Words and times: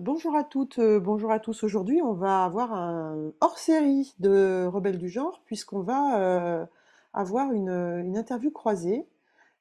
Bonjour 0.00 0.34
à 0.36 0.42
toutes, 0.44 0.78
euh, 0.78 1.00
bonjour 1.00 1.30
à 1.30 1.38
tous. 1.38 1.64
Aujourd'hui, 1.64 2.00
on 2.00 2.14
va 2.14 2.44
avoir 2.44 2.72
un 2.72 3.32
hors-série 3.42 4.14
de 4.20 4.64
Rebelles 4.66 4.96
du 4.96 5.10
genre, 5.10 5.42
puisqu'on 5.44 5.80
va 5.80 6.18
euh, 6.18 6.66
avoir 7.12 7.52
une, 7.52 8.16
interview 8.16 8.50
croisée 8.50 9.06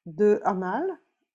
de 0.06 0.40
Amal, 0.46 0.86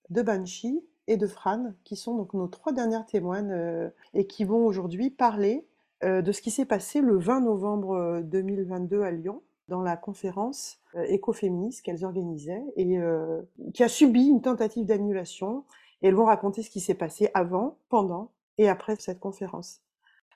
de 0.09 0.23
Banshee 0.23 0.83
et 1.05 1.17
de 1.17 1.27
Fran, 1.27 1.73
qui 1.83 1.95
sont 1.95 2.15
donc 2.15 2.33
nos 2.33 2.47
trois 2.47 2.73
dernières 2.73 3.05
témoines 3.05 3.51
euh, 3.51 3.89
et 4.15 4.25
qui 4.25 4.45
vont 4.45 4.65
aujourd'hui 4.65 5.11
parler 5.11 5.67
euh, 6.03 6.23
de 6.23 6.31
ce 6.31 6.41
qui 6.41 6.49
s'est 6.49 6.65
passé 6.65 6.99
le 6.99 7.17
20 7.17 7.41
novembre 7.41 7.91
euh, 7.91 8.21
2022 8.21 9.03
à 9.03 9.11
Lyon, 9.11 9.41
dans 9.67 9.81
la 9.81 9.97
conférence 9.97 10.79
euh, 10.95 11.03
écoféministe 11.03 11.83
qu'elles 11.83 12.05
organisaient 12.05 12.63
et 12.75 12.97
euh, 12.97 13.41
qui 13.73 13.83
a 13.83 13.89
subi 13.89 14.27
une 14.27 14.41
tentative 14.41 14.85
d'annulation. 14.85 15.65
Et 16.01 16.07
elles 16.07 16.15
vont 16.15 16.25
raconter 16.25 16.63
ce 16.63 16.69
qui 16.69 16.79
s'est 16.79 16.93
passé 16.93 17.29
avant, 17.33 17.77
pendant 17.89 18.31
et 18.57 18.69
après 18.69 18.95
cette 18.99 19.19
conférence. 19.19 19.81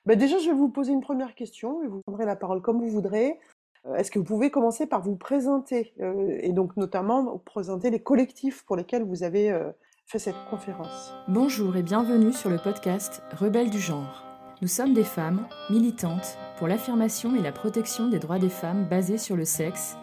Ben 0.04 0.18
déjà, 0.18 0.38
je 0.38 0.46
vais 0.46 0.56
vous 0.56 0.68
poser 0.68 0.92
une 0.92 1.00
première 1.00 1.34
question 1.34 1.82
et 1.82 1.86
vous 1.86 2.00
prendrez 2.00 2.24
la 2.24 2.36
parole 2.36 2.60
comme 2.60 2.80
vous 2.80 2.90
voudrez. 2.90 3.38
Euh, 3.86 3.94
Est-ce 3.94 4.10
que 4.10 4.18
vous 4.18 4.24
pouvez 4.24 4.50
commencer 4.50 4.86
par 4.86 5.00
vous 5.00 5.16
présenter 5.16 5.92
euh, 6.00 6.38
et 6.40 6.52
donc 6.52 6.76
notamment 6.76 7.38
présenter 7.38 7.90
les 7.90 8.02
collectifs 8.02 8.64
pour 8.64 8.76
lesquels 8.76 9.04
vous 9.04 9.22
avez 9.22 9.50
euh, 9.50 9.70
fait 10.06 10.18
cette 10.18 10.36
conférence? 10.50 11.14
Bonjour 11.28 11.76
et 11.76 11.82
bienvenue 11.82 12.32
sur 12.32 12.50
le 12.50 12.58
podcast 12.58 13.22
Rebelles 13.32 13.70
du 13.70 13.78
genre. 13.78 14.24
Nous 14.60 14.68
sommes 14.68 14.94
des 14.94 15.04
femmes 15.04 15.46
militantes 15.70 16.36
pour 16.58 16.68
l'affirmation 16.68 17.34
et 17.36 17.42
la 17.42 17.52
protection 17.52 18.08
des 18.08 18.18
droits 18.18 18.38
des 18.38 18.48
femmes 18.48 18.88
basés 18.88 19.18
sur 19.18 19.36
le 19.36 19.44
sexe 19.44 19.96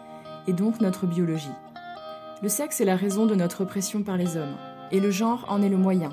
et 0.46 0.52
donc 0.52 0.80
notre 0.80 1.06
biologie. 1.06 1.48
Le 2.42 2.48
sexe 2.48 2.80
est 2.80 2.86
la 2.86 2.96
raison 2.96 3.26
de 3.26 3.34
notre 3.34 3.62
oppression 3.62 4.02
par 4.02 4.16
les 4.16 4.38
hommes 4.38 4.56
et 4.92 5.00
le 5.00 5.10
genre 5.10 5.44
en 5.48 5.62
est 5.62 5.68
le 5.68 5.76
moyen. 5.76 6.10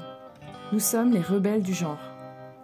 Nous 0.73 0.81
sommes 0.81 1.11
les 1.11 1.21
rebelles 1.21 1.63
du 1.63 1.73
genre. 1.73 2.01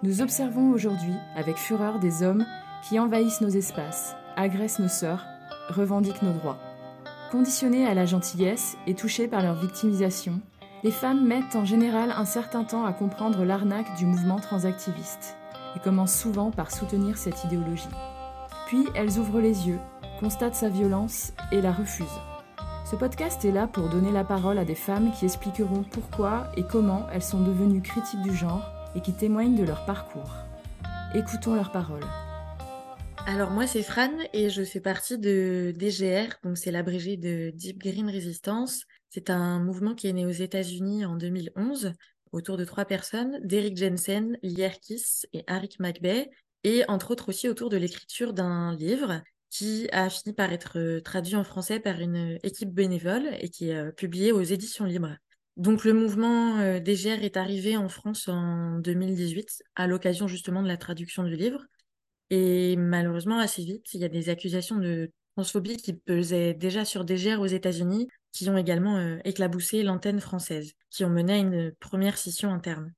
Nous 0.03 0.21
observons 0.21 0.71
aujourd'hui 0.71 1.13
avec 1.38 1.55
fureur 1.55 1.99
des 1.99 2.21
hommes 2.21 2.45
qui 2.84 2.99
envahissent 2.99 3.40
nos 3.40 3.48
espaces, 3.48 4.18
agressent 4.35 4.79
nos 4.79 4.90
sœurs, 4.90 5.26
revendiquent 5.70 6.21
nos 6.21 6.34
droits. 6.34 6.60
Conditionnées 7.32 7.87
à 7.87 7.93
la 7.93 8.05
gentillesse 8.05 8.76
et 8.87 8.93
touchées 8.93 9.29
par 9.29 9.41
leur 9.41 9.55
victimisation, 9.55 10.41
les 10.84 10.91
femmes 10.91 11.26
mettent 11.26 11.55
en 11.55 11.63
général 11.63 12.12
un 12.12 12.26
certain 12.26 12.65
temps 12.65 12.85
à 12.85 12.91
comprendre 12.91 13.45
l'arnaque 13.45 13.95
du 13.95 14.05
mouvement 14.05 14.40
transactiviste 14.40 15.38
et 15.77 15.79
commencent 15.79 16.20
souvent 16.20 16.51
par 16.51 16.71
soutenir 16.71 17.17
cette 17.17 17.45
idéologie. 17.45 17.88
Puis 18.67 18.85
elles 18.95 19.17
ouvrent 19.17 19.40
les 19.40 19.70
yeux, 19.70 19.79
constatent 20.20 20.55
sa 20.55 20.67
violence 20.67 21.32
et 21.54 21.62
la 21.62 21.71
refusent. 21.71 22.32
Ce 22.85 22.98
podcast 22.98 23.45
est 23.45 23.51
là 23.51 23.65
pour 23.65 23.87
donner 23.87 24.12
la 24.12 24.26
parole 24.26 24.57
à 24.57 24.65
des 24.65 24.76
femmes 24.76 25.13
qui 25.13 25.23
expliqueront 25.23 25.84
pourquoi 25.84 26.51
et 26.57 26.63
comment 26.63 27.07
elles 27.12 27.23
sont 27.23 27.41
devenues 27.41 27.81
critiques 27.81 28.21
du 28.21 28.35
genre 28.35 28.70
et 28.93 29.01
qui 29.01 29.13
témoignent 29.13 29.55
de 29.55 29.63
leur 29.63 29.85
parcours. 29.85 30.35
Écoutons 31.15 31.55
leurs 31.55 31.71
paroles. 31.71 32.05
Alors 33.26 33.51
moi 33.51 33.67
c'est 33.67 33.84
Fran 33.84 34.11
et 34.34 34.49
je 34.49 34.63
fais 34.63 34.81
partie 34.81 35.17
de 35.17 35.73
DGR, 35.77 36.35
donc 36.43 36.57
c'est 36.57 36.71
l'abrégé 36.71 37.15
de 37.15 37.51
Deep 37.55 37.79
Green 37.79 38.09
Resistance. 38.09 38.84
C'est 39.09 39.29
un 39.29 39.59
mouvement 39.59 39.95
qui 39.95 40.07
est 40.07 40.13
né 40.13 40.26
aux 40.26 40.31
États-Unis 40.31 41.05
en 41.05 41.15
2011 41.15 41.93
autour 42.34 42.57
de 42.57 42.65
trois 42.65 42.84
personnes, 42.84 43.39
Derrick 43.43 43.77
Jensen, 43.77 44.37
Lierkis 44.43 45.21
et 45.31 45.43
Arik 45.48 45.79
McBay, 45.79 46.29
et 46.65 46.84
entre 46.89 47.11
autres 47.11 47.29
aussi 47.29 47.48
autour 47.48 47.70
de 47.70 47.77
l'écriture 47.77 48.34
d'un 48.34 48.76
livre 48.76 49.21
qui 49.54 49.87
a 49.91 50.09
fini 50.09 50.34
par 50.34 50.51
être 50.51 50.99
traduit 51.01 51.35
en 51.35 51.43
français 51.43 51.79
par 51.79 51.99
une 51.99 52.40
équipe 52.41 52.73
bénévole 52.73 53.29
et 53.40 53.49
qui 53.49 53.70
est 53.70 53.91
publié 53.91 54.32
aux 54.32 54.41
éditions 54.41 54.85
libres. 54.85 55.15
Donc 55.57 55.85
le 55.85 55.93
mouvement 55.93 56.57
DGR 56.79 57.23
est 57.23 57.37
arrivé 57.37 57.77
en 57.77 57.87
France 57.87 58.27
en 58.27 58.79
2018 58.79 59.62
à 59.76 59.85
l'occasion 59.85 60.27
justement 60.27 60.63
de 60.63 60.68
la 60.68 60.77
traduction 60.77 61.23
du 61.23 61.35
livre. 61.35 61.63
Et 62.32 62.76
malheureusement, 62.77 63.37
assez 63.37 63.63
vite, 63.63 63.93
il 63.93 64.01
y 64.01 64.06
a 64.06 64.09
des 64.09 64.29
accusations 64.29 64.78
de 64.78 65.12
transphobie 65.35 65.78
qui 65.78 65.94
pesaient 65.94 66.55
déjà 66.55 66.83
sur 66.83 67.05
DGR 67.05 67.39
aux 67.39 67.45
États-Unis, 67.45 68.07
qui 68.31 68.49
ont 68.49 68.57
également 68.57 69.19
éclaboussé 69.23 69.83
l'antenne 69.83 70.19
française, 70.19 70.73
qui 70.89 71.05
ont 71.05 71.11
mené 71.11 71.33
à 71.33 71.38
une 71.38 71.72
première 71.79 72.17
scission 72.17 72.51
interne. 72.51 72.91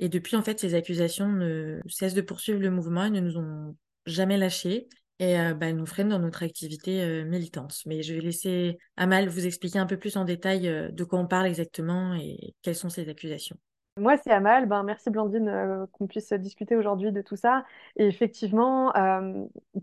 Et 0.00 0.10
depuis, 0.10 0.36
en 0.36 0.42
fait, 0.42 0.60
ces 0.60 0.74
accusations 0.74 1.32
ne 1.32 1.80
cessent 1.88 2.12
de 2.12 2.20
poursuivre 2.20 2.60
le 2.60 2.70
mouvement 2.70 3.04
et 3.04 3.10
ne 3.10 3.20
nous 3.20 3.38
ont 3.38 3.74
jamais 4.04 4.36
lâchés 4.36 4.86
et 5.18 5.38
euh, 5.38 5.54
bah, 5.54 5.72
nous 5.72 5.86
freinent 5.86 6.08
dans 6.08 6.18
notre 6.18 6.42
activité 6.42 7.02
euh, 7.02 7.24
militante. 7.24 7.82
Mais 7.86 8.02
je 8.02 8.14
vais 8.14 8.20
laisser 8.20 8.78
Amal 8.96 9.28
vous 9.28 9.46
expliquer 9.46 9.78
un 9.78 9.86
peu 9.86 9.96
plus 9.96 10.16
en 10.16 10.24
détail 10.24 10.68
euh, 10.68 10.90
de 10.90 11.04
quoi 11.04 11.18
on 11.18 11.26
parle 11.26 11.46
exactement 11.46 12.14
et 12.14 12.54
quelles 12.62 12.74
sont 12.74 12.88
ces 12.88 13.08
accusations. 13.08 13.56
Moi, 13.96 14.16
c'est 14.16 14.32
Amal. 14.32 14.66
Ben, 14.66 14.82
merci 14.82 15.08
Blandine 15.08 15.48
euh, 15.48 15.86
qu'on 15.92 16.08
puisse 16.08 16.32
discuter 16.32 16.74
aujourd'hui 16.74 17.12
de 17.12 17.22
tout 17.22 17.36
ça. 17.36 17.64
Et 17.94 18.08
effectivement, 18.08 18.92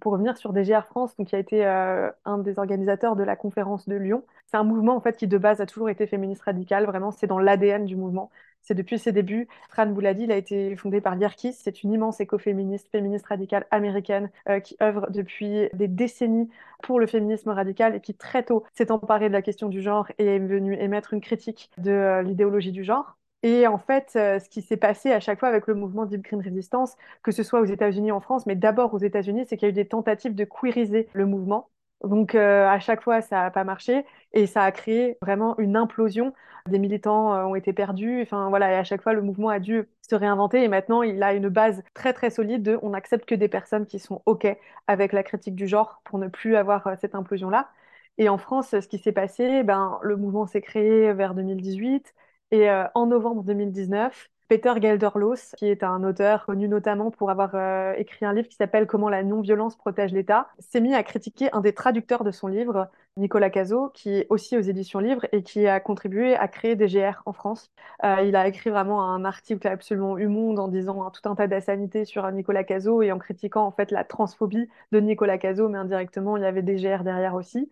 pour 0.01 0.11
revenir 0.11 0.35
sur 0.35 0.51
DGR 0.51 0.85
France, 0.85 1.13
qui 1.25 1.33
a 1.33 1.39
été 1.39 1.63
un 1.65 2.37
des 2.39 2.59
organisateurs 2.59 3.15
de 3.15 3.23
la 3.23 3.37
conférence 3.37 3.87
de 3.87 3.95
Lyon, 3.95 4.25
c'est 4.47 4.57
un 4.57 4.65
mouvement 4.65 4.97
en 4.97 4.99
fait 4.99 5.15
qui 5.15 5.27
de 5.27 5.37
base 5.37 5.61
a 5.61 5.65
toujours 5.65 5.89
été 5.89 6.07
féministe 6.07 6.41
radical. 6.41 6.85
Vraiment, 6.85 7.11
c'est 7.11 7.27
dans 7.27 7.39
l'ADN 7.39 7.85
du 7.85 7.95
mouvement. 7.95 8.31
C'est 8.61 8.75
depuis 8.75 8.99
ses 8.99 9.11
débuts. 9.11 9.47
Fran 9.69 9.91
vous 9.91 9.99
l'a 10.01 10.13
dit, 10.13 10.23
il 10.23 10.31
a 10.31 10.37
été 10.37 10.75
fondé 10.75 11.01
par 11.01 11.15
Lierkis. 11.15 11.53
C'est 11.53 11.83
une 11.83 11.93
immense 11.93 12.19
écoféministe, 12.19 12.89
féministe 12.91 13.25
radicale 13.27 13.65
américaine 13.71 14.29
euh, 14.49 14.59
qui 14.59 14.77
œuvre 14.81 15.09
depuis 15.11 15.69
des 15.73 15.87
décennies 15.87 16.49
pour 16.83 16.99
le 16.99 17.07
féminisme 17.07 17.49
radical 17.49 17.95
et 17.95 18.01
qui 18.01 18.13
très 18.15 18.43
tôt 18.43 18.63
s'est 18.73 18.91
emparée 18.91 19.29
de 19.29 19.33
la 19.33 19.41
question 19.41 19.69
du 19.69 19.81
genre 19.81 20.07
et 20.17 20.25
est 20.35 20.39
venue 20.39 20.75
émettre 20.79 21.13
une 21.13 21.21
critique 21.21 21.69
de 21.77 21.91
euh, 21.91 22.21
l'idéologie 22.23 22.71
du 22.71 22.83
genre. 22.83 23.17
Et 23.43 23.65
en 23.67 23.77
fait, 23.79 24.13
euh, 24.15 24.39
ce 24.39 24.49
qui 24.49 24.61
s'est 24.61 24.77
passé 24.77 25.11
à 25.11 25.19
chaque 25.19 25.39
fois 25.39 25.49
avec 25.49 25.65
le 25.67 25.73
mouvement 25.75 26.05
Deep 26.05 26.21
Green 26.21 26.41
Resistance, 26.41 26.95
que 27.23 27.31
ce 27.31 27.41
soit 27.43 27.59
aux 27.61 27.65
États-Unis 27.65 28.11
en 28.11 28.19
France, 28.21 28.45
mais 28.45 28.55
d'abord 28.55 28.93
aux 28.93 28.99
États-Unis, 28.99 29.45
c'est 29.47 29.57
qu'il 29.57 29.65
y 29.67 29.69
a 29.69 29.71
eu 29.71 29.73
des 29.73 29.87
tentatives 29.87 30.35
de 30.35 30.45
queeriser 30.45 31.09
le 31.13 31.25
mouvement. 31.25 31.70
Donc 32.03 32.33
euh, 32.35 32.67
à 32.67 32.79
chaque 32.79 33.01
fois, 33.01 33.21
ça 33.21 33.43
n'a 33.43 33.51
pas 33.51 33.63
marché 33.63 34.05
et 34.33 34.47
ça 34.47 34.63
a 34.63 34.71
créé 34.71 35.17
vraiment 35.21 35.57
une 35.59 35.75
implosion. 35.75 36.33
Des 36.67 36.79
militants 36.79 37.33
euh, 37.33 37.43
ont 37.45 37.55
été 37.55 37.73
perdus. 37.73 38.21
Enfin 38.23 38.49
voilà, 38.49 38.71
et 38.71 38.75
à 38.75 38.83
chaque 38.83 39.01
fois, 39.03 39.13
le 39.13 39.21
mouvement 39.21 39.49
a 39.49 39.59
dû 39.59 39.87
se 40.01 40.15
réinventer 40.15 40.63
et 40.63 40.67
maintenant, 40.67 41.03
il 41.03 41.21
a 41.21 41.33
une 41.33 41.49
base 41.49 41.83
très 41.93 42.13
très 42.13 42.29
solide 42.31 42.63
de 42.63 42.79
on 42.81 42.89
n'accepte 42.91 43.25
que 43.25 43.35
des 43.35 43.47
personnes 43.47 43.85
qui 43.85 43.99
sont 43.99 44.21
OK 44.25 44.47
avec 44.87 45.13
la 45.13 45.23
critique 45.23 45.55
du 45.55 45.67
genre 45.67 46.01
pour 46.03 46.17
ne 46.19 46.27
plus 46.27 46.55
avoir 46.55 46.87
euh, 46.87 46.95
cette 46.99 47.15
implosion-là. 47.15 47.69
Et 48.17 48.29
en 48.29 48.37
France, 48.37 48.69
ce 48.71 48.87
qui 48.87 48.97
s'est 48.99 49.11
passé, 49.11 49.63
ben, 49.63 49.99
le 50.01 50.17
mouvement 50.17 50.45
s'est 50.47 50.61
créé 50.61 51.13
vers 51.13 51.33
2018. 51.33 52.13
Et 52.51 52.69
en 52.95 53.05
novembre 53.05 53.43
2019, 53.43 54.27
Peter 54.51 54.73
Gelderloos, 54.81 55.55
qui 55.55 55.67
est 55.67 55.81
un 55.81 56.03
auteur 56.03 56.45
connu 56.45 56.67
notamment 56.67 57.09
pour 57.09 57.29
avoir 57.29 57.51
euh, 57.53 57.93
écrit 57.93 58.25
un 58.25 58.33
livre 58.33 58.49
qui 58.49 58.57
s'appelle 58.57 58.85
Comment 58.85 59.07
la 59.07 59.23
non-violence 59.23 59.77
protège 59.77 60.11
l'État, 60.11 60.49
s'est 60.59 60.81
mis 60.81 60.93
à 60.93 61.03
critiquer 61.03 61.47
un 61.53 61.61
des 61.61 61.71
traducteurs 61.71 62.25
de 62.25 62.31
son 62.31 62.49
livre, 62.49 62.89
Nicolas 63.15 63.49
Cazot, 63.49 63.91
qui 63.93 64.09
est 64.09 64.27
aussi 64.29 64.57
aux 64.57 64.61
éditions 64.61 64.99
Livres 64.99 65.25
et 65.31 65.41
qui 65.41 65.67
a 65.67 65.79
contribué 65.79 66.35
à 66.35 66.49
créer 66.49 66.75
DGR 66.75 67.21
en 67.25 67.31
France. 67.31 67.71
Euh, 68.03 68.23
il 68.25 68.35
a 68.35 68.45
écrit 68.45 68.71
vraiment 68.71 69.01
un 69.05 69.23
article 69.23 69.65
absolument 69.69 70.17
humonde 70.17 70.59
en 70.59 70.67
disant 70.67 71.01
hein, 71.01 71.11
tout 71.11 71.29
un 71.29 71.35
tas 71.35 71.47
d'assanités 71.47 72.03
sur 72.03 72.29
Nicolas 72.29 72.65
Cazot 72.65 73.03
et 73.03 73.13
en 73.13 73.19
critiquant 73.19 73.63
en 73.65 73.71
fait 73.71 73.89
la 73.89 74.03
transphobie 74.03 74.67
de 74.91 74.99
Nicolas 74.99 75.37
Cazot, 75.37 75.69
mais 75.69 75.77
indirectement 75.77 76.35
il 76.35 76.43
y 76.43 76.45
avait 76.45 76.61
DGR 76.61 77.05
derrière 77.05 77.35
aussi. 77.35 77.69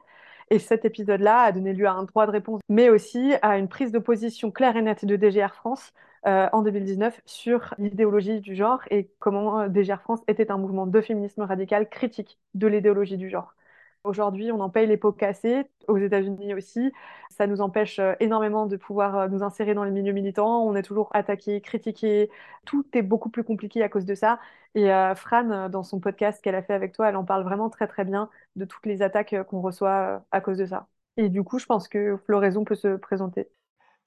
Et 0.50 0.60
cet 0.60 0.86
épisode-là 0.86 1.42
a 1.42 1.52
donné 1.52 1.74
lieu 1.74 1.88
à 1.88 1.92
un 1.92 2.04
droit 2.04 2.26
de 2.26 2.32
réponse, 2.32 2.62
mais 2.70 2.90
aussi 2.90 3.34
à 3.42 3.58
une 3.58 3.68
prise 3.68 3.92
de 3.92 4.00
position 4.00 4.50
claire 4.50 4.78
et 4.78 4.82
nette 4.82 5.04
de 5.04 5.18
DGR 5.18 5.54
France 5.54 5.92
euh, 6.28 6.50
en 6.52 6.62
2019 6.62 7.22
sur 7.26 7.74
l'idéologie 7.78 8.42
du 8.42 8.56
genre 8.56 8.82
et 8.92 9.10
comment 9.20 9.62
euh, 9.62 9.68
DGR 9.70 10.02
France 10.02 10.22
était 10.28 10.52
un 10.52 10.58
mouvement 10.58 10.86
de 10.88 11.02
féminisme 11.02 11.42
radical 11.44 11.90
critique 11.90 12.40
de 12.56 12.68
l'idéologie 12.68 13.18
du 13.18 13.30
genre. 13.30 13.56
Aujourd'hui, 14.04 14.52
on 14.52 14.60
en 14.62 14.70
paye 14.70 14.88
les 14.88 14.98
pots 14.98 15.12
cassés, 15.12 15.66
aux 15.88 15.98
États-Unis 15.98 16.54
aussi. 16.54 16.92
Ça 17.30 17.48
nous 17.48 17.62
empêche 17.62 18.00
euh, 18.00 18.14
énormément 18.20 18.66
de 18.66 18.78
pouvoir 18.78 19.30
nous 19.30 19.44
insérer 19.44 19.74
dans 19.74 19.84
les 19.84 19.92
milieux 19.92 20.14
militants. 20.14 20.64
On 20.66 20.76
est 20.76 20.84
toujours 20.84 21.10
attaqué, 21.14 21.62
critiqué. 21.62 22.30
Tout 22.66 22.86
est 22.94 23.02
beaucoup 23.02 23.30
plus 23.30 23.44
compliqué 23.44 23.82
à 23.84 23.90
cause 23.90 24.06
de 24.06 24.16
ça. 24.16 24.40
Et 24.76 24.90
Fran, 25.16 25.68
dans 25.70 25.82
son 25.84 26.00
podcast 26.00 26.44
qu'elle 26.44 26.54
a 26.56 26.62
fait 26.62 26.74
avec 26.74 26.94
toi, 26.94 27.10
elle 27.10 27.16
en 27.16 27.26
parle 27.26 27.44
vraiment 27.44 27.70
très 27.72 27.88
très 27.88 28.06
bien 28.06 28.30
de 28.56 28.66
toutes 28.66 28.86
les 28.86 29.02
attaques 29.02 29.36
qu'on 29.48 29.62
reçoit 29.62 30.24
à 30.32 30.42
cause 30.42 30.58
de 30.60 30.66
ça. 30.68 30.88
Et 31.18 31.30
du 31.30 31.44
coup, 31.44 31.58
je 31.60 31.66
pense 31.66 31.88
que 31.88 32.18
Floraison 32.26 32.64
peut 32.66 32.76
se 32.76 32.96
présenter. 32.98 33.50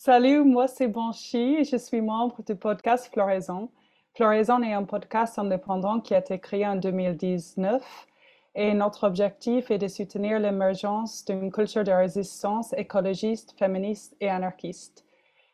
Salut, 0.05 0.43
moi 0.43 0.67
c'est 0.67 0.89
Banshee 0.89 1.59
et 1.61 1.65
je 1.65 1.77
suis 1.77 2.01
membre 2.01 2.43
du 2.43 2.57
podcast 2.57 3.09
Floraison. 3.13 3.71
Floraison 4.17 4.61
est 4.61 4.73
un 4.73 4.83
podcast 4.83 5.39
indépendant 5.39 6.01
qui 6.01 6.13
a 6.13 6.19
été 6.19 6.41
créé 6.41 6.67
en 6.67 6.75
2019 6.75 8.09
et 8.57 8.75
notre 8.75 9.07
objectif 9.07 9.71
est 9.71 9.79
de 9.79 9.87
soutenir 9.87 10.41
l'émergence 10.41 11.25
d'une 11.25 11.53
culture 11.53 11.85
de 11.85 11.93
résistance 11.93 12.73
écologiste, 12.73 13.57
féministe 13.57 14.17
et 14.19 14.29
anarchiste. 14.29 15.05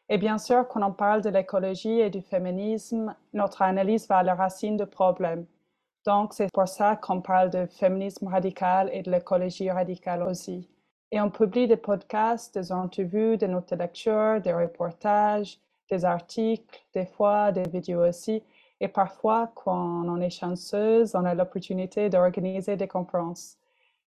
Et 0.08 0.16
bien 0.16 0.38
sûr, 0.38 0.66
quand 0.66 0.82
on 0.82 0.92
parle 0.94 1.20
de 1.20 1.28
l'écologie 1.28 2.00
et 2.00 2.08
du 2.08 2.22
féminisme, 2.22 3.14
notre 3.34 3.60
analyse 3.60 4.08
va 4.08 4.16
à 4.16 4.22
la 4.22 4.34
racine 4.34 4.78
du 4.78 4.86
problème. 4.86 5.44
Donc, 6.06 6.32
c'est 6.32 6.50
pour 6.54 6.68
ça 6.68 6.96
qu'on 6.96 7.20
parle 7.20 7.50
de 7.50 7.66
féminisme 7.66 8.28
radical 8.28 8.88
et 8.94 9.02
de 9.02 9.10
l'écologie 9.10 9.70
radicale 9.70 10.22
aussi. 10.22 10.66
Et 11.10 11.20
on 11.20 11.30
publie 11.30 11.66
des 11.66 11.76
podcasts, 11.76 12.58
des 12.58 12.68
notes 12.74 13.00
de 13.00 13.76
lecture, 13.76 14.40
des 14.42 14.52
reportages, 14.52 15.58
des 15.90 16.04
articles, 16.04 16.84
des 16.92 17.06
fois 17.06 17.50
des 17.52 17.62
vidéos 17.62 18.06
aussi. 18.06 18.42
Et 18.80 18.88
parfois, 18.88 19.50
quand 19.54 20.04
on 20.06 20.20
est 20.20 20.30
chanceuse, 20.30 21.14
on 21.14 21.24
a 21.24 21.34
l'opportunité 21.34 22.10
d'organiser 22.10 22.76
des 22.76 22.88
conférences. 22.88 23.56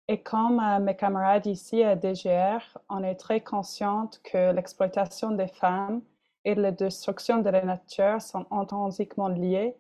Et 0.09 0.23
comme 0.23 0.61
euh, 0.61 0.79
mes 0.79 0.97
camarades 0.97 1.47
ici 1.47 1.83
à 1.83 1.97
DGR, 1.97 2.61
on 2.89 3.03
est 3.03 3.17
très 3.17 3.41
consciente 3.41 4.21
que 4.23 4.53
l'exploitation 4.53 5.33
des 5.33 5.49
femmes 5.49 6.01
et 6.45 6.55
la 6.55 6.71
destruction 6.71 7.39
de 7.39 7.51
la 7.51 7.65
nature 7.65 8.23
sont 8.23 8.47
intrinsèquement 8.51 9.29
liées. 9.29 9.77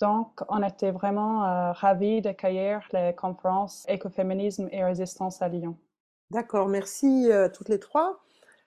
Donc, 0.00 0.42
on 0.48 0.62
était 0.62 0.90
vraiment 0.90 1.44
euh, 1.44 1.72
ravis 1.72 2.22
d'accueillir 2.22 2.86
les 2.92 3.14
conférences 3.14 3.86
Écoféminisme 3.88 4.68
et 4.72 4.82
Résistance 4.82 5.42
à 5.42 5.48
Lyon. 5.48 5.76
D'accord, 6.30 6.68
merci 6.68 7.30
à 7.30 7.48
toutes 7.48 7.68
les 7.68 7.78
trois. 7.78 8.20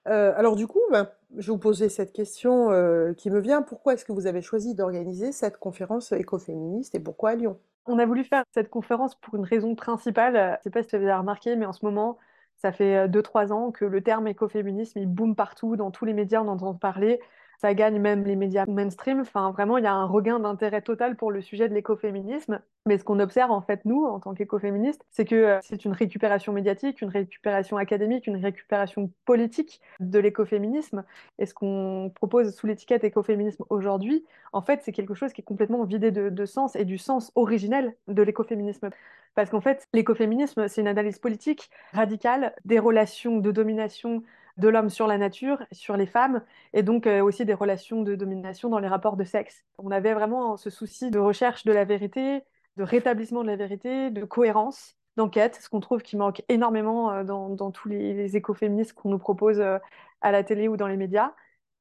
Euh, 0.08 0.34
alors 0.36 0.56
du 0.56 0.66
coup, 0.66 0.80
ben, 0.92 1.10
je 1.38 1.52
vous 1.52 1.58
poser 1.58 1.90
cette 1.90 2.14
question 2.14 2.70
qui 3.18 3.30
me 3.30 3.40
vient. 3.40 3.62
Pourquoi 3.62 3.94
est-ce 3.94 4.06
que 4.06 4.12
vous 4.12 4.28
avez 4.28 4.42
choisi 4.42 4.76
d'organiser 4.76 5.32
cette 5.32 5.58
conférence 5.58 6.12
écoféministe 6.12 6.96
et 6.96 7.00
pourquoi 7.00 7.32
à 7.32 7.36
Lyon? 7.36 7.60
On 7.86 8.00
a 8.00 8.06
voulu 8.06 8.24
faire 8.24 8.44
cette 8.54 8.70
conférence 8.70 9.16
pour 9.16 9.36
une 9.36 9.44
raison 9.44 9.76
principale. 9.76 10.36
Je 10.36 10.40
ne 10.40 10.64
sais 10.64 10.70
pas 10.70 10.84
si 10.84 10.90
vous 10.96 11.04
avez 11.04 11.14
remarqué, 11.14 11.56
mais 11.56 11.66
en 11.66 11.74
ce 11.74 11.84
moment, 11.86 12.18
ça 12.58 12.72
fait 12.72 13.08
2-3 13.08 13.52
ans 13.52 13.72
que 13.72 13.86
le 13.86 14.02
terme 14.02 14.28
écoféminisme, 14.28 15.00
il 15.00 15.08
boom 15.08 15.36
partout, 15.36 15.76
dans 15.76 15.92
tous 15.92 16.06
les 16.06 16.14
médias, 16.14 16.42
on 16.42 16.48
entend 16.48 16.74
parler 16.74 17.20
ça 17.60 17.74
gagne 17.74 18.00
même 18.00 18.24
les 18.24 18.38
médias 18.38 18.66
mainstream. 18.68 19.20
Enfin, 19.20 19.52
vraiment, 19.52 19.78
il 19.78 19.84
y 19.84 19.88
a 19.88 19.94
un 19.94 20.06
regain 20.06 20.40
d'intérêt 20.40 20.82
total 20.82 21.18
pour 21.18 21.30
le 21.30 21.42
sujet 21.42 21.68
de 21.68 21.74
l'écoféminisme. 21.74 22.62
Mais 22.86 22.98
ce 22.98 23.04
qu'on 23.04 23.20
observe, 23.20 23.52
en 23.52 23.62
fait, 23.62 23.84
nous, 23.84 24.06
en 24.06 24.22
tant 24.22 24.34
qu'écoféministes, 24.34 25.04
c'est 25.12 25.26
que 25.26 25.36
euh, 25.36 25.60
c'est 25.62 25.84
une 25.84 25.92
récupération 25.92 26.54
médiatique, 26.54 27.02
une 27.02 27.10
récupération 27.10 27.76
académique, 27.76 28.28
une 28.28 28.38
récupération 28.38 29.12
politique 29.26 29.82
de 30.00 30.20
l'écoféminisme. 30.20 31.04
Et 31.38 31.46
ce 31.46 31.54
qu'on 31.54 32.12
propose 32.16 32.56
sous 32.56 32.66
l'étiquette 32.66 33.04
écoféminisme 33.04 33.66
aujourd'hui, 33.70 34.26
en 34.54 34.62
fait, 34.62 34.82
c'est 34.84 34.94
quelque 34.94 35.14
chose 35.14 35.34
qui 35.34 35.42
est 35.42 35.44
complètement 35.44 35.84
vidé 35.84 36.12
de, 36.12 36.30
de 36.30 36.46
sens 36.46 36.78
et 36.78 36.86
du 36.86 36.98
sens 36.98 37.34
originel 37.36 37.94
de 38.08 38.22
l'écoféminisme. 38.22 38.90
Parce 39.36 39.50
qu'en 39.50 39.62
fait, 39.62 39.86
l'écoféminisme, 39.94 40.70
c'est 40.70 40.80
une 40.80 40.88
analyse 40.88 41.20
politique 41.20 41.70
radicale 41.92 42.54
des 42.64 42.80
relations 42.80 43.38
de 43.38 43.52
domination 43.52 44.24
de 44.60 44.68
l'homme 44.68 44.90
sur 44.90 45.08
la 45.08 45.18
nature, 45.18 45.64
sur 45.72 45.98
les 45.98 46.06
femmes, 46.06 46.44
et 46.74 46.84
donc 46.84 47.08
euh, 47.08 47.24
aussi 47.24 47.46
des 47.46 47.54
relations 47.54 48.04
de 48.04 48.16
domination 48.16 48.70
dans 48.70 48.80
les 48.80 48.88
rapports 48.88 49.18
de 49.18 49.24
sexe. 49.24 49.64
On 49.78 49.92
avait 49.92 50.14
vraiment 50.14 50.58
ce 50.58 50.70
souci 50.70 51.12
de 51.12 51.20
recherche 51.20 51.66
de 51.66 51.72
la 51.72 51.86
vérité, 51.86 52.42
de 52.78 52.84
rétablissement 52.84 53.42
de 53.42 53.48
la 53.48 53.56
vérité, 53.56 54.12
de 54.12 54.24
cohérence, 54.26 54.96
d'enquête, 55.18 55.58
ce 55.62 55.70
qu'on 55.70 55.80
trouve 55.80 56.02
qui 56.02 56.18
manque 56.18 56.44
énormément 56.50 57.12
euh, 57.12 57.24
dans, 57.24 57.72
tous 57.72 57.90
les, 57.90 58.36
écoféministes 58.36 58.94
qu'on 58.94 59.10
nous 59.10 59.20
propose 59.20 59.60
euh, 59.60 59.78
à 60.22 60.32
la 60.32 60.44
télé 60.44 60.68
ou 60.68 60.78
dans 60.78 60.88
les 60.88 60.98
médias. 60.98 61.34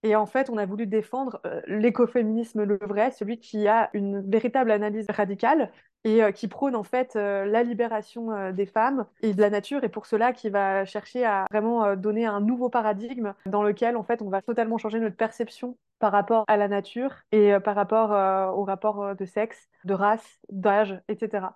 Et 0.05 0.15
en 0.15 0.27
fait, 0.27 0.49
on 0.49 0.59
a 0.59 0.67
voulu 0.67 0.87
défendre 0.87 1.41
l'écoféminisme 1.67 2.63
le 2.63 2.79
vrai, 2.83 3.11
celui 3.11 3.41
qui 3.41 3.67
a 3.67 3.91
une 3.95 4.21
véritable 4.31 4.71
analyse 4.71 5.07
radicale 5.11 5.73
et 6.05 6.23
euh, 6.23 6.33
qui 6.33 6.49
prône 6.49 6.77
en 6.77 6.83
fait 6.83 7.17
euh, 7.17 7.45
la 7.47 7.63
libération 7.63 8.33
euh, 8.33 8.53
des 8.53 8.67
femmes 8.67 9.07
et 9.23 9.35
de 9.35 9.41
la 9.41 9.51
nature 9.51 9.85
et 9.85 9.89
pour 9.89 10.07
cela 10.07 10.33
qui 10.33 10.49
va 10.49 10.85
chercher 10.85 11.25
à 11.25 11.47
vraiment 11.51 11.97
donner 11.97 12.27
un 12.27 12.41
nouveau 12.41 12.69
paradigme 12.69 13.35
dans 13.47 13.63
lequel 13.63 13.97
en 13.97 14.05
fait 14.05 14.23
on 14.23 14.29
va 14.29 14.43
totalement 14.43 14.79
changer 14.79 15.01
notre 15.01 15.17
perception 15.17 15.77
par 15.99 16.13
rapport 16.13 16.45
à 16.47 16.57
la 16.57 16.69
nature 16.69 17.15
et 17.33 17.59
par 17.61 17.75
rapport 17.75 18.11
au 18.57 18.65
rapport 18.65 19.17
de 19.17 19.25
sexe, 19.25 19.69
de 19.85 19.95
race, 19.95 20.39
d'âge, 20.51 21.01
etc. 21.09 21.49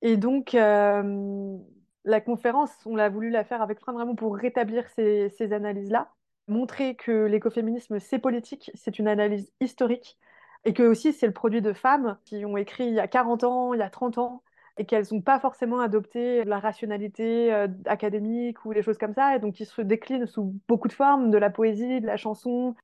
Et 0.00 0.16
donc 0.16 0.52
la 0.52 2.20
conférence, 2.20 2.72
on 2.86 2.96
l'a 2.96 3.08
voulu 3.08 3.30
la 3.30 3.44
faire 3.44 3.62
avec 3.62 3.78
Fran 3.78 3.92
vraiment 3.92 4.16
pour 4.16 4.36
rétablir 4.36 4.88
ces, 4.96 5.28
ces 5.30 5.52
analyses-là, 5.52 6.10
montrer 6.48 6.96
que 6.96 7.26
l'écoféminisme 7.26 8.00
c'est 8.00 8.18
politique, 8.18 8.72
c'est 8.74 8.98
une 8.98 9.06
analyse 9.06 9.52
historique 9.60 10.18
et 10.64 10.74
que 10.74 10.82
aussi 10.82 11.12
c'est 11.12 11.26
le 11.26 11.32
produit 11.32 11.62
de 11.62 11.72
femmes 11.72 12.18
qui 12.24 12.44
ont 12.44 12.56
écrit 12.56 12.86
il 12.86 12.94
y 12.94 13.00
a 13.00 13.08
40 13.08 13.44
ans, 13.44 13.74
il 13.74 13.80
y 13.80 13.82
a 13.82 13.90
30 13.90 14.18
ans, 14.18 14.42
et 14.78 14.86
qu'elles 14.86 15.06
n'ont 15.12 15.20
pas 15.20 15.38
forcément 15.40 15.80
adopté 15.80 16.44
la 16.44 16.58
rationalité 16.58 17.52
euh, 17.52 17.68
académique 17.86 18.64
ou 18.64 18.72
des 18.74 18.82
choses 18.82 18.98
comme 18.98 19.14
ça, 19.14 19.36
et 19.36 19.38
donc 19.38 19.54
qui 19.54 19.66
se 19.66 19.82
déclinent 19.82 20.26
sous 20.26 20.58
beaucoup 20.68 20.88
de 20.88 20.92
formes, 20.92 21.30
de 21.30 21.38
la 21.38 21.50
poésie, 21.50 22.00
de 22.00 22.06
la 22.06 22.16
chanson, 22.16 22.74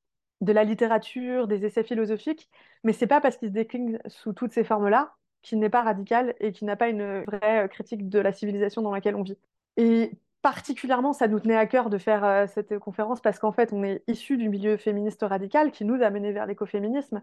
de 0.40 0.52
la 0.52 0.64
littérature, 0.64 1.48
des 1.48 1.64
essais 1.64 1.84
philosophiques, 1.84 2.48
mais 2.84 2.92
c'est 2.92 3.06
pas 3.06 3.20
parce 3.20 3.36
qu'ils 3.36 3.48
se 3.48 3.54
déclinent 3.54 4.00
sous 4.06 4.32
toutes 4.32 4.52
ces 4.52 4.64
formes-là 4.64 5.14
qu'il 5.42 5.58
n'est 5.60 5.70
pas 5.70 5.82
radical 5.82 6.34
et 6.40 6.52
qu'il 6.52 6.66
n'a 6.66 6.76
pas 6.76 6.88
une 6.88 7.22
vraie 7.24 7.64
euh, 7.64 7.68
critique 7.68 8.08
de 8.08 8.18
la 8.18 8.32
civilisation 8.32 8.82
dans 8.82 8.92
laquelle 8.92 9.16
on 9.16 9.22
vit. 9.22 9.38
Et 9.76 10.12
particulièrement, 10.42 11.12
ça 11.12 11.28
nous 11.28 11.40
tenait 11.40 11.56
à 11.56 11.66
cœur 11.66 11.90
de 11.90 11.98
faire 11.98 12.24
euh, 12.24 12.46
cette 12.46 12.78
conférence 12.78 13.20
parce 13.20 13.38
qu'en 13.38 13.52
fait, 13.52 13.72
on 13.72 13.82
est 13.84 14.02
issu 14.08 14.36
du 14.36 14.48
milieu 14.48 14.76
féministe 14.76 15.22
radical 15.22 15.70
qui 15.70 15.84
nous 15.84 16.02
a 16.02 16.10
menés 16.10 16.32
vers 16.32 16.46
l'écoféminisme 16.46 17.22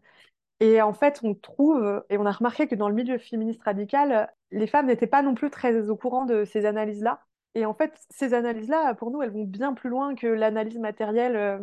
et 0.59 0.81
en 0.81 0.93
fait, 0.93 1.19
on 1.23 1.33
trouve, 1.35 2.03
et 2.09 2.17
on 2.17 2.25
a 2.25 2.31
remarqué 2.31 2.67
que 2.67 2.75
dans 2.75 2.87
le 2.89 2.95
milieu 2.95 3.17
féministe 3.17 3.61
radical, 3.63 4.31
les 4.51 4.67
femmes 4.67 4.87
n'étaient 4.87 5.07
pas 5.07 5.21
non 5.21 5.35
plus 5.35 5.49
très 5.49 5.89
au 5.89 5.95
courant 5.97 6.25
de 6.25 6.45
ces 6.45 6.65
analyses-là. 6.65 7.21
Et 7.55 7.65
en 7.65 7.73
fait, 7.73 7.93
ces 8.09 8.33
analyses-là, 8.33 8.93
pour 8.95 9.11
nous, 9.11 9.21
elles 9.21 9.31
vont 9.31 9.43
bien 9.45 9.73
plus 9.73 9.89
loin 9.89 10.15
que 10.15 10.27
l'analyse 10.27 10.77
matérielle 10.77 11.35
euh, 11.35 11.59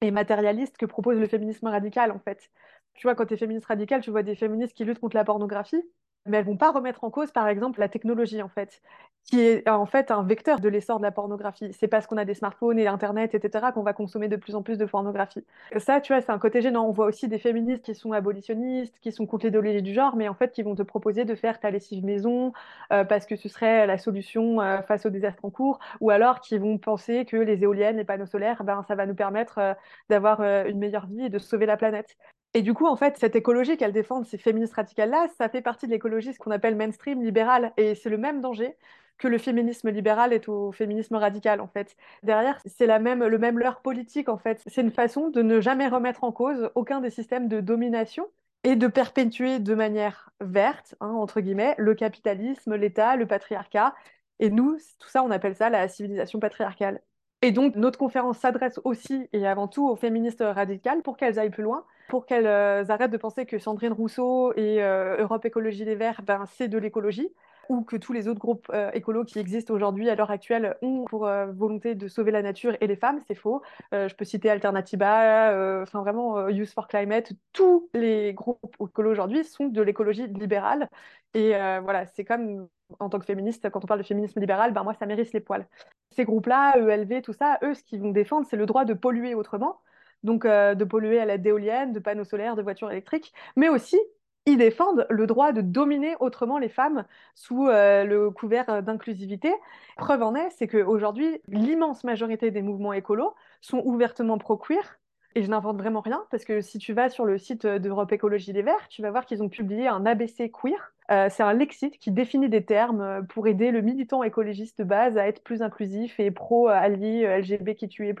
et 0.00 0.10
matérialiste 0.10 0.76
que 0.76 0.86
propose 0.86 1.18
le 1.18 1.26
féminisme 1.26 1.66
radical, 1.68 2.10
en 2.12 2.18
fait. 2.18 2.50
Tu 2.94 3.06
vois, 3.06 3.14
quand 3.14 3.26
tu 3.26 3.34
es 3.34 3.36
féministe 3.36 3.66
radical, 3.66 4.00
tu 4.02 4.10
vois 4.10 4.22
des 4.22 4.34
féministes 4.36 4.74
qui 4.74 4.84
luttent 4.84 5.00
contre 5.00 5.16
la 5.16 5.24
pornographie, 5.24 5.82
mais 6.26 6.38
elles 6.38 6.44
vont 6.44 6.56
pas 6.56 6.70
remettre 6.70 7.04
en 7.04 7.10
cause, 7.10 7.30
par 7.32 7.48
exemple, 7.48 7.80
la 7.80 7.88
technologie, 7.88 8.42
en 8.42 8.48
fait, 8.48 8.80
qui 9.24 9.40
est 9.40 9.68
en 9.68 9.86
fait 9.86 10.10
un 10.10 10.22
vecteur 10.22 10.60
de 10.60 10.68
l'essor 10.68 10.98
de 10.98 11.02
la 11.02 11.10
pornographie. 11.10 11.72
C'est 11.72 11.88
parce 11.88 12.06
qu'on 12.06 12.16
a 12.16 12.24
des 12.24 12.34
smartphones 12.34 12.78
et 12.78 12.86
Internet, 12.86 13.34
etc., 13.34 13.66
qu'on 13.72 13.82
va 13.82 13.94
consommer 13.94 14.28
de 14.28 14.36
plus 14.36 14.54
en 14.54 14.62
plus 14.62 14.76
de 14.76 14.84
pornographie. 14.84 15.44
Ça, 15.78 16.00
tu 16.00 16.12
vois, 16.12 16.20
c'est 16.20 16.30
un 16.30 16.38
côté 16.38 16.60
gênant. 16.60 16.86
On 16.86 16.92
voit 16.92 17.06
aussi 17.06 17.26
des 17.28 17.38
féministes 17.38 17.84
qui 17.84 17.94
sont 17.94 18.12
abolitionnistes, 18.12 18.98
qui 19.00 19.12
sont 19.12 19.26
contre 19.26 19.46
l'idéologie 19.46 19.82
du 19.82 19.94
genre, 19.94 20.16
mais 20.16 20.28
en 20.28 20.34
fait, 20.34 20.52
qui 20.52 20.62
vont 20.62 20.74
te 20.74 20.82
proposer 20.82 21.24
de 21.24 21.34
faire 21.34 21.58
ta 21.58 21.70
lessive 21.70 22.04
maison 22.04 22.52
euh, 22.92 23.04
parce 23.04 23.24
que 23.26 23.36
ce 23.36 23.48
serait 23.48 23.86
la 23.86 23.96
solution 23.98 24.60
euh, 24.60 24.82
face 24.82 25.06
au 25.06 25.10
désastre 25.10 25.44
en 25.44 25.50
cours, 25.50 25.78
ou 26.00 26.10
alors 26.10 26.40
qui 26.40 26.58
vont 26.58 26.76
penser 26.78 27.24
que 27.24 27.36
les 27.36 27.62
éoliennes, 27.62 27.96
les 27.96 28.04
panneaux 28.04 28.26
solaires, 28.26 28.62
ben, 28.64 28.82
ça 28.86 28.94
va 28.94 29.06
nous 29.06 29.14
permettre 29.14 29.58
euh, 29.58 29.74
d'avoir 30.10 30.42
une 30.42 30.78
meilleure 30.78 31.06
vie 31.06 31.24
et 31.24 31.28
de 31.30 31.38
sauver 31.38 31.66
la 31.66 31.76
planète. 31.76 32.16
Et 32.54 32.62
du 32.62 32.72
coup, 32.72 32.86
en 32.86 32.96
fait, 32.96 33.16
cette 33.18 33.34
écologie 33.34 33.76
qu'elles 33.76 33.92
défendent, 33.92 34.26
ces 34.26 34.38
féministes 34.38 34.74
radicales-là, 34.74 35.26
ça 35.36 35.48
fait 35.48 35.60
partie 35.60 35.86
de 35.86 35.92
l'écologie, 35.92 36.32
ce 36.32 36.38
qu'on 36.38 36.52
appelle 36.52 36.76
mainstream 36.76 37.22
libéral. 37.22 37.72
Et 37.76 37.96
c'est 37.96 38.10
le 38.10 38.18
même 38.18 38.40
danger 38.40 38.76
que 39.18 39.28
le 39.28 39.38
féminisme 39.38 39.90
libéral 39.90 40.32
est 40.32 40.48
au 40.48 40.72
féminisme 40.72 41.16
radical, 41.16 41.60
en 41.60 41.66
fait. 41.66 41.96
Derrière, 42.22 42.60
c'est 42.64 42.86
la 42.86 43.00
même, 43.00 43.24
le 43.24 43.38
même 43.38 43.58
leurre 43.58 43.80
politique, 43.80 44.28
en 44.28 44.38
fait. 44.38 44.62
C'est 44.66 44.82
une 44.82 44.92
façon 44.92 45.30
de 45.30 45.42
ne 45.42 45.60
jamais 45.60 45.88
remettre 45.88 46.22
en 46.22 46.32
cause 46.32 46.70
aucun 46.76 47.00
des 47.00 47.10
systèmes 47.10 47.48
de 47.48 47.60
domination 47.60 48.28
et 48.62 48.76
de 48.76 48.86
perpétuer 48.86 49.58
de 49.58 49.74
manière 49.74 50.30
verte, 50.40 50.94
hein, 51.00 51.10
entre 51.10 51.40
guillemets, 51.40 51.74
le 51.78 51.94
capitalisme, 51.94 52.76
l'État, 52.76 53.16
le 53.16 53.26
patriarcat. 53.26 53.94
Et 54.38 54.50
nous, 54.50 54.76
tout 54.98 55.08
ça, 55.08 55.22
on 55.24 55.30
appelle 55.30 55.56
ça 55.56 55.70
la 55.70 55.88
civilisation 55.88 56.38
patriarcale. 56.38 57.00
Et 57.42 57.52
donc, 57.52 57.76
notre 57.76 57.98
conférence 57.98 58.38
s'adresse 58.38 58.80
aussi 58.84 59.28
et 59.32 59.46
avant 59.46 59.68
tout 59.68 59.86
aux 59.88 59.96
féministes 59.96 60.42
radicales 60.42 61.02
pour 61.02 61.16
qu'elles 61.16 61.38
aillent 61.38 61.50
plus 61.50 61.62
loin, 61.62 61.84
pour 62.08 62.26
qu'elles 62.26 62.46
euh, 62.46 62.84
arrêtent 62.88 63.10
de 63.10 63.16
penser 63.16 63.46
que 63.46 63.58
Sandrine 63.58 63.92
Rousseau 63.92 64.52
et 64.54 64.82
euh, 64.82 65.16
Europe 65.18 65.44
Écologie 65.44 65.84
Les 65.84 65.94
Verts, 65.94 66.22
ben, 66.22 66.44
c'est 66.46 66.68
de 66.68 66.78
l'écologie, 66.78 67.30
ou 67.68 67.82
que 67.82 67.96
tous 67.96 68.12
les 68.12 68.28
autres 68.28 68.40
groupes 68.40 68.66
euh, 68.74 68.90
écolos 68.92 69.24
qui 69.24 69.38
existent 69.38 69.72
aujourd'hui 69.72 70.10
à 70.10 70.14
l'heure 70.14 70.30
actuelle 70.30 70.76
ont 70.82 71.04
pour 71.04 71.26
volonté 71.54 71.94
de 71.94 72.08
sauver 72.08 72.30
la 72.30 72.42
nature 72.42 72.76
et 72.80 72.86
les 72.86 72.96
femmes, 72.96 73.20
c'est 73.26 73.34
faux. 73.34 73.62
je 73.92 74.14
peux 74.14 74.24
citer 74.24 74.50
Alternativa, 74.50 75.80
enfin 75.82 76.00
vraiment 76.02 76.48
Youth 76.48 76.68
for 76.68 76.88
Climate, 76.88 77.32
tous 77.52 77.88
les 77.94 78.34
groupes 78.34 78.60
écolos 78.80 79.10
aujourd'hui 79.10 79.44
sont 79.44 79.68
de 79.68 79.80
l'écologie 79.80 80.26
libérale. 80.26 80.90
Et 81.32 81.50
voilà, 81.82 82.06
c'est 82.06 82.24
comme 82.24 82.68
en 83.00 83.08
tant 83.08 83.18
que 83.18 83.24
féministe, 83.24 83.70
quand 83.70 83.82
on 83.82 83.86
parle 83.86 84.00
de 84.00 84.06
féminisme 84.06 84.40
libéral, 84.40 84.72
ben 84.72 84.82
moi 84.82 84.92
ça 84.92 85.06
mérite 85.06 85.32
les 85.32 85.40
poils 85.40 85.66
ces 86.14 86.24
groupes-là, 86.24 86.76
ELV, 86.78 87.22
tout 87.22 87.32
ça, 87.32 87.58
eux, 87.62 87.74
ce 87.74 87.82
qu'ils 87.82 88.00
vont 88.00 88.10
défendre, 88.10 88.46
c'est 88.48 88.56
le 88.56 88.66
droit 88.66 88.84
de 88.84 88.94
polluer 88.94 89.34
autrement, 89.34 89.80
donc 90.24 90.44
euh, 90.44 90.74
de 90.74 90.84
polluer 90.84 91.20
à 91.20 91.26
l'aide 91.26 91.42
d'éoliennes, 91.42 91.92
de 91.92 92.00
panneaux 92.00 92.24
solaires, 92.24 92.56
de 92.56 92.62
voitures 92.62 92.90
électriques, 92.90 93.32
mais 93.56 93.68
aussi 93.68 93.98
ils 94.46 94.58
défendent 94.58 95.06
le 95.08 95.26
droit 95.26 95.52
de 95.52 95.62
dominer 95.62 96.16
autrement 96.20 96.58
les 96.58 96.68
femmes 96.68 97.04
sous 97.34 97.68
euh, 97.68 98.04
le 98.04 98.30
couvert 98.30 98.82
d'inclusivité. 98.82 99.52
Preuve 99.96 100.22
en 100.22 100.34
est, 100.34 100.50
c'est 100.50 100.68
qu'aujourd'hui, 100.68 101.40
l'immense 101.48 102.04
majorité 102.04 102.50
des 102.50 102.60
mouvements 102.60 102.92
écolos 102.92 103.34
sont 103.62 103.80
ouvertement 103.84 104.36
pro-queer. 104.36 104.98
Et 105.34 105.42
je 105.42 105.48
n'invente 105.48 105.78
vraiment 105.78 106.00
rien, 106.00 106.24
parce 106.30 106.44
que 106.44 106.60
si 106.60 106.78
tu 106.78 106.92
vas 106.92 107.08
sur 107.08 107.24
le 107.24 107.38
site 107.38 107.66
d'Europe 107.66 108.12
Écologie 108.12 108.52
Les 108.52 108.62
Verts, 108.62 108.88
tu 108.88 109.02
vas 109.02 109.10
voir 109.10 109.26
qu'ils 109.26 109.42
ont 109.42 109.48
publié 109.48 109.88
un 109.88 110.06
ABC 110.06 110.52
queer, 110.52 110.93
euh, 111.10 111.28
c'est 111.30 111.42
un 111.42 111.52
lexique 111.52 111.98
qui 111.98 112.10
définit 112.10 112.48
des 112.48 112.64
termes 112.64 113.02
euh, 113.02 113.22
pour 113.22 113.46
aider 113.46 113.70
le 113.70 113.82
militant 113.82 114.22
écologiste 114.22 114.78
de 114.78 114.84
base 114.84 115.18
à 115.18 115.26
être 115.26 115.42
plus 115.42 115.60
inclusif 115.60 116.18
et 116.18 116.30
pro-ally, 116.30 117.26
euh, 117.26 117.38
LGBTQI++, 117.38 118.14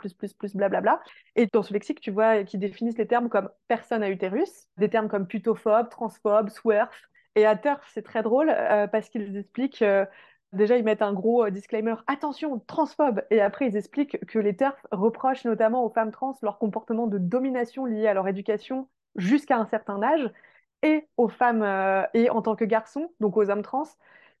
blablabla. 0.54 1.00
Et 1.34 1.46
dans 1.50 1.62
ce 1.62 1.72
lexique, 1.72 2.00
tu 2.00 2.10
vois 2.10 2.44
qu'ils 2.44 2.60
définissent 2.60 2.98
les 2.98 3.06
termes 3.06 3.30
comme 3.30 3.48
personne 3.68 4.02
à 4.02 4.10
utérus, 4.10 4.68
des 4.76 4.90
termes 4.90 5.08
comme 5.08 5.26
putophobe, 5.26 5.88
transphobe, 5.88 6.50
swerf. 6.50 7.08
Et 7.36 7.46
à 7.46 7.56
TERF, 7.56 7.90
c'est 7.92 8.02
très 8.02 8.22
drôle 8.22 8.54
parce 8.92 9.08
qu'ils 9.08 9.36
expliquent 9.36 9.84
Déjà, 10.52 10.76
ils 10.76 10.84
mettent 10.84 11.02
un 11.02 11.12
gros 11.12 11.50
disclaimer, 11.50 11.96
attention, 12.06 12.60
transphobe. 12.60 13.22
Et 13.30 13.40
après, 13.40 13.66
ils 13.66 13.76
expliquent 13.76 14.24
que 14.26 14.38
les 14.38 14.54
TERF 14.54 14.86
reprochent 14.92 15.44
notamment 15.44 15.84
aux 15.84 15.90
femmes 15.90 16.12
trans 16.12 16.38
leur 16.42 16.58
comportement 16.58 17.08
de 17.08 17.18
domination 17.18 17.86
lié 17.86 18.06
à 18.06 18.14
leur 18.14 18.28
éducation 18.28 18.88
jusqu'à 19.16 19.56
un 19.58 19.66
certain 19.66 20.00
âge 20.00 20.30
et 20.84 21.08
aux 21.16 21.28
femmes 21.28 21.64
et 22.14 22.30
en 22.30 22.42
tant 22.42 22.54
que 22.54 22.64
garçons, 22.64 23.10
donc 23.20 23.36
aux 23.36 23.50
hommes 23.50 23.62
trans, 23.62 23.84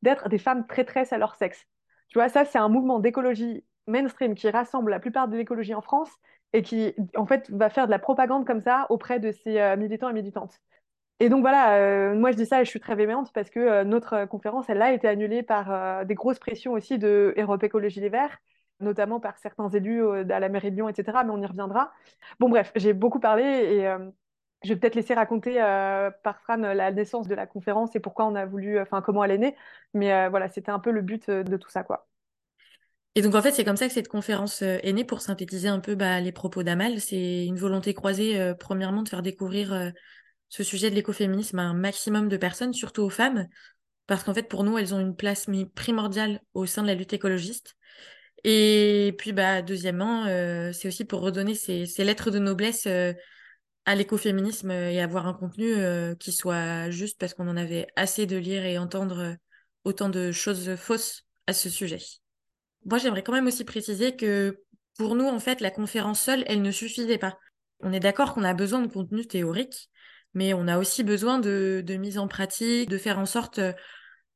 d'être 0.02 0.28
des 0.28 0.38
femmes 0.38 0.66
traîtresses 0.66 1.12
à 1.12 1.18
leur 1.18 1.34
sexe. 1.34 1.66
Tu 2.08 2.18
vois, 2.18 2.28
ça, 2.28 2.44
c'est 2.44 2.58
un 2.58 2.68
mouvement 2.68 3.00
d'écologie 3.00 3.64
mainstream 3.88 4.34
qui 4.34 4.48
rassemble 4.48 4.90
la 4.90 5.00
plupart 5.00 5.28
de 5.28 5.36
l'écologie 5.36 5.74
en 5.74 5.80
France 5.80 6.10
et 6.52 6.62
qui, 6.62 6.94
en 7.16 7.26
fait, 7.26 7.50
va 7.50 7.70
faire 7.70 7.86
de 7.86 7.90
la 7.90 7.98
propagande 7.98 8.46
comme 8.46 8.60
ça 8.60 8.86
auprès 8.90 9.18
de 9.18 9.32
ses 9.32 9.76
militants 9.76 10.10
et 10.10 10.12
militantes. 10.12 10.60
Et 11.20 11.28
donc 11.28 11.42
voilà, 11.42 11.76
euh, 11.76 12.14
moi 12.14 12.32
je 12.32 12.36
dis 12.36 12.46
ça 12.46 12.60
et 12.60 12.64
je 12.64 12.70
suis 12.70 12.80
très 12.80 12.96
véhémente 12.96 13.32
parce 13.32 13.48
que 13.48 13.60
euh, 13.60 13.84
notre 13.84 14.24
conférence, 14.26 14.68
elle 14.68 14.82
a 14.82 14.92
été 14.92 15.06
annulée 15.06 15.42
par 15.42 15.70
euh, 15.70 16.04
des 16.04 16.14
grosses 16.14 16.40
pressions 16.40 16.72
aussi 16.72 16.98
de 16.98 17.34
Europe 17.36 17.62
Écologie 17.62 18.00
Les 18.00 18.08
Verts, 18.08 18.36
notamment 18.80 19.20
par 19.20 19.38
certains 19.38 19.68
élus 19.70 20.04
à 20.30 20.40
la 20.40 20.48
mairie 20.48 20.70
de 20.72 20.76
Lyon, 20.76 20.88
etc. 20.88 21.22
Mais 21.24 21.30
on 21.30 21.40
y 21.40 21.46
reviendra. 21.46 21.92
Bon 22.40 22.48
bref, 22.48 22.72
j'ai 22.74 22.92
beaucoup 22.92 23.20
parlé 23.20 23.44
et 23.44 23.96
je 24.64 24.70
vais 24.70 24.76
peut-être 24.76 24.94
laisser 24.94 25.14
raconter 25.14 25.54
par 26.22 26.40
Fran 26.42 26.56
la 26.56 26.90
naissance 26.90 27.28
de 27.28 27.34
la 27.34 27.46
conférence 27.46 27.94
et 27.94 28.00
pourquoi 28.00 28.26
on 28.26 28.34
a 28.34 28.46
voulu, 28.46 28.80
enfin 28.80 29.02
comment 29.02 29.22
elle 29.24 29.30
est 29.30 29.38
née. 29.38 29.56
Mais 29.92 30.28
voilà, 30.28 30.48
c'était 30.48 30.72
un 30.72 30.78
peu 30.78 30.90
le 30.90 31.02
but 31.02 31.30
de 31.30 31.56
tout 31.56 31.70
ça, 31.70 31.82
quoi. 31.82 32.08
Et 33.16 33.22
donc 33.22 33.34
en 33.36 33.42
fait, 33.42 33.52
c'est 33.52 33.64
comme 33.64 33.76
ça 33.76 33.86
que 33.86 33.92
cette 33.92 34.08
conférence 34.08 34.62
est 34.62 34.92
née 34.92 35.04
pour 35.04 35.20
synthétiser 35.20 35.68
un 35.68 35.78
peu 35.78 35.94
bah, 35.94 36.20
les 36.20 36.32
propos 36.32 36.62
d'Amal. 36.62 37.00
C'est 37.00 37.46
une 37.46 37.58
volonté 37.58 37.94
croisée, 37.94 38.54
premièrement, 38.58 39.02
de 39.02 39.08
faire 39.08 39.22
découvrir 39.22 39.92
ce 40.48 40.62
sujet 40.62 40.88
de 40.88 40.94
l'écoféminisme 40.94 41.58
à 41.58 41.62
un 41.62 41.74
maximum 41.74 42.28
de 42.28 42.36
personnes, 42.36 42.72
surtout 42.72 43.02
aux 43.02 43.10
femmes, 43.10 43.48
parce 44.06 44.22
qu'en 44.22 44.34
fait, 44.34 44.48
pour 44.48 44.64
nous, 44.64 44.78
elles 44.78 44.94
ont 44.94 45.00
une 45.00 45.16
place 45.16 45.46
primordiale 45.74 46.40
au 46.52 46.66
sein 46.66 46.82
de 46.82 46.86
la 46.86 46.94
lutte 46.94 47.12
écologiste. 47.12 47.76
Et 48.44 49.14
puis, 49.18 49.32
bah, 49.32 49.62
deuxièmement, 49.62 50.26
euh, 50.26 50.70
c'est 50.72 50.88
aussi 50.88 51.04
pour 51.04 51.22
redonner 51.22 51.54
ces, 51.54 51.86
lettres 52.04 52.30
de 52.30 52.38
noblesse 52.38 52.86
euh, 52.86 53.14
à 53.86 53.94
l'écoféminisme 53.94 54.70
et 54.70 55.00
avoir 55.00 55.26
un 55.26 55.34
contenu 55.34 55.74
euh, 55.74 56.14
qui 56.14 56.32
soit 56.32 56.90
juste 56.90 57.18
parce 57.18 57.34
qu'on 57.34 57.48
en 57.48 57.56
avait 57.56 57.86
assez 57.96 58.26
de 58.26 58.36
lire 58.36 58.64
et 58.64 58.78
entendre 58.78 59.36
autant 59.84 60.08
de 60.08 60.32
choses 60.32 60.74
fausses 60.76 61.24
à 61.46 61.52
ce 61.52 61.68
sujet. 61.68 61.98
Moi, 62.86 62.98
j'aimerais 62.98 63.22
quand 63.22 63.32
même 63.32 63.46
aussi 63.46 63.64
préciser 63.64 64.16
que 64.16 64.58
pour 64.96 65.14
nous, 65.14 65.26
en 65.26 65.40
fait, 65.40 65.60
la 65.60 65.70
conférence 65.70 66.20
seule, 66.20 66.44
elle 66.46 66.62
ne 66.62 66.70
suffisait 66.70 67.18
pas. 67.18 67.38
On 67.80 67.92
est 67.92 68.00
d'accord 68.00 68.34
qu'on 68.34 68.44
a 68.44 68.54
besoin 68.54 68.80
de 68.80 68.90
contenu 68.90 69.26
théorique, 69.26 69.90
mais 70.32 70.54
on 70.54 70.68
a 70.68 70.78
aussi 70.78 71.04
besoin 71.04 71.38
de, 71.38 71.84
mise 71.98 72.18
en 72.18 72.28
pratique, 72.28 72.88
de 72.88 72.98
faire 72.98 73.18
en 73.18 73.26
sorte 73.26 73.58
euh, 73.58 73.72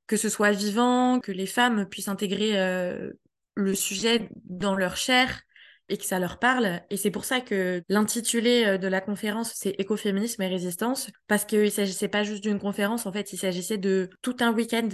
que 0.07 0.17
ce 0.17 0.29
soit 0.29 0.51
vivant, 0.51 1.21
que 1.21 1.33
les 1.33 1.47
femmes 1.47 1.89
puissent 1.89 2.09
intégrer 2.09 2.59
euh, 2.59 3.11
le 3.55 3.75
sujet 3.75 4.29
dans 4.45 4.75
leur 4.75 4.97
chair 4.97 5.43
et 5.89 5.99
que 5.99 6.05
ça 6.05 6.19
leur 6.19 6.39
parle. 6.39 6.81
Et 6.91 6.97
c'est 6.97 7.11
pour 7.11 7.25
ça 7.25 7.41
que 7.41 7.83
l'intitulé 7.89 8.65
euh, 8.67 8.79
de 8.79 8.89
la 8.89 9.01
conférence, 9.01 9.53
c'est 9.55 9.75
Écoféminisme 9.79 10.43
et 10.43 10.49
résistance, 10.49 11.11
parce 11.27 11.45
qu'il 11.45 11.63
ne 11.63 11.69
s'agissait 11.71 12.09
pas 12.09 12.25
juste 12.25 12.43
d'une 12.43 12.59
conférence, 12.59 13.07
en 13.07 13.13
fait, 13.13 13.33
il 13.33 13.39
s'agissait 13.39 13.79
de 13.79 14.11
tout 14.23 14.37
un 14.41 14.53
week-end 14.53 14.89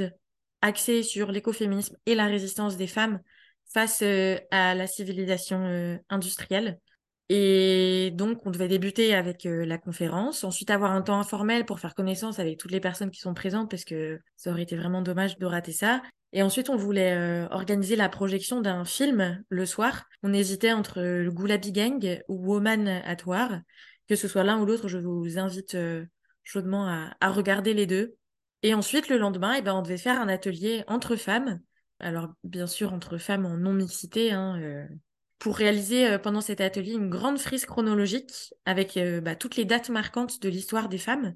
axé 0.63 1.03
sur 1.03 1.31
l'écoféminisme 1.31 1.97
et 2.07 2.15
la 2.15 2.27
résistance 2.27 2.77
des 2.77 2.87
femmes 2.87 3.21
face 3.73 4.03
à 4.51 4.75
la 4.75 4.87
civilisation 4.87 5.99
industrielle. 6.09 6.79
Et 7.31 8.11
donc, 8.15 8.45
on 8.45 8.51
devait 8.51 8.69
débuter 8.69 9.15
avec 9.15 9.47
euh, 9.47 9.65
la 9.65 9.79
conférence, 9.79 10.45
ensuite 10.45 10.71
avoir 10.71 10.93
un 10.93 11.01
temps 11.01 11.19
informel 11.19 11.65
pour 11.65 11.81
faire 11.81 11.95
connaissance 11.95 12.39
avec 12.39 12.59
toutes 12.59 12.71
les 12.71 12.81
personnes 12.81 13.11
qui 13.11 13.21
sont 13.21 13.33
présentes, 13.33 13.71
parce 13.71 13.85
que 13.85 14.21
ça 14.37 14.51
aurait 14.51 14.63
été 14.63 14.77
vraiment 14.77 15.01
dommage 15.01 15.39
de 15.39 15.47
rater 15.47 15.73
ça. 15.73 16.03
Et 16.35 16.43
ensuite, 16.43 16.69
on 16.69 16.77
voulait 16.77 17.15
euh, 17.15 17.49
organiser 17.51 17.97
la 17.97 18.11
projection 18.11 18.61
d'un 18.61 18.85
film 18.85 19.43
le 19.49 19.67
soir. 19.67 20.05
On 20.23 20.35
hésitait 20.35 20.73
entre 20.73 21.01
le 21.01 21.31
Goulabi 21.31 21.73
Gang 21.73 22.23
ou 22.29 22.47
Woman 22.47 22.87
at 22.89 23.25
War. 23.25 23.61
Que 24.09 24.17
ce 24.17 24.29
soit 24.29 24.45
l'un 24.45 24.61
ou 24.61 24.67
l'autre, 24.67 24.89
je 24.89 24.99
vous 24.99 25.39
invite 25.39 25.75
euh, 25.77 26.05
chaudement 26.43 26.87
à, 27.19 27.31
regarder 27.31 27.73
les 27.73 27.87
deux. 27.87 28.17
Et 28.63 28.75
ensuite, 28.75 29.09
le 29.09 29.17
lendemain, 29.17 29.55
eh 29.57 29.63
ben, 29.63 29.75
on 29.75 29.83
devait 29.83 29.97
faire 29.97 30.21
un 30.21 30.29
atelier 30.29 30.85
entre 30.89 31.17
femmes. 31.17 31.61
Alors, 32.01 32.29
bien 32.43 32.67
sûr, 32.67 32.93
entre 32.93 33.17
femmes 33.17 33.47
en 33.47 33.57
non-mixité, 33.57 34.33
hein, 34.33 34.89
pour 35.45 35.59
réaliser 35.59 36.07
euh, 36.07 36.19
pendant 36.19 36.41
cet 36.41 36.63
atelier 36.63 36.95
une 36.95 37.11
grande 37.11 37.39
frise 37.39 37.67
chronologique 37.67 38.55
avec 38.65 38.97
euh, 38.97 39.21
bah, 39.21 39.37
toutes 39.37 39.57
les 39.57 39.67
dates 39.67 39.91
marquantes 39.91 40.41
de 40.41 40.49
l'histoire 40.49 40.89
des 40.89 40.97
femmes, 40.97 41.35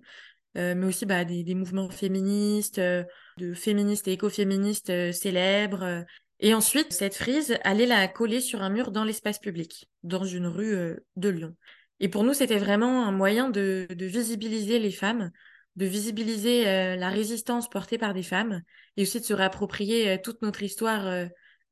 euh, 0.57 0.75
mais 0.75 0.87
aussi 0.87 1.07
bah, 1.07 1.25
des, 1.25 1.55
mouvements 1.55 1.91
féministes, 1.91 2.81
de 2.81 3.55
féministes 3.55 4.09
et 4.09 4.13
écoféministes 4.13 5.13
célèbres. 5.13 6.05
Et 6.41 6.55
ensuite, 6.55 6.93
cette 6.93 7.17
frise, 7.17 7.59
allait 7.65 7.87
la 7.87 8.07
coller 8.09 8.41
sur 8.41 8.63
un 8.63 8.71
mur 8.71 8.91
dans 8.91 9.05
l'espace 9.05 9.39
public, 9.39 9.89
dans 10.03 10.25
une 10.25 10.47
rue 10.47 10.97
de 11.17 11.29
Lyon. 11.29 11.57
Et 12.01 12.09
pour 12.09 12.23
nous, 12.23 12.33
c'était 12.33 12.59
vraiment 12.59 13.07
un 13.07 13.13
moyen 13.13 13.51
de, 13.51 13.89
de, 13.91 14.07
visibiliser 14.07 14.79
les 14.79 14.93
femmes, 14.93 15.31
de 15.75 15.87
visibiliser 15.87 16.65
la 16.97 17.09
résistance 17.09 17.69
portée 17.69 17.99
par 17.99 18.15
des 18.15 18.23
femmes, 18.23 18.63
et 18.97 19.03
aussi 19.03 19.21
de 19.21 19.25
se 19.25 19.35
réapproprier 19.35 20.21
toute 20.23 20.43
notre 20.43 20.63
histoire 20.63 21.29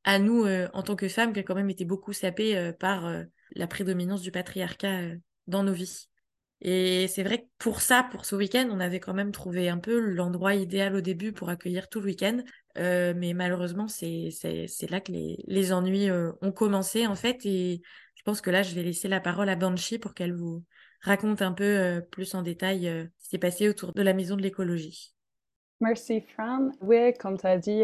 à 0.07 0.19
nous 0.19 0.45
euh, 0.45 0.69
en 0.73 0.83
tant 0.83 0.95
que 0.95 1.09
femmes 1.09 1.33
qui 1.33 1.39
a 1.41 1.43
quand 1.43 1.53
même 1.53 1.69
été 1.69 1.83
beaucoup 1.83 2.13
sapée 2.13 2.57
euh, 2.57 2.71
par 2.71 3.05
euh, 3.05 3.23
la 3.55 3.67
prédominance 3.67 4.21
du 4.21 4.31
patriarcat 4.31 5.01
dans 5.47 5.63
nos 5.63 5.73
vies. 5.73 6.07
Et 6.61 7.07
c'est 7.07 7.23
vrai 7.23 7.39
que 7.39 7.47
pour 7.59 7.81
ça, 7.81 8.07
pour 8.09 8.25
ce 8.25 8.35
week-end, 8.35 8.67
on 8.71 8.79
avait 8.79 8.99
quand 8.99 9.13
même 9.13 9.31
trouvé 9.31 9.69
un 9.69 9.77
peu 9.77 9.99
l'endroit 9.99 10.55
idéal 10.55 10.95
au 10.95 11.01
début 11.01 11.31
pour 11.31 11.49
accueillir 11.49 11.87
tout 11.87 11.99
le 11.99 12.07
week-end. 12.07 12.41
mais 12.75 13.33
malheureusement, 13.33 13.87
c'est 13.87 14.31
là 14.89 14.99
que 15.01 15.11
les, 15.11 15.43
les 15.47 15.73
ennuis 15.73 16.09
ont 16.41 16.51
commencé 16.51 17.05
en 17.05 17.15
fait. 17.15 17.45
Et 17.45 17.81
je 18.15 18.23
pense 18.23 18.41
que 18.41 18.49
là, 18.49 18.63
je 18.63 18.73
vais 18.73 18.83
laisser 18.83 19.07
la 19.07 19.19
parole 19.19 19.49
à 19.49 19.55
Banshee 19.55 19.99
pour 19.99 20.13
qu'elle 20.13 20.33
vous 20.33 20.63
raconte 21.01 21.43
un 21.43 21.53
peu 21.53 22.01
plus 22.11 22.33
en 22.33 22.41
détail 22.41 22.85
ce 23.17 23.23
qui 23.23 23.29
s'est 23.29 23.37
passé 23.37 23.69
autour 23.69 23.93
de 23.93 24.01
la 24.01 24.13
maison 24.13 24.35
de 24.35 24.41
l'écologie. 24.41 25.13
Merci 25.79 26.21
Fran. 26.21 26.71
Oui, 26.81 27.13
comme 27.19 27.37
tu 27.37 27.45
as 27.45 27.57
dit, 27.57 27.83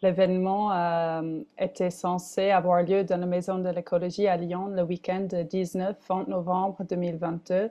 L'événement 0.00 0.72
euh, 0.72 1.40
était 1.58 1.90
censé 1.90 2.50
avoir 2.50 2.82
lieu 2.82 3.02
dans 3.02 3.18
la 3.18 3.26
Maison 3.26 3.58
de 3.58 3.68
l'écologie 3.68 4.28
à 4.28 4.36
Lyon 4.36 4.68
le 4.68 4.82
week-end 4.82 5.22
de 5.22 5.38
19-20 5.38 6.28
novembre 6.28 6.84
2022. 6.88 7.70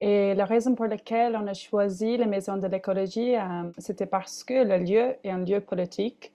Et 0.00 0.34
la 0.34 0.46
raison 0.46 0.74
pour 0.74 0.86
laquelle 0.86 1.36
on 1.36 1.46
a 1.46 1.54
choisi 1.54 2.16
la 2.16 2.26
Maison 2.26 2.56
de 2.56 2.66
l'écologie, 2.66 3.36
euh, 3.36 3.70
c'était 3.76 4.06
parce 4.06 4.44
que 4.44 4.64
le 4.64 4.78
lieu 4.78 5.14
est 5.22 5.30
un 5.30 5.44
lieu 5.44 5.60
politique 5.60 6.32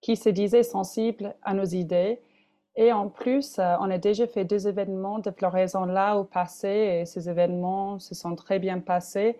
qui 0.00 0.16
se 0.16 0.28
disait 0.28 0.62
sensible 0.62 1.34
à 1.42 1.52
nos 1.52 1.64
idées. 1.64 2.20
Et 2.76 2.92
en 2.92 3.08
plus, 3.08 3.58
euh, 3.58 3.74
on 3.80 3.90
a 3.90 3.98
déjà 3.98 4.28
fait 4.28 4.44
deux 4.44 4.68
événements 4.68 5.18
de 5.18 5.32
floraison 5.32 5.84
là 5.84 6.16
au 6.16 6.24
passé 6.24 6.68
et 6.68 7.06
ces 7.06 7.28
événements 7.28 7.98
se 7.98 8.14
sont 8.14 8.36
très 8.36 8.60
bien 8.60 8.78
passés. 8.78 9.36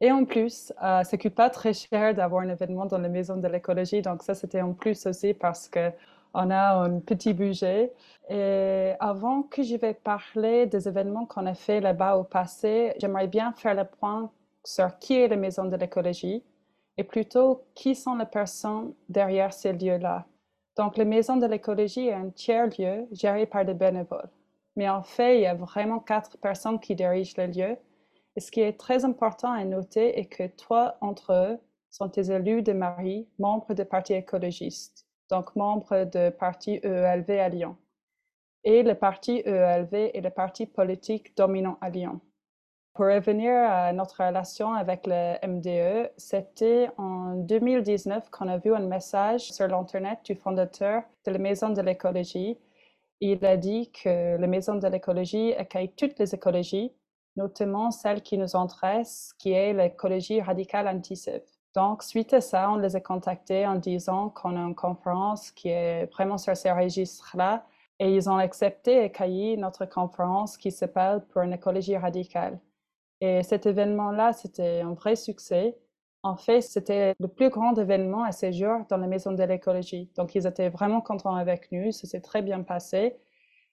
Et 0.00 0.10
en 0.10 0.24
plus, 0.24 0.72
euh, 0.82 1.04
ça 1.04 1.18
coûte 1.18 1.34
pas 1.34 1.50
très 1.50 1.74
cher 1.74 2.14
d'avoir 2.14 2.42
un 2.42 2.48
événement 2.48 2.86
dans 2.86 2.98
la 2.98 3.08
maison 3.08 3.36
de 3.36 3.46
l'écologie. 3.48 4.00
Donc 4.00 4.22
ça, 4.22 4.34
c'était 4.34 4.62
en 4.62 4.72
plus 4.72 5.06
aussi 5.06 5.34
parce 5.34 5.68
que 5.68 5.90
on 6.32 6.50
a 6.50 6.74
un 6.74 7.00
petit 7.00 7.34
budget. 7.34 7.92
Et 8.28 8.92
avant 9.00 9.42
que 9.42 9.62
je 9.62 9.76
vais 9.76 9.94
parler 9.94 10.66
des 10.66 10.88
événements 10.88 11.26
qu'on 11.26 11.46
a 11.46 11.54
fait 11.54 11.80
là-bas 11.80 12.16
au 12.16 12.24
passé, 12.24 12.94
j'aimerais 12.98 13.26
bien 13.26 13.52
faire 13.52 13.74
le 13.74 13.84
point 13.84 14.30
sur 14.64 14.98
qui 14.98 15.16
est 15.16 15.28
la 15.28 15.36
maison 15.36 15.64
de 15.64 15.76
l'écologie 15.76 16.44
et 16.96 17.04
plutôt 17.04 17.64
qui 17.74 17.94
sont 17.94 18.14
les 18.14 18.26
personnes 18.26 18.94
derrière 19.08 19.52
ces 19.52 19.72
lieux-là. 19.72 20.26
Donc, 20.76 20.96
la 20.96 21.04
maison 21.04 21.36
de 21.36 21.46
l'écologie 21.46 22.08
est 22.08 22.14
un 22.14 22.30
tiers-lieu 22.30 23.06
géré 23.12 23.46
par 23.46 23.64
des 23.64 23.74
bénévoles. 23.74 24.30
Mais 24.76 24.88
en 24.88 25.02
fait, 25.02 25.38
il 25.38 25.42
y 25.42 25.46
a 25.46 25.54
vraiment 25.54 25.98
quatre 25.98 26.38
personnes 26.38 26.78
qui 26.78 26.94
dirigent 26.94 27.34
le 27.36 27.46
lieu 27.46 27.76
ce 28.38 28.50
qui 28.50 28.60
est 28.60 28.78
très 28.78 29.04
important 29.04 29.52
à 29.52 29.64
noter 29.64 30.18
est 30.18 30.26
que 30.26 30.46
trois 30.56 30.98
d'entre 31.02 31.32
eux 31.32 31.58
sont 31.90 32.06
des 32.06 32.30
élus 32.30 32.62
de 32.62 32.72
Marie, 32.72 33.28
membres 33.38 33.74
du 33.74 33.84
Parti 33.84 34.14
écologiste, 34.14 35.06
donc 35.28 35.54
membres 35.56 36.04
du 36.04 36.36
Parti 36.36 36.80
EELV 36.82 37.30
à 37.30 37.48
Lyon. 37.48 37.76
Et 38.62 38.82
le 38.82 38.94
Parti 38.94 39.42
EELV 39.44 40.10
est 40.14 40.20
le 40.20 40.30
parti 40.30 40.66
politique 40.66 41.36
dominant 41.36 41.78
à 41.80 41.88
Lyon. 41.88 42.20
Pour 42.92 43.06
revenir 43.06 43.52
à 43.52 43.92
notre 43.92 44.24
relation 44.24 44.74
avec 44.74 45.06
le 45.06 45.36
MDE, 45.46 46.10
c'était 46.16 46.90
en 46.98 47.36
2019 47.36 48.30
qu'on 48.30 48.48
a 48.48 48.58
vu 48.58 48.74
un 48.74 48.80
message 48.80 49.52
sur 49.52 49.68
l'Internet 49.68 50.18
du 50.24 50.34
fondateur 50.34 51.04
de 51.24 51.30
la 51.30 51.38
Maison 51.38 51.70
de 51.70 51.80
l'écologie. 51.80 52.58
Il 53.20 53.44
a 53.46 53.56
dit 53.56 53.90
que 53.92 54.36
la 54.36 54.46
Maison 54.46 54.74
de 54.74 54.86
l'écologie 54.88 55.54
accueille 55.54 55.92
toutes 55.92 56.18
les 56.18 56.34
écologies, 56.34 56.92
notamment 57.36 57.90
celle 57.90 58.22
qui 58.22 58.38
nous 58.38 58.56
intéresse, 58.56 59.32
qui 59.38 59.52
est 59.52 59.72
l'écologie 59.72 60.40
radicale 60.40 60.88
anti 60.88 61.20
Donc, 61.74 62.02
suite 62.02 62.32
à 62.34 62.40
ça, 62.40 62.70
on 62.70 62.76
les 62.76 62.96
a 62.96 63.00
contactés 63.00 63.66
en 63.66 63.76
disant 63.76 64.30
qu'on 64.30 64.56
a 64.56 64.60
une 64.60 64.74
conférence 64.74 65.50
qui 65.50 65.68
est 65.68 66.06
vraiment 66.06 66.38
sur 66.38 66.56
ces 66.56 66.72
registres-là 66.72 67.64
et 67.98 68.14
ils 68.14 68.30
ont 68.30 68.36
accepté 68.36 68.94
et 68.94 69.04
accueilli 69.04 69.56
notre 69.58 69.84
conférence 69.84 70.56
qui 70.56 70.70
s'appelle 70.72 71.22
Pour 71.28 71.42
une 71.42 71.52
écologie 71.52 71.96
radicale. 71.96 72.58
Et 73.20 73.42
cet 73.42 73.66
événement-là, 73.66 74.32
c'était 74.32 74.80
un 74.80 74.94
vrai 74.94 75.16
succès. 75.16 75.76
En 76.22 76.36
fait, 76.36 76.62
c'était 76.62 77.14
le 77.20 77.28
plus 77.28 77.50
grand 77.50 77.74
événement 77.76 78.24
à 78.24 78.32
ce 78.32 78.50
jour 78.52 78.80
dans 78.88 78.96
la 78.96 79.06
maison 79.06 79.32
de 79.32 79.42
l'écologie. 79.42 80.10
Donc, 80.16 80.34
ils 80.34 80.46
étaient 80.46 80.70
vraiment 80.70 81.02
contents 81.02 81.34
avec 81.34 81.70
nous, 81.72 81.92
ça 81.92 82.06
s'est 82.06 82.20
très 82.20 82.42
bien 82.42 82.62
passé. 82.62 83.16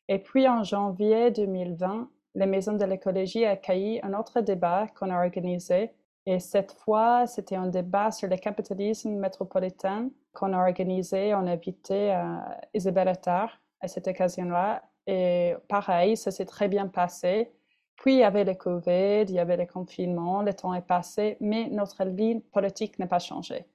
Et 0.09 0.19
puis, 0.19 0.47
en 0.47 0.63
janvier 0.63 1.31
2020, 1.31 2.09
la 2.37 2.45
Maison 2.45 2.73
de 2.73 2.85
l'écologie 2.85 3.45
a 3.45 3.51
accueilli 3.51 3.99
un 4.03 4.13
autre 4.13 4.41
débat 4.41 4.85
qu'on 4.95 5.09
a 5.09 5.17
organisé 5.17 5.91
Et 6.27 6.39
cette 6.39 6.71
fois, 6.71 7.25
c'était 7.25 7.55
un 7.55 7.65
débat 7.65 8.11
sur 8.11 8.29
le 8.29 8.37
capitalisme 8.37 9.15
métropolitain 9.15 10.09
qu'on 10.33 10.53
a 10.53 10.59
organisé. 10.59 11.33
On 11.33 11.47
a 11.47 11.53
invité 11.53 12.13
euh, 12.13 12.37
Isabelle 12.75 13.07
Attard 13.07 13.59
à 13.81 13.87
cette 13.87 14.07
occasion-là. 14.07 14.83
Et 15.07 15.55
pareil, 15.67 16.15
ça 16.15 16.29
s'est 16.29 16.45
très 16.45 16.67
bien 16.67 16.87
passé. 16.87 17.51
Puis 17.95 18.13
il 18.13 18.19
y 18.19 18.23
avait 18.23 18.43
le 18.43 18.53
Covid, 18.53 19.23
il 19.23 19.31
y 19.31 19.39
avait 19.39 19.57
le 19.57 19.65
confinement, 19.65 20.43
le 20.43 20.53
temps 20.53 20.75
est 20.75 20.85
passé, 20.85 21.37
mais 21.39 21.69
notre 21.71 22.03
ligne 22.03 22.41
politique 22.41 22.99
n'a 22.99 23.07
pas 23.07 23.17
changé. 23.17 23.65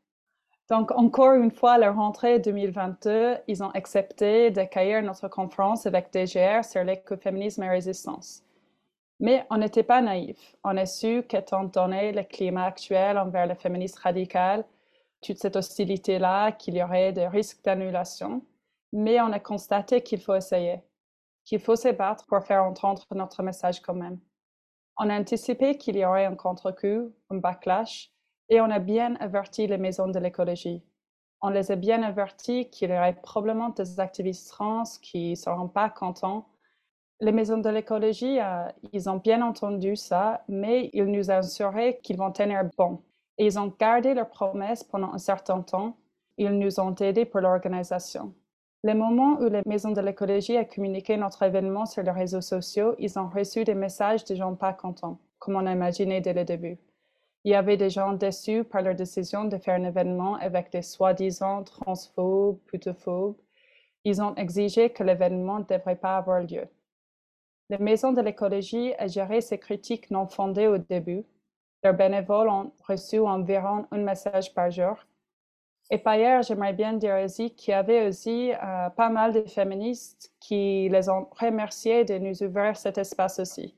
Donc, 0.70 0.92
encore 0.92 1.32
une 1.32 1.50
fois, 1.50 1.72
à 1.72 1.78
la 1.78 1.90
rentrée 1.90 2.38
2022, 2.38 3.38
ils 3.48 3.64
ont 3.64 3.70
accepté 3.70 4.52
d'accueillir 4.52 5.02
notre 5.02 5.26
conférence 5.26 5.84
avec 5.86 6.12
DGR 6.12 6.64
sur 6.64 6.84
l'écoféminisme 6.84 7.64
et 7.64 7.68
résistance. 7.68 8.44
Mais 9.22 9.46
on 9.50 9.58
n'était 9.58 9.84
pas 9.84 10.02
naïfs. 10.02 10.56
On 10.64 10.76
a 10.76 10.84
su 10.84 11.22
qu'étant 11.22 11.62
donné 11.62 12.10
le 12.10 12.24
climat 12.24 12.64
actuel 12.64 13.16
envers 13.16 13.46
le 13.46 13.54
féminisme 13.54 14.00
radical, 14.02 14.64
toute 15.20 15.38
cette 15.38 15.54
hostilité-là, 15.54 16.50
qu'il 16.50 16.74
y 16.74 16.82
aurait 16.82 17.12
des 17.12 17.28
risques 17.28 17.62
d'annulation. 17.62 18.44
Mais 18.92 19.20
on 19.20 19.32
a 19.32 19.38
constaté 19.38 20.02
qu'il 20.02 20.20
faut 20.20 20.34
essayer, 20.34 20.82
qu'il 21.44 21.60
faut 21.60 21.76
se 21.76 21.88
battre 21.88 22.26
pour 22.26 22.42
faire 22.42 22.64
entendre 22.64 23.06
notre 23.12 23.44
message 23.44 23.80
quand 23.80 23.94
même. 23.94 24.18
On 24.98 25.08
a 25.08 25.18
anticipé 25.18 25.78
qu'il 25.78 25.96
y 25.96 26.04
aurait 26.04 26.24
un 26.26 26.34
contre-coup, 26.34 27.14
un 27.30 27.36
backlash, 27.36 28.10
et 28.48 28.60
on 28.60 28.70
a 28.72 28.80
bien 28.80 29.14
averti 29.20 29.68
les 29.68 29.78
maisons 29.78 30.08
de 30.08 30.18
l'écologie. 30.18 30.82
On 31.40 31.50
les 31.50 31.70
a 31.70 31.76
bien 31.76 32.02
avertis 32.02 32.68
qu'il 32.70 32.90
y 32.90 32.92
aurait 32.92 33.20
probablement 33.22 33.68
des 33.68 34.00
activistes 34.00 34.50
trans 34.50 34.82
qui 35.00 35.30
ne 35.30 35.36
seront 35.36 35.68
pas 35.68 35.90
contents 35.90 36.48
les 37.22 37.30
maisons 37.30 37.58
de 37.58 37.68
l'écologie, 37.68 38.40
euh, 38.40 38.64
ils 38.92 39.08
ont 39.08 39.18
bien 39.18 39.42
entendu 39.42 39.94
ça, 39.94 40.42
mais 40.48 40.90
ils 40.92 41.04
nous 41.04 41.30
assuraient 41.30 42.00
qu'ils 42.02 42.16
vont 42.16 42.32
tenir 42.32 42.68
bon. 42.76 43.00
Et 43.38 43.46
ils 43.46 43.60
ont 43.60 43.72
gardé 43.78 44.12
leurs 44.12 44.28
promesses 44.28 44.82
pendant 44.82 45.12
un 45.12 45.18
certain 45.18 45.62
temps. 45.62 45.96
Ils 46.36 46.58
nous 46.58 46.80
ont 46.80 46.92
aidés 46.96 47.24
pour 47.24 47.40
l'organisation. 47.40 48.34
Le 48.82 48.94
moment 48.94 49.38
où 49.40 49.48
les 49.48 49.62
maisons 49.66 49.92
de 49.92 50.00
l'écologie 50.00 50.58
ont 50.58 50.64
communiqué 50.64 51.16
notre 51.16 51.44
événement 51.44 51.86
sur 51.86 52.02
les 52.02 52.10
réseaux 52.10 52.40
sociaux, 52.40 52.96
ils 52.98 53.16
ont 53.16 53.28
reçu 53.28 53.62
des 53.62 53.76
messages 53.76 54.24
de 54.24 54.34
gens 54.34 54.56
pas 54.56 54.72
contents, 54.72 55.20
comme 55.38 55.54
on 55.54 55.66
a 55.66 55.72
imaginé 55.72 56.20
dès 56.20 56.32
le 56.32 56.44
début. 56.44 56.76
Il 57.44 57.52
y 57.52 57.54
avait 57.54 57.76
des 57.76 57.90
gens 57.90 58.14
déçus 58.14 58.64
par 58.64 58.82
leur 58.82 58.96
décision 58.96 59.44
de 59.44 59.58
faire 59.58 59.76
un 59.76 59.84
événement 59.84 60.34
avec 60.40 60.72
des 60.72 60.82
soi-disant 60.82 61.62
transphobes, 61.62 62.58
putophobes. 62.66 63.36
Ils 64.02 64.20
ont 64.20 64.34
exigé 64.34 64.90
que 64.90 65.04
l'événement 65.04 65.60
ne 65.60 65.64
devrait 65.64 65.94
pas 65.94 66.16
avoir 66.16 66.40
lieu. 66.40 66.66
Les 67.72 67.78
maisons 67.78 68.12
de 68.12 68.20
l'écologie 68.20 68.92
ont 69.00 69.08
géré 69.08 69.40
ces 69.40 69.56
critiques 69.56 70.10
non 70.10 70.26
fondées 70.26 70.66
au 70.66 70.76
début. 70.76 71.24
Leurs 71.82 71.94
bénévoles 71.94 72.50
ont 72.50 72.70
reçu 72.86 73.18
environ 73.18 73.86
un 73.90 73.96
message 73.96 74.52
par 74.52 74.70
jour. 74.70 74.96
Et 75.90 75.96
par 75.96 76.12
ailleurs, 76.12 76.42
j'aimerais 76.42 76.74
bien 76.74 76.92
dire 76.92 77.16
aussi 77.24 77.54
qu'il 77.54 77.72
y 77.72 77.74
avait 77.74 78.06
aussi 78.06 78.52
euh, 78.52 78.90
pas 78.90 79.08
mal 79.08 79.32
de 79.32 79.40
féministes 79.48 80.34
qui 80.38 80.90
les 80.90 81.08
ont 81.08 81.28
remerciés 81.40 82.04
de 82.04 82.18
nous 82.18 82.42
ouvrir 82.42 82.76
cet 82.76 82.98
espace 82.98 83.38
aussi. 83.38 83.74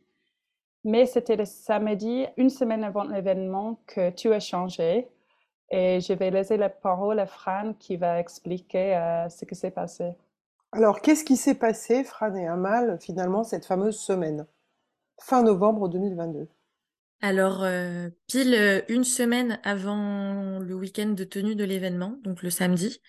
Mais 0.82 1.06
c'était 1.06 1.36
le 1.36 1.44
samedi, 1.44 2.26
une 2.36 2.50
semaine 2.50 2.82
avant 2.82 3.04
l'événement, 3.04 3.78
que 3.86 4.10
tout 4.10 4.32
a 4.32 4.40
changé. 4.40 5.06
Et 5.70 6.00
je 6.00 6.14
vais 6.14 6.32
laisser 6.32 6.56
la 6.56 6.68
parole 6.68 7.20
à 7.20 7.26
Fran 7.26 7.74
qui 7.78 7.96
va 7.96 8.18
expliquer 8.18 8.96
euh, 8.96 9.28
ce 9.28 9.44
qui 9.44 9.54
s'est 9.54 9.70
passé. 9.70 10.16
Alors, 10.74 11.00
qu'est-ce 11.02 11.22
qui 11.22 11.36
s'est 11.36 11.54
passé, 11.54 12.02
Fran 12.02 12.34
et 12.34 12.48
Amal, 12.48 12.98
finalement, 13.00 13.44
cette 13.44 13.64
fameuse 13.64 13.96
semaine, 13.96 14.44
fin 15.20 15.44
novembre 15.44 15.88
2022 15.88 16.48
Alors, 17.20 17.62
euh, 17.62 18.08
pile 18.26 18.56
euh, 18.56 18.80
une 18.88 19.04
semaine 19.04 19.60
avant 19.62 20.58
le 20.58 20.74
week-end 20.74 21.10
de 21.10 21.22
tenue 21.22 21.54
de 21.54 21.62
l'événement, 21.62 22.18
donc 22.24 22.42
le 22.42 22.50
samedi, 22.50 23.00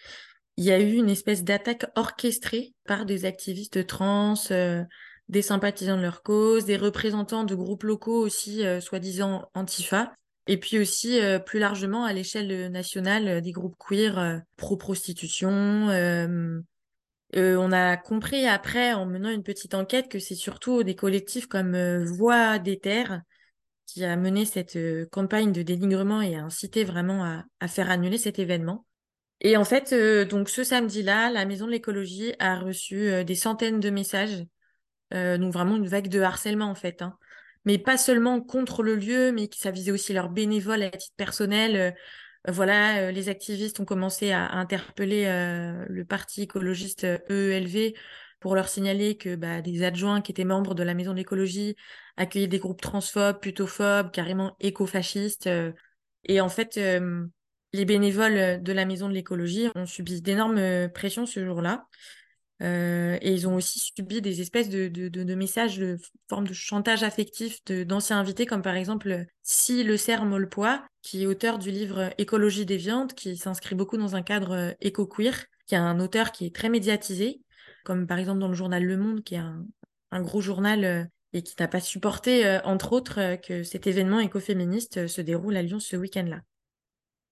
il 0.58 0.64
y 0.64 0.72
a 0.72 0.80
eu 0.80 0.94
une 0.94 1.10
espèce 1.10 1.44
d'attaque 1.44 1.88
orchestrée 1.96 2.76
par 2.86 3.08
des 3.08 3.26
activistes 3.26 3.88
trans, 3.88 4.36
euh, 4.52 4.84
des 5.30 5.42
sympathisants 5.42 5.98
de 5.98 6.04
leur 6.04 6.22
cause, 6.22 6.66
des 6.66 6.78
représentants 6.78 7.46
de 7.46 7.56
groupes 7.56 7.82
locaux 7.82 8.22
aussi, 8.22 8.62
soi-disant 8.80 9.50
antifa, 9.56 10.14
et 10.46 10.60
puis 10.60 10.78
aussi 10.78 11.20
plus 11.48 11.58
largement 11.58 12.06
à 12.06 12.14
l'échelle 12.14 12.70
nationale 12.72 13.42
des 13.42 13.52
groupes 13.52 13.76
queer 13.80 14.44
pro-prostitution 14.56 15.90
euh, 17.36 17.58
on 17.58 17.72
a 17.72 17.98
compris 17.98 18.48
après, 18.48 18.94
en 18.94 19.06
menant 19.06 19.30
une 19.30 19.44
petite 19.44 19.74
enquête, 19.74 20.10
que 20.10 20.20
c'est 20.20 20.36
surtout 20.36 20.84
des 20.84 20.96
collectifs 20.96 21.48
comme 21.48 21.76
euh, 21.76 22.06
Voix 22.06 22.60
des 22.60 22.80
Terres 22.80 23.22
qui 23.86 24.04
a 24.04 24.16
mené 24.16 24.46
cette 24.46 24.78
euh, 24.78 25.06
campagne 25.12 25.52
de 25.52 25.62
dénigrement 25.62 26.22
et 26.22 26.36
a 26.36 26.44
incité 26.44 26.84
vraiment 26.84 27.44
à, 27.60 27.68
faire 27.68 27.90
annuler 27.92 28.18
cet 28.18 28.40
événement. 28.40 28.86
Et 29.42 29.58
en 29.58 29.66
fait, 29.66 29.94
donc 30.30 30.50
ce 30.50 30.64
samedi-là, 30.64 31.30
la 31.30 31.46
Maison 31.46 31.66
de 31.66 31.72
l'écologie 31.72 32.34
a 32.40 32.58
reçu 32.58 33.24
des 33.26 33.36
centaines 33.36 33.82
de 33.82 33.90
messages, 33.90 34.46
donc 35.12 35.52
vraiment 35.52 35.76
une 35.76 35.88
vague 35.88 36.08
de 36.08 36.22
harcèlement 36.22 36.68
en 36.68 36.76
fait. 36.76 37.02
Hein. 37.02 37.18
Mais 37.66 37.78
pas 37.78 37.98
seulement 37.98 38.40
contre 38.40 38.82
le 38.82 38.96
lieu, 38.96 39.34
mais 39.34 39.50
ça 39.54 39.72
visait 39.72 39.92
aussi 39.92 40.14
leurs 40.14 40.30
bénévoles 40.30 40.84
à 40.84 40.90
titre 40.90 41.16
personnel 41.18 41.96
voilà, 42.48 42.98
euh, 43.00 43.12
les 43.12 43.30
activistes 43.30 43.80
ont 43.80 43.86
commencé 43.86 44.32
à, 44.32 44.52
interpeller 44.52 45.26
euh, 45.26 45.86
le 45.90 46.06
parti 46.06 46.44
écologiste 46.44 47.04
EELV 47.04 47.76
euh, 47.76 47.92
pour 48.40 48.56
leur 48.56 48.68
signaler 48.68 49.18
que 49.18 49.36
bah, 49.36 49.62
des 49.62 49.84
adjoints 49.84 50.22
qui 50.22 50.32
étaient 50.32 50.44
membres 50.44 50.76
de 50.76 50.84
la 50.84 50.94
Maison 50.94 51.12
de 51.12 51.18
l'écologie 51.18 51.76
accueillaient 52.18 52.48
des 52.48 52.60
groupes 52.60 52.82
transphobes, 52.82 53.40
putophobes, 53.40 54.12
carrément 54.12 54.56
écofascistes. 54.60 55.50
et 56.26 56.42
en 56.42 56.50
fait, 56.50 56.80
les 57.74 57.86
bénévoles 57.86 58.62
de 58.62 58.74
la 58.74 58.86
Maison 58.86 59.10
de 59.10 59.14
l'écologie 59.14 59.70
ont 59.74 59.88
subi 59.88 60.22
d'énormes 60.22 60.90
pressions 60.94 61.26
ce 61.26 61.44
jour-là. 61.44 61.88
Euh, 62.62 63.18
et 63.22 63.34
ils 63.34 63.48
ont 63.48 63.56
aussi 63.56 63.80
subi 63.80 64.22
des 64.22 64.42
espèces 64.42 64.70
de, 64.70 65.36
messages 65.36 65.78
de 65.78 65.98
forme 66.30 66.48
de 66.48 66.54
chantage 66.54 67.04
affectif 67.04 67.64
d'anciens 67.66 68.20
invités, 68.20 68.46
comme 68.46 68.62
par 68.62 68.76
exemple 68.76 69.26
Si 69.44 69.84
Le 69.84 69.98
Cerf 69.98 70.26
Molpois, 70.26 70.84
qui 71.02 71.24
est 71.24 71.26
auteur 71.26 71.60
du 71.60 71.72
livre 71.72 72.12
Écologie 72.18 72.66
des 72.66 72.78
viandes, 72.78 73.14
qui 73.14 73.36
s'inscrit 73.36 73.76
beaucoup 73.76 73.98
dans 73.98 74.16
un 74.16 74.22
cadre 74.22 74.52
euh, 74.52 74.72
éco-queer, 74.82 75.46
qui 75.68 75.76
est 75.76 75.80
un 75.80 76.00
auteur 76.00 76.32
qui 76.32 76.46
est 76.46 76.56
très 76.56 76.70
médiatisé, 76.70 77.42
comme 77.84 78.08
par 78.08 78.20
exemple 78.20 78.40
dans 78.40 78.48
le 78.48 78.54
journal 78.54 78.84
Le 78.84 78.98
Monde, 78.98 79.24
qui 79.24 79.36
est 79.36 79.40
un, 79.40 79.66
un 80.12 80.22
gros 80.22 80.42
journal 80.42 80.86
euh, 80.86 81.04
et 81.34 81.44
qui 81.44 81.56
n'a 81.60 81.68
pas 81.68 81.82
supporté, 81.82 82.60
entre 82.64 82.94
autres, 82.94 83.36
que 83.46 83.64
cet 83.64 83.88
événement 83.88 84.22
écoféministe 84.22 85.08
se 85.08 85.20
déroule 85.20 85.58
à 85.58 85.62
Lyon 85.62 85.82
ce 85.82 85.98
week-end-là. 85.98 86.40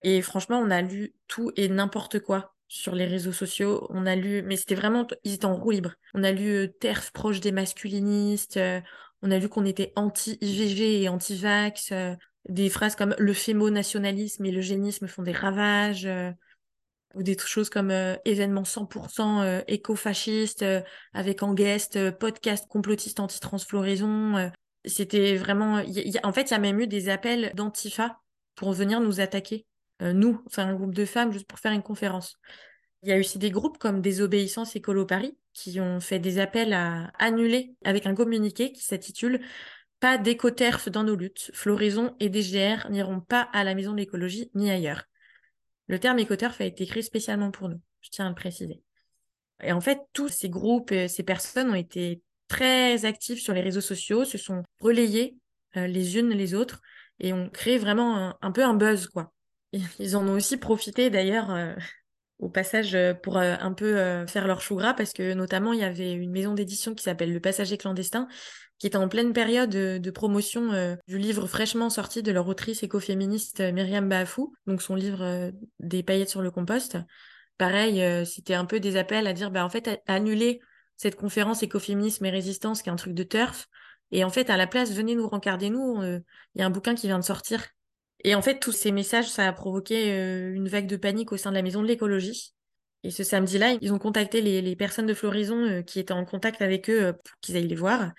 Et 0.02 0.22
franchement, 0.22 0.60
on 0.60 0.70
a 0.72 0.82
lu 0.82 1.14
tout 1.30 1.54
et 1.56 1.70
n'importe 1.70 2.20
quoi 2.20 2.53
sur 2.74 2.96
les 2.96 3.06
réseaux 3.06 3.32
sociaux. 3.32 3.86
On 3.92 4.08
a 4.08 4.16
lu, 4.16 4.42
mais 4.42 4.58
c'était 4.58 4.74
vraiment, 4.74 5.06
ils 5.24 5.36
étaient 5.36 5.46
en 5.46 5.56
roue 5.56 5.70
libre. 5.70 5.94
On 6.16 6.24
a 6.24 6.32
lu 6.32 6.50
euh, 6.50 6.68
TERF 6.68 7.12
proche 7.12 7.40
des 7.40 7.52
masculinistes. 7.52 8.58
Euh, 8.58 8.82
on 9.22 9.30
a 9.30 9.38
lu 9.38 9.48
qu'on 9.48 9.64
était 9.64 9.94
anti-IVG 9.96 11.04
et 11.04 11.08
anti-vax. 11.08 11.92
Euh, 11.92 12.16
des 12.50 12.70
phrases 12.70 12.96
comme 12.96 13.16
le 13.20 13.34
fémo-nationalisme 13.34 14.44
et 14.46 14.52
le 14.52 14.62
génisme 14.62 15.08
font 15.08 15.22
des 15.22 15.32
ravages. 15.32 16.10
ou 17.14 17.22
des 17.22 17.38
choses 17.38 17.70
comme 17.70 17.94
événement 18.26 18.64
100% 18.64 19.64
éco-fasciste 19.68 20.66
avec 21.14 21.44
en 21.44 21.54
guest 21.54 22.12
podcast 22.18 22.68
complotiste 22.68 23.20
anti-transfloraison. 23.20 24.52
C'était 24.84 25.38
vraiment... 25.38 25.82
en 26.24 26.34
fait, 26.34 26.50
il 26.50 26.52
y 26.52 26.56
a 26.56 26.60
même 26.60 26.82
eu 26.82 26.88
des 26.88 27.08
appels 27.08 27.54
d'Antifa 27.56 28.20
pour 28.56 28.74
venir 28.74 29.00
nous 29.00 29.22
attaquer. 29.22 29.66
Euh, 30.04 30.14
nous, 30.14 30.42
enfin 30.46 30.68
un 30.68 30.76
groupe 30.76 30.94
de 30.94 31.06
femmes, 31.06 31.32
juste 31.32 31.48
pour 31.48 31.60
faire 31.60 31.72
une 31.72 31.82
conférence. 31.82 32.38
Il 33.02 33.10
y 33.10 33.14
a 33.14 33.18
aussi 33.18 33.38
des 33.38 33.52
groupes 33.52 33.78
comme 33.78 34.02
Désobéissance 34.02 34.76
Écolo 34.76 35.06
Paris 35.06 35.38
qui 35.54 35.80
ont 35.80 36.00
fait 36.00 36.20
des 36.20 36.40
appels 36.40 36.74
à 36.74 37.12
annuler 37.20 37.76
avec 37.84 38.06
un 38.06 38.16
communiqué 38.16 38.72
qui 38.72 38.84
s'intitule 38.84 39.42
Pas 40.00 40.18
d'écoterf 40.18 40.90
dans 40.90 41.04
nos 41.04 41.16
luttes. 41.16 41.52
Floraison 41.54 42.16
et 42.20 42.30
DGR 42.30 42.90
n'iront 42.90 43.22
pas 43.22 43.42
à 43.54 43.64
la 43.64 43.76
maison 43.76 43.92
de 43.92 43.98
l'écologie 43.98 44.50
ni 44.56 44.72
ailleurs. 44.72 45.04
Le 45.88 46.00
terme 46.00 46.20
écoterf 46.20 46.60
a 46.62 46.66
été 46.66 46.86
créé 46.86 47.04
spécialement 47.04 47.52
pour 47.52 47.70
nous, 47.70 47.80
je 48.02 48.10
tiens 48.10 48.26
à 48.26 48.30
le 48.30 48.36
préciser. 48.36 48.82
Et 49.62 49.72
en 49.72 49.82
fait, 49.82 50.00
tous 50.14 50.30
ces 50.30 50.50
groupes, 50.50 50.92
et 50.92 51.08
ces 51.08 51.24
personnes 51.24 51.70
ont 51.70 51.76
été 51.76 52.22
très 52.48 53.06
actifs 53.06 53.42
sur 53.42 53.54
les 53.54 53.62
réseaux 53.62 53.82
sociaux, 53.82 54.26
se 54.26 54.38
sont 54.38 54.64
relayés 54.80 55.38
euh, 55.78 55.88
les 55.88 56.18
unes 56.18 56.30
les 56.30 56.54
autres 56.54 56.82
et 57.20 57.34
ont 57.34 57.50
créé 57.50 57.78
vraiment 57.78 58.36
un 58.42 58.52
peu 58.52 58.64
un 58.64 58.74
buzz, 58.74 59.08
quoi. 59.08 59.32
Ils 60.00 60.16
en 60.16 60.28
ont 60.28 60.34
aussi 60.34 60.58
profité 60.58 61.10
d'ailleurs 61.10 61.52
euh, 61.52 61.74
au 62.40 62.50
passage 62.50 62.94
euh, 62.96 63.14
pour 63.14 63.38
euh, 63.38 63.56
un 63.60 63.74
peu 63.74 64.26
faire 64.28 64.48
leur 64.48 64.62
chou 64.62 64.76
gras 64.76 64.94
parce 64.94 65.14
que 65.14 65.34
notamment 65.34 65.74
il 65.74 65.80
y 65.80 65.84
avait 65.84 66.14
une 66.14 66.32
maison 66.32 66.54
d'édition 66.54 66.94
qui 66.94 67.04
s'appelle 67.04 67.34
Le 67.34 67.40
Passager 67.40 67.78
clandestin 67.78 68.28
qui 68.80 68.88
était 68.88 68.98
en 68.98 69.08
pleine 69.08 69.34
période 69.34 69.70
de, 69.70 70.12
promotion 70.12 70.98
du 71.08 71.18
livre 71.18 71.48
fraîchement 71.48 71.90
sorti 71.90 72.22
de 72.22 72.34
leur 72.34 72.48
autrice 72.48 72.84
écoféministe 72.84 73.62
Myriam 73.62 74.10
Bafou, 74.10 74.54
donc 74.68 74.82
son 74.82 74.96
livre 74.96 75.54
Des 75.80 76.04
paillettes 76.04 76.30
sur 76.30 76.42
le 76.42 76.52
compost. 76.52 76.98
Pareil, 77.58 78.04
c'était 78.26 78.56
un 78.56 78.66
peu 78.66 78.82
des 78.82 78.98
appels 78.98 79.26
à 79.26 79.32
dire 79.32 79.52
bah 79.52 79.64
en 79.64 79.70
fait 79.70 80.02
annuler 80.06 80.60
cette 80.98 81.16
conférence 81.16 81.64
écoféminisme 81.64 82.26
et 82.26 82.30
résistance 82.30 82.82
qui 82.82 82.90
est 82.90 82.92
un 82.92 82.98
truc 82.98 83.14
de 83.14 83.24
turf 83.24 83.70
et 84.12 84.26
en 84.26 84.30
fait 84.30 84.50
à 84.50 84.58
la 84.58 84.68
place 84.68 84.92
venez 84.92 85.16
nous 85.16 85.30
rencarder 85.30 85.70
nous, 85.70 86.04
il 86.04 86.24
y 86.56 86.62
a 86.62 86.66
un 86.66 86.72
bouquin 86.72 86.94
qui 86.96 87.08
vient 87.08 87.20
de 87.20 87.24
sortir 87.24 87.64
Et 88.24 88.36
en 88.36 88.42
fait, 88.42 88.60
tous 88.60 88.72
ces 88.72 88.92
messages, 88.92 89.30
ça 89.30 89.48
a 89.48 89.54
provoqué 89.54 90.10
une 90.54 90.68
vague 90.68 90.88
de 90.88 90.96
panique 90.96 91.32
au 91.32 91.38
sein 91.38 91.50
de 91.50 91.56
la 91.56 91.62
maison 91.62 91.82
de 91.82 91.88
l'écologie. 91.88 92.54
Et 93.04 93.12
ce 93.12 93.24
samedi-là, 93.24 93.78
ils 93.82 93.92
ont 93.92 94.00
contacté 94.00 94.42
les, 94.42 94.76
personnes 94.78 95.06
de 95.06 95.14
Floraison 95.14 95.84
qui 95.84 96.00
étaient 96.00 96.14
en 96.14 96.24
contact 96.24 96.62
avec 96.62 96.90
eux 96.90 97.14
pour 97.14 97.40
qu'ils 97.42 97.58
aillent 97.58 97.68
les 97.68 97.76
voir, 97.76 98.12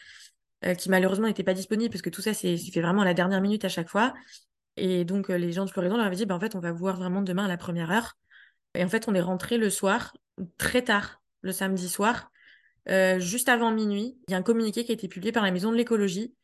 qui 0.78 0.90
malheureusement 0.90 1.26
n'étaient 1.26 1.42
pas 1.42 1.54
disponibles 1.54 1.90
parce 1.90 2.02
que 2.02 2.10
tout 2.10 2.20
ça, 2.20 2.34
c'est 2.34 2.58
fait 2.58 2.82
vraiment 2.82 3.00
à 3.00 3.06
la 3.06 3.14
dernière 3.14 3.40
minute 3.40 3.64
à 3.64 3.70
chaque 3.70 3.88
fois. 3.88 4.12
Et 4.76 5.06
donc, 5.06 5.30
les 5.30 5.52
gens 5.52 5.64
de 5.64 5.70
Floraison 5.70 5.96
leur 5.96 6.04
avaient 6.04 6.16
dit, 6.16 6.26
bah, 6.26 6.34
en 6.34 6.40
fait, 6.40 6.54
on 6.54 6.60
va 6.60 6.72
vous 6.72 6.78
voir 6.78 6.96
vraiment 6.96 7.22
demain 7.22 7.46
à 7.46 7.48
la 7.48 7.56
première 7.56 7.90
heure. 7.90 8.14
Et 8.74 8.84
en 8.84 8.88
fait, 8.88 9.08
on 9.08 9.14
est 9.14 9.20
rentré 9.20 9.56
le 9.56 9.70
soir, 9.70 10.14
très 10.58 10.82
tard, 10.82 11.22
le 11.42 11.52
samedi 11.52 11.88
soir, 11.88 12.30
euh, 12.88 13.18
juste 13.18 13.48
avant 13.48 13.70
minuit. 13.70 14.18
Il 14.28 14.32
y 14.32 14.34
a 14.34 14.36
un 14.38 14.42
communiqué 14.42 14.84
qui 14.84 14.92
a 14.92 14.94
été 14.94 15.08
publié 15.08 15.32
par 15.32 15.44
la 15.44 15.50
Maison 15.50 15.70
de 15.70 15.76
l'écologie 15.76 16.34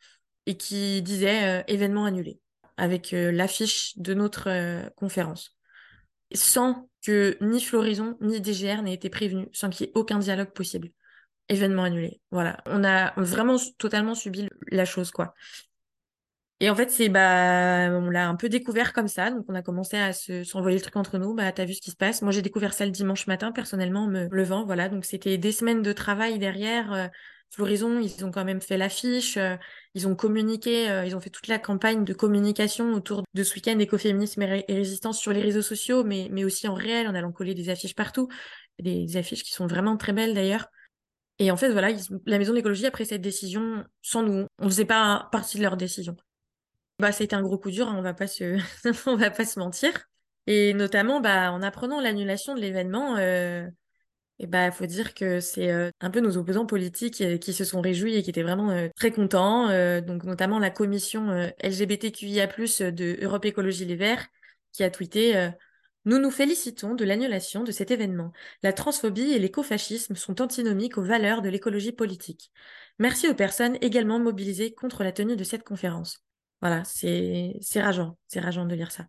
et 0.47 0.57
qui 0.57 1.03
disait 1.03 1.61
euh, 1.61 1.63
événement 1.67 2.05
annulé, 2.05 2.41
avec 2.81 3.13
euh, 3.13 3.31
l'affiche 3.31 3.97
de 3.99 4.15
notre 4.15 4.91
conférence. 4.97 5.57
Sans 6.33 6.89
que 7.05 7.37
ni 7.41 7.61
Floraison 7.61 8.17
ni 8.21 8.41
DGR 8.41 8.83
n'aient 8.83 8.95
été 8.95 9.11
prévenus, 9.11 9.49
sans 9.53 9.71
qu'il 9.71 9.87
y 9.87 9.89
ait 9.89 9.93
aucun 9.95 10.19
dialogue 10.19 10.53
possible. 10.53 10.91
Événement 11.49 11.85
annulé. 11.85 12.21
Voilà. 12.31 12.63
On 12.67 12.85
a 12.85 13.13
vraiment 13.21 13.57
totalement 13.79 14.15
subi 14.15 14.49
la 14.71 14.85
chose, 14.85 15.11
quoi. 15.11 15.35
Et 16.63 16.69
en 16.69 16.77
fait, 16.77 16.91
c'est 16.91 17.09
bah 17.09 17.89
on 17.91 18.11
l'a 18.11 18.29
un 18.29 18.37
peu 18.37 18.51
découvert 18.51 18.93
comme 18.93 19.09
ça, 19.09 19.31
donc 19.31 19.47
on 19.49 19.55
a 19.55 19.63
commencé 19.63 19.97
à 19.97 20.13
se 20.13 20.45
s'envoyer 20.45 20.77
le 20.77 20.83
truc 20.83 20.97
entre 20.97 21.17
nous. 21.17 21.35
Bah 21.35 21.51
t'as 21.53 21.65
vu 21.65 21.73
ce 21.73 21.81
qui 21.81 21.91
se 21.91 21.97
passe 21.97 22.21
Moi 22.21 22.33
j'ai 22.33 22.43
découvert 22.43 22.75
ça 22.75 22.85
le 22.85 22.91
dimanche 22.91 23.27
matin 23.27 23.51
personnellement, 23.51 24.07
me 24.07 24.29
levant, 24.31 24.67
voilà. 24.67 24.91
Donc 24.91 25.07
c'était 25.07 25.39
des 25.39 25.53
semaines 25.53 25.81
de 25.81 25.93
travail 25.93 26.39
derrière. 26.39 26.93
Euh, 26.93 27.09
Floraison, 27.51 27.99
ils 27.99 28.25
ont 28.25 28.31
quand 28.31 28.45
même 28.45 28.61
fait 28.61 28.77
l'affiche, 28.77 29.37
euh, 29.37 29.57
ils 29.95 30.07
ont 30.07 30.15
communiqué, 30.15 30.89
euh, 30.89 31.05
ils 31.05 31.17
ont 31.17 31.21
fait 31.21 31.31
toute 31.31 31.49
la 31.49 31.59
campagne 31.59 32.05
de 32.05 32.13
communication 32.13 32.93
autour 32.95 33.25
de 33.35 33.43
ce 33.43 33.55
week-end 33.55 33.79
écoféminisme 33.79 34.43
et, 34.43 34.65
résistance 34.69 35.19
sur 35.19 35.33
les 35.33 35.41
réseaux 35.41 35.63
sociaux, 35.63 36.05
mais 36.05 36.45
aussi 36.45 36.69
en 36.69 36.75
réel, 36.75 37.09
en 37.09 37.15
allant 37.15 37.33
coller 37.33 37.55
des 37.55 37.69
affiches 37.69 37.97
partout, 37.97 38.29
des, 38.79 39.17
affiches 39.17 39.43
qui 39.43 39.53
sont 39.53 39.67
vraiment 39.67 39.97
très 39.97 40.13
belles 40.13 40.35
d'ailleurs. 40.35 40.69
Et 41.41 41.51
en 41.51 41.57
fait, 41.57 41.73
voilà, 41.73 41.91
la 42.27 42.39
maison 42.39 42.53
de 42.53 42.57
l'écologie 42.57 42.87
a 42.87 42.91
pris 42.91 43.07
cette 43.07 43.23
décision 43.23 43.85
sans 44.03 44.23
nous. 44.23 44.47
On 44.59 44.67
faisait 44.67 44.85
pas 44.85 45.29
partie 45.33 45.57
de 45.57 45.63
leur 45.63 45.77
décision. 45.77 46.17
Bah, 46.99 47.13
c'était 47.13 47.35
un 47.35 47.43
gros 47.43 47.59
coup 47.59 47.71
dur, 47.71 47.89
hein, 47.89 47.97
on 47.99 48.03
va 48.03 48.27
se, 48.27 48.59
va 49.17 49.31
pas 49.31 49.45
se 49.45 49.59
mentir. 49.59 50.07
Et 50.47 50.75
notamment, 50.75 51.21
bah, 51.21 51.51
en 51.51 51.63
apprenant 51.63 52.01
l'annulation 52.01 52.55
de 52.55 52.61
l'événement, 52.61 53.17
euh, 53.17 53.67
et 54.41 54.47
bah, 54.47 54.71
faut 54.73 54.87
dire 54.87 55.13
que 55.13 55.39
c'est 55.41 55.71
euh, 55.71 55.91
un 56.01 56.11
peu 56.11 56.21
nos 56.21 56.39
opposants 56.39 56.65
politiques 56.65 57.21
euh, 57.21 57.37
qui 57.37 57.53
se 57.53 57.63
sont 57.63 57.83
réjouis 57.83 58.15
et 58.17 58.23
qui 58.23 58.31
étaient 58.31 58.43
vraiment 58.43 58.71
euh, 58.71 58.89
très 58.97 59.13
contents. 59.13 59.69
donc, 60.01 60.25
notamment 60.25 60.59
la 60.59 60.71
commission 60.71 61.53
LGBTQIA+ 61.63 62.47
de 62.91 63.23
Europe 63.23 63.45
Écologie 63.45 63.85
Les 63.85 63.97
Verts, 63.97 64.27
qui 64.73 64.83
a 64.83 64.91
tweeté 64.91 65.51
Nous 66.07 66.19
nous 66.19 66.31
félicitons 66.31 66.95
de 66.95 67.05
l'annulation 67.05 67.65
de 67.65 67.73
cet 67.73 67.91
événement. 67.91 68.33
La 68.63 68.73
transphobie 68.73 69.33
et 69.33 69.39
l'écofascisme 69.39 70.17
sont 70.17 70.41
antinomiques 70.41 70.97
aux 70.97 71.03
valeurs 71.03 71.43
de 71.43 71.51
l'écologie 71.51 71.93
politique. 71.93 72.51
Merci 72.99 73.29
aux 73.29 73.35
personnes 73.35 73.77
également 73.83 74.19
mobilisées 74.19 74.73
contre 74.73 75.05
la 75.05 75.13
tenue 75.13 75.37
de 75.37 75.45
cette 75.45 75.65
conférence. 75.65 76.25
Voilà, 76.63 76.83
c'est 76.85 77.61
rageant, 77.77 78.17
c'est 78.27 78.41
rageant 78.41 78.65
de 78.65 78.75
lire 78.75 78.91
ça. 78.91 79.07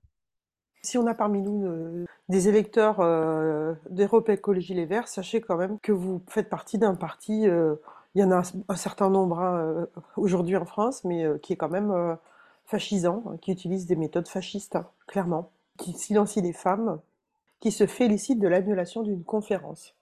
Si 0.84 0.98
on 0.98 1.06
a 1.06 1.14
parmi 1.14 1.42
nous 1.42 1.66
euh, 1.66 2.06
des 2.30 2.48
électeurs 2.48 3.00
euh, 3.02 3.74
d'Europe 3.90 4.30
Écologie 4.30 4.74
Les 4.74 4.86
Verts, 4.86 5.08
sachez 5.08 5.40
quand 5.40 5.58
même 5.58 5.78
que 5.80 5.92
vous 5.92 6.22
faites 6.28 6.50
partie 6.50 6.80
d'un 6.80 6.96
parti, 6.96 7.48
euh, 7.48 7.76
il 8.16 8.22
y 8.22 8.24
en 8.24 8.32
a 8.32 8.42
un, 8.68 8.76
certain 8.76 9.10
nombre 9.10 9.40
hein, 9.40 9.88
aujourd'hui 10.18 10.58
en 10.58 10.66
France, 10.66 11.06
mais 11.06 11.26
qui 11.42 11.54
est 11.54 11.56
quand 11.56 11.70
même 11.70 12.18
fascisant, 12.66 13.24
hein, 13.26 13.38
qui 13.42 13.54
utilise 13.54 13.86
des 13.86 13.96
méthodes 13.96 14.28
fascistes, 14.28 14.76
hein, 14.76 14.86
clairement, 15.08 15.50
qui 15.78 15.94
silencie 15.94 16.42
les 16.42 16.52
femmes, 16.52 17.00
qui 17.62 17.72
se 17.72 17.88
félicite 17.88 18.40
de 18.40 18.50
l'annulation 18.50 19.02
d'une 19.04 19.24
conférence. 19.24 19.96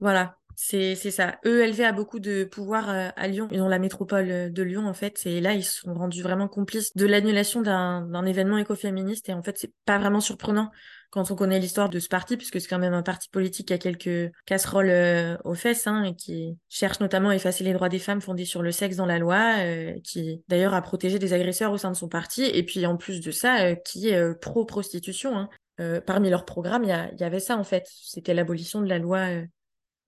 Voilà, 0.00 0.34
c'est 0.56 0.94
ça. 0.94 1.38
ELV 1.44 1.80
a 1.80 1.92
beaucoup 1.92 2.20
de 2.20 2.44
pouvoir 2.44 2.88
euh, 2.88 3.08
à 3.16 3.28
Lyon. 3.28 3.48
Ils 3.50 3.60
ont 3.60 3.68
la 3.68 3.78
métropole 3.78 4.30
euh, 4.30 4.50
de 4.50 4.62
Lyon, 4.62 4.86
en 4.86 4.94
fait. 4.94 5.26
Et 5.26 5.40
là, 5.40 5.52
ils 5.54 5.64
sont 5.64 5.94
rendus 5.94 6.22
vraiment 6.22 6.48
complices 6.48 6.94
de 6.96 7.06
l'annulation 7.06 7.62
d'un 7.62 8.24
événement 8.24 8.58
écoféministe. 8.58 9.28
Et 9.28 9.34
en 9.34 9.42
fait, 9.42 9.58
c'est 9.58 9.72
pas 9.84 9.98
vraiment 9.98 10.20
surprenant 10.20 10.70
quand 11.10 11.30
on 11.30 11.36
connaît 11.36 11.60
l'histoire 11.60 11.88
de 11.88 12.00
ce 12.00 12.08
parti, 12.08 12.36
puisque 12.36 12.60
c'est 12.60 12.66
quand 12.66 12.78
même 12.78 12.92
un 12.94 13.02
parti 13.02 13.28
politique 13.28 13.68
qui 13.68 13.72
a 13.72 13.78
quelques 13.78 14.32
casseroles 14.46 14.90
euh, 14.90 15.36
aux 15.44 15.54
fesses, 15.54 15.86
hein, 15.86 16.02
et 16.02 16.16
qui 16.16 16.58
cherche 16.68 16.98
notamment 16.98 17.28
à 17.28 17.36
effacer 17.36 17.62
les 17.62 17.72
droits 17.72 17.88
des 17.88 18.00
femmes 18.00 18.20
fondés 18.20 18.44
sur 18.44 18.62
le 18.62 18.72
sexe 18.72 18.96
dans 18.96 19.06
la 19.06 19.18
loi, 19.18 19.56
qui 20.02 20.42
d'ailleurs 20.48 20.74
a 20.74 20.82
protégé 20.82 21.20
des 21.20 21.32
agresseurs 21.32 21.70
au 21.70 21.78
sein 21.78 21.90
de 21.90 21.96
son 21.96 22.08
parti. 22.08 22.44
Et 22.44 22.64
puis, 22.64 22.84
en 22.86 22.96
plus 22.96 23.20
de 23.20 23.30
ça, 23.30 23.76
qui 23.76 24.08
est 24.08 24.34
pro-prostitution. 24.40 25.48
Hein. 25.78 26.00
parmi 26.04 26.30
leurs 26.30 26.44
programmes, 26.44 26.82
il 26.82 26.88
y, 26.88 27.20
y, 27.20 27.24
avait 27.24 27.40
ça, 27.40 27.56
en 27.56 27.64
fait. 27.64 27.86
C'était 27.88 28.34
l'abolition 28.34 28.80
de 28.80 28.88
la 28.88 28.98
loi 28.98 29.28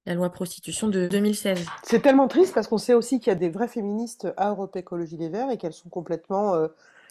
la 0.06 0.14
loi 0.14 0.30
prostitution 0.30 0.88
de 0.88 1.08
2016. 1.08 1.66
C'est 1.82 2.00
tellement 2.00 2.28
triste 2.28 2.54
parce 2.54 2.68
qu'on 2.68 2.78
sait 2.78 2.94
aussi 2.94 3.18
qu'il 3.18 3.28
y 3.28 3.36
a 3.36 3.38
des 3.38 3.50
vraies 3.50 3.68
féministes 3.68 4.28
à 4.36 4.50
Europe 4.50 4.76
Écologie 4.76 5.16
Les 5.16 5.28
Verts 5.28 5.50
et 5.50 5.58
qu'elles 5.58 5.72
sont 5.72 5.88
complètement 5.88 6.54
euh, 6.54 6.68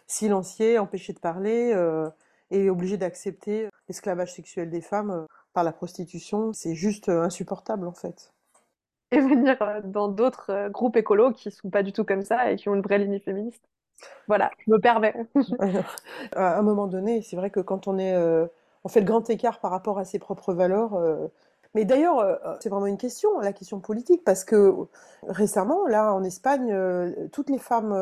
silenciées, 0.08 0.80
empêchées 0.80 1.14
de 1.14 1.20
parler 1.20 1.74
euh, 1.74 2.10
et 2.52 2.70
obligées 2.70 2.98
d'accepter 2.98 3.68
l'esclavage 3.90 4.34
sexuel 4.34 4.70
des 4.70 4.82
femmes 4.82 5.12
euh, 5.12 5.26
par 5.54 5.66
la 5.66 5.74
prostitution. 5.74 6.54
C'est 6.54 6.74
juste 6.74 7.10
insupportable 7.10 7.86
en 7.88 7.94
fait. 7.94 8.32
Et 9.12 9.20
venir 9.20 9.58
dans 9.84 10.08
d'autres 10.08 10.70
groupes 10.70 10.96
écolos 10.96 11.34
qui 11.34 11.52
sont 11.52 11.70
pas 11.70 11.84
du 11.84 11.92
tout 11.92 12.04
comme 12.04 12.24
ça 12.24 12.52
et 12.52 12.56
qui 12.56 12.70
ont 12.70 12.76
une 12.76 12.82
vraie 12.82 12.98
ligne 12.98 13.20
féministe. 13.20 13.62
Voilà, 14.28 14.52
je 14.66 14.72
me 14.72 14.80
permets. 14.80 15.16
à 16.36 16.58
un 16.58 16.62
moment 16.62 16.88
donné, 16.88 17.22
c'est 17.22 17.36
vrai 17.36 17.50
que 17.50 17.60
quand 17.60 17.88
on 17.88 17.98
est, 17.98 18.18
on 18.84 18.90
fait 18.90 19.00
le 19.00 19.06
grand 19.06 19.30
écart 19.30 19.60
par 19.60 19.72
rapport 19.72 20.00
à 20.00 20.06
ses 20.06 20.20
propres 20.20 20.54
valeurs, 20.54 21.00
mais 21.76 21.84
d'ailleurs, 21.84 22.20
euh, 22.20 22.36
euh, 22.46 22.56
c'est 22.62 22.70
vraiment 22.70 22.88
une 22.88 22.98
question, 22.98 23.38
la 23.42 23.52
question 23.52 23.82
politique, 23.82 24.24
parce 24.24 24.46
que 24.46 24.74
récemment, 25.28 25.86
là, 25.88 26.14
en 26.14 26.24
Espagne, 26.24 26.72
euh, 26.72 27.28
toutes 27.34 27.50
les 27.50 27.60
femmes, 27.60 27.94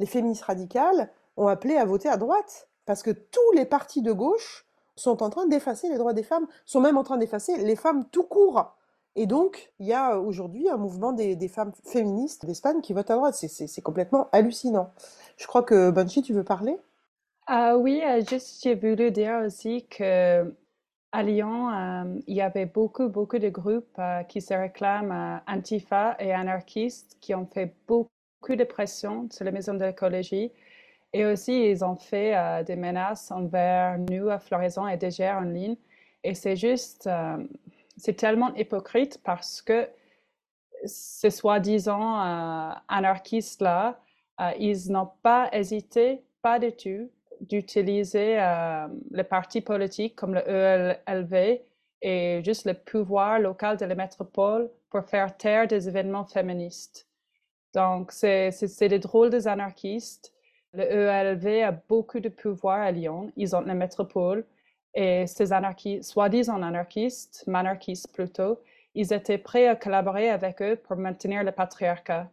les 0.00 0.06
féministes 0.06 0.42
radicales, 0.42 1.08
ont 1.36 1.46
appelé 1.46 1.76
à 1.76 1.84
voter 1.84 2.08
à 2.08 2.16
droite, 2.16 2.68
parce 2.86 3.04
que 3.04 3.12
tous 3.12 3.52
les 3.54 3.64
partis 3.64 4.02
de 4.02 4.12
gauche 4.12 4.66
sont 4.96 5.22
en 5.22 5.30
train 5.30 5.46
d'effacer 5.46 5.88
les 5.88 5.96
droits 5.96 6.12
des 6.12 6.24
femmes, 6.24 6.48
sont 6.66 6.80
même 6.80 6.98
en 6.98 7.04
train 7.04 7.18
d'effacer 7.18 7.56
les 7.58 7.76
femmes 7.76 8.04
tout 8.10 8.24
court. 8.24 8.74
Et 9.14 9.26
donc, 9.26 9.72
il 9.78 9.86
y 9.86 9.92
a 9.92 10.18
aujourd'hui 10.18 10.68
un 10.68 10.76
mouvement 10.76 11.12
des, 11.12 11.48
femmes 11.48 11.72
féministes 11.84 12.46
d'Espagne 12.46 12.80
qui 12.80 12.92
votent 12.92 13.10
à 13.12 13.16
droite. 13.16 13.34
C'est 13.34 13.82
complètement 13.82 14.28
hallucinant. 14.32 14.90
Je 15.36 15.46
crois 15.46 15.62
que 15.62 15.90
Banshee, 15.90 16.22
tu 16.22 16.32
veux 16.32 16.44
parler? 16.44 16.76
Ah 17.46 17.76
Oui, 17.78 18.02
juste 18.28 18.62
j'ai 18.62 18.74
voulu 18.74 19.12
dire 19.12 19.42
aussi 19.46 19.86
que 19.86 20.52
à 21.12 21.22
Lyon, 21.22 21.70
euh, 21.70 22.20
il 22.26 22.36
y 22.36 22.42
avait 22.42 22.66
beaucoup, 22.66 23.08
beaucoup 23.08 23.38
de 23.38 23.48
groupes 23.48 23.98
euh, 23.98 24.22
qui 24.24 24.40
se 24.40 24.52
réclament 24.52 25.12
euh, 25.12 25.52
antifa 25.52 26.16
et 26.18 26.32
anarchistes 26.32 27.16
qui 27.20 27.34
ont 27.34 27.46
fait 27.46 27.74
beaucoup 27.86 28.08
de 28.50 28.64
pression 28.64 29.28
sur 29.30 29.44
la 29.44 29.50
maison 29.50 29.74
de 29.74 29.84
l'écologie. 29.84 30.52
Et 31.14 31.24
aussi, 31.24 31.70
ils 31.70 31.84
ont 31.84 31.96
fait 31.96 32.62
des 32.64 32.76
menaces 32.76 33.30
envers 33.30 33.98
nous 33.98 34.28
à 34.28 34.38
Floraison 34.38 34.86
et 34.86 34.98
DGR 34.98 35.38
en 35.38 35.40
ligne. 35.40 35.76
Et 36.22 36.34
c'est 36.34 36.54
juste, 36.54 37.08
c'est 37.96 38.12
tellement 38.12 38.54
hypocrite 38.54 39.18
parce 39.24 39.62
que 39.62 39.88
ces 40.84 41.30
soi-disant 41.30 42.18
anarchistes-là, 42.88 43.98
ils 44.58 44.92
n'ont 44.92 45.10
pas 45.22 45.48
hésité, 45.52 46.22
pas 46.42 46.58
du 46.58 46.72
tout, 46.72 47.10
d'utiliser 47.40 48.38
euh, 48.40 48.86
le 49.10 49.22
parti 49.22 49.60
politique 49.60 50.16
comme 50.16 50.34
le 50.34 50.42
ELV 50.48 51.60
et 52.02 52.42
juste 52.44 52.66
le 52.66 52.74
pouvoir 52.74 53.38
local 53.38 53.76
de 53.76 53.84
la 53.84 53.94
métropole 53.94 54.70
pour 54.90 55.04
faire 55.04 55.36
taire 55.36 55.66
des 55.66 55.88
événements 55.88 56.24
féministes. 56.24 57.08
Donc, 57.74 58.12
c'est 58.12 58.88
des 58.88 58.98
drôles 58.98 59.30
des 59.30 59.46
anarchistes. 59.46 60.32
Le 60.72 60.84
ELV 60.84 61.62
a 61.62 61.72
beaucoup 61.72 62.20
de 62.20 62.28
pouvoir 62.28 62.80
à 62.80 62.90
Lyon. 62.90 63.32
Ils 63.36 63.54
ont 63.54 63.60
la 63.60 63.74
métropole. 63.74 64.44
Et 64.94 65.26
ces 65.26 65.52
anarchistes, 65.52 66.10
soi-disant 66.10 66.62
anarchistes, 66.62 67.44
monarchistes 67.46 68.12
plutôt, 68.12 68.60
ils 68.94 69.12
étaient 69.12 69.38
prêts 69.38 69.68
à 69.68 69.76
collaborer 69.76 70.30
avec 70.30 70.62
eux 70.62 70.76
pour 70.76 70.96
maintenir 70.96 71.44
le 71.44 71.52
patriarcat 71.52 72.28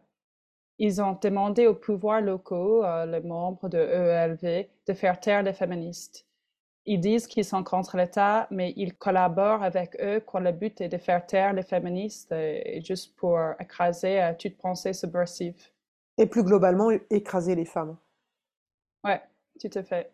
ils 0.78 1.00
ont 1.00 1.18
demandé 1.20 1.66
aux 1.66 1.74
pouvoirs 1.74 2.20
locaux, 2.20 2.84
euh, 2.84 3.06
les 3.06 3.20
membres 3.20 3.68
de 3.68 3.78
EELV, 3.78 4.68
de 4.86 4.92
faire 4.92 5.18
taire 5.20 5.42
les 5.42 5.52
féministes. 5.52 6.26
Ils 6.84 7.00
disent 7.00 7.26
qu'ils 7.26 7.44
sont 7.44 7.64
contre 7.64 7.96
l'État, 7.96 8.46
mais 8.50 8.72
ils 8.76 8.94
collaborent 8.94 9.62
avec 9.62 9.96
eux 10.00 10.20
quand 10.20 10.38
le 10.38 10.52
but 10.52 10.80
est 10.80 10.88
de 10.88 10.98
faire 10.98 11.26
taire 11.26 11.52
les 11.52 11.64
féministes 11.64 12.30
et, 12.32 12.80
juste 12.84 13.16
pour 13.16 13.40
écraser 13.58 14.22
euh, 14.22 14.32
toute 14.38 14.56
pensée 14.56 14.92
subversive. 14.92 15.56
Et 16.18 16.26
plus 16.26 16.44
globalement, 16.44 16.90
écraser 17.10 17.54
les 17.54 17.64
femmes. 17.64 17.96
Ouais, 19.04 19.20
tout 19.60 19.70
à 19.74 19.82
fait. 19.82 20.10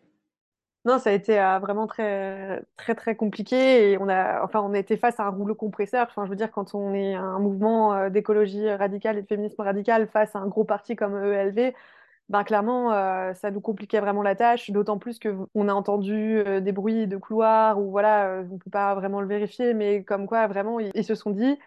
Non, 0.85 0.99
ça 0.99 1.11
a 1.11 1.13
été 1.13 1.39
euh, 1.39 1.59
vraiment 1.59 1.87
très, 1.87 2.61
très, 2.75 3.15
compliqué 3.15 3.97
on 4.01 4.09
a, 4.09 4.43
enfin, 4.43 4.59
on 4.61 4.73
été 4.73 4.97
face 4.97 5.17
à 5.17 5.23
un 5.23 5.29
rouleau 5.29 5.55
compresseur. 5.55 6.09
Je 6.13 6.21
veux 6.29 6.35
dire, 6.35 6.51
quand 6.51 6.75
on 6.75 6.93
est 6.93 7.13
un 7.15 7.39
mouvement 7.39 7.93
euh, 7.93 8.09
d'écologie 8.09 8.69
radicale 8.69 9.17
et 9.17 9.21
de 9.21 9.27
féminisme 9.27 9.61
radical 9.61 10.07
face 10.09 10.35
à 10.35 10.39
un 10.39 10.47
gros 10.47 10.65
parti 10.65 10.97
comme 10.97 11.15
ELV, 11.15 11.73
ben, 12.29 12.43
clairement, 12.43 12.91
euh, 12.93 13.33
ça 13.33 13.49
nous 13.51 13.61
compliquait 13.61 14.01
vraiment 14.01 14.23
la 14.23 14.35
tâche, 14.35 14.71
d'autant 14.71 14.97
plus 14.97 15.19
qu'on 15.19 15.69
a 15.69 15.73
entendu 15.73 16.43
des 16.61 16.71
bruits 16.73 17.07
de 17.07 17.17
couloirs 17.17 17.79
où 17.79 17.89
voilà, 17.91 18.41
on 18.49 18.53
ne 18.53 18.57
peut 18.57 18.69
pas 18.71 18.93
vraiment 18.95 19.21
le 19.21 19.27
vérifier, 19.27 19.73
mais 19.73 20.03
comme 20.03 20.27
quoi 20.27 20.47
vraiment 20.47 20.79
ils 20.81 21.03
se 21.05 21.15
sont 21.15 21.31
dit, 21.31 21.57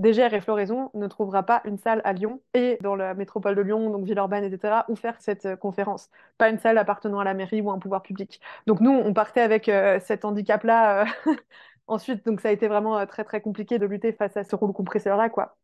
DGR 0.00 0.32
et 0.34 0.40
Floraison 0.40 0.90
ne 0.94 1.06
trouvera 1.08 1.42
pas 1.44 1.60
une 1.66 1.76
salle 1.76 2.00
à 2.04 2.12
Lyon 2.14 2.40
et 2.54 2.78
dans 2.80 2.96
la 2.96 3.12
métropole 3.14 3.54
de 3.54 3.60
Lyon, 3.60 3.90
donc 3.90 4.06
Villeurbanne, 4.06 4.44
etc., 4.44 4.86
où 4.88 4.96
faire 4.96 5.20
cette 5.20 5.44
euh, 5.46 5.56
conférence. 5.56 6.08
Pas 6.38 6.48
une 6.48 6.58
salle 6.58 6.78
appartenant 6.78 7.18
à 7.20 7.24
la 7.24 7.34
mairie 7.34 7.60
ou 7.60 7.70
à 7.70 7.74
un 7.74 7.78
pouvoir 7.78 8.02
public. 8.02 8.40
Donc 8.66 8.80
nous, 8.80 8.90
on 8.92 9.12
partait 9.12 9.42
avec 9.42 9.68
euh, 9.68 10.00
cet 10.00 10.24
handicap-là. 10.24 11.02
euh, 11.26 11.34
Ensuite, 11.86 12.24
donc 12.24 12.40
ça 12.40 12.48
a 12.48 12.52
été 12.52 12.68
vraiment 12.68 13.04
très 13.06 13.24
très 13.24 13.40
compliqué 13.40 13.78
de 13.78 13.86
lutter 13.86 14.12
face 14.12 14.36
à 14.36 14.44
ce 14.44 14.54
rouleau 14.56 14.72
compresseur-là, 14.72 15.28
quoi. 15.28 15.56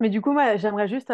Mais 0.00 0.10
du 0.10 0.20
coup, 0.20 0.32
moi, 0.32 0.56
j'aimerais 0.56 0.88
juste 0.88 1.10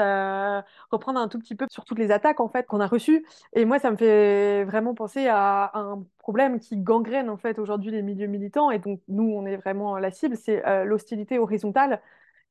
reprendre 0.91 1.21
un 1.21 1.29
tout 1.29 1.39
petit 1.39 1.55
peu 1.55 1.67
sur 1.71 1.85
toutes 1.85 1.99
les 1.99 2.11
attaques 2.11 2.41
en 2.41 2.49
fait 2.49 2.67
qu'on 2.67 2.81
a 2.81 2.87
reçues. 2.87 3.25
Et 3.55 3.65
moi, 3.65 3.79
ça 3.79 3.91
me 3.91 3.97
fait 3.97 4.65
vraiment 4.65 4.95
penser 4.95 5.29
à 5.29 5.71
un 5.75 6.05
problème 6.19 6.59
qui 6.61 6.77
gangrène 6.79 7.31
en 7.31 7.37
fait 7.37 7.59
aujourd'hui 7.59 7.91
les 7.93 8.03
milieux 8.03 8.27
militants. 8.27 8.71
Et 8.71 8.79
donc 8.79 9.01
nous, 9.09 9.25
on 9.25 9.47
est 9.47 9.57
vraiment 9.57 9.99
la 9.99 10.11
cible, 10.11 10.37
c'est 10.37 10.63
l'hostilité 10.85 11.39
horizontale. 11.39 12.01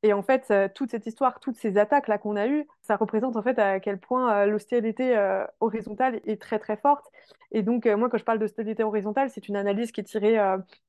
Et 0.04 0.12
en 0.12 0.22
fait, 0.22 0.46
euh, 0.50 0.68
toute 0.74 0.90
cette 0.90 1.06
histoire, 1.06 1.38
toutes 1.38 1.56
ces 1.56 1.78
attaques 1.78 2.08
là 2.08 2.18
qu'on 2.18 2.34
a 2.34 2.48
eues, 2.48 2.66
ça 2.80 2.96
représente 2.96 3.36
en 3.36 3.42
fait 3.42 3.58
à 3.60 3.78
quel 3.78 3.98
point 3.98 4.34
euh, 4.34 4.46
l'hostilité 4.46 5.16
euh, 5.16 5.44
horizontale 5.60 6.20
est 6.26 6.40
très 6.40 6.58
très 6.58 6.76
forte. 6.76 7.06
Et 7.52 7.62
donc 7.62 7.86
moi, 7.86 8.08
quand 8.08 8.18
je 8.18 8.24
parle 8.24 8.40
d'hostilité 8.40 8.82
horizontale, 8.82 9.30
c'est 9.30 9.46
une 9.48 9.56
analyse 9.56 9.92
qui 9.92 10.00
est 10.00 10.04
tirée 10.04 10.38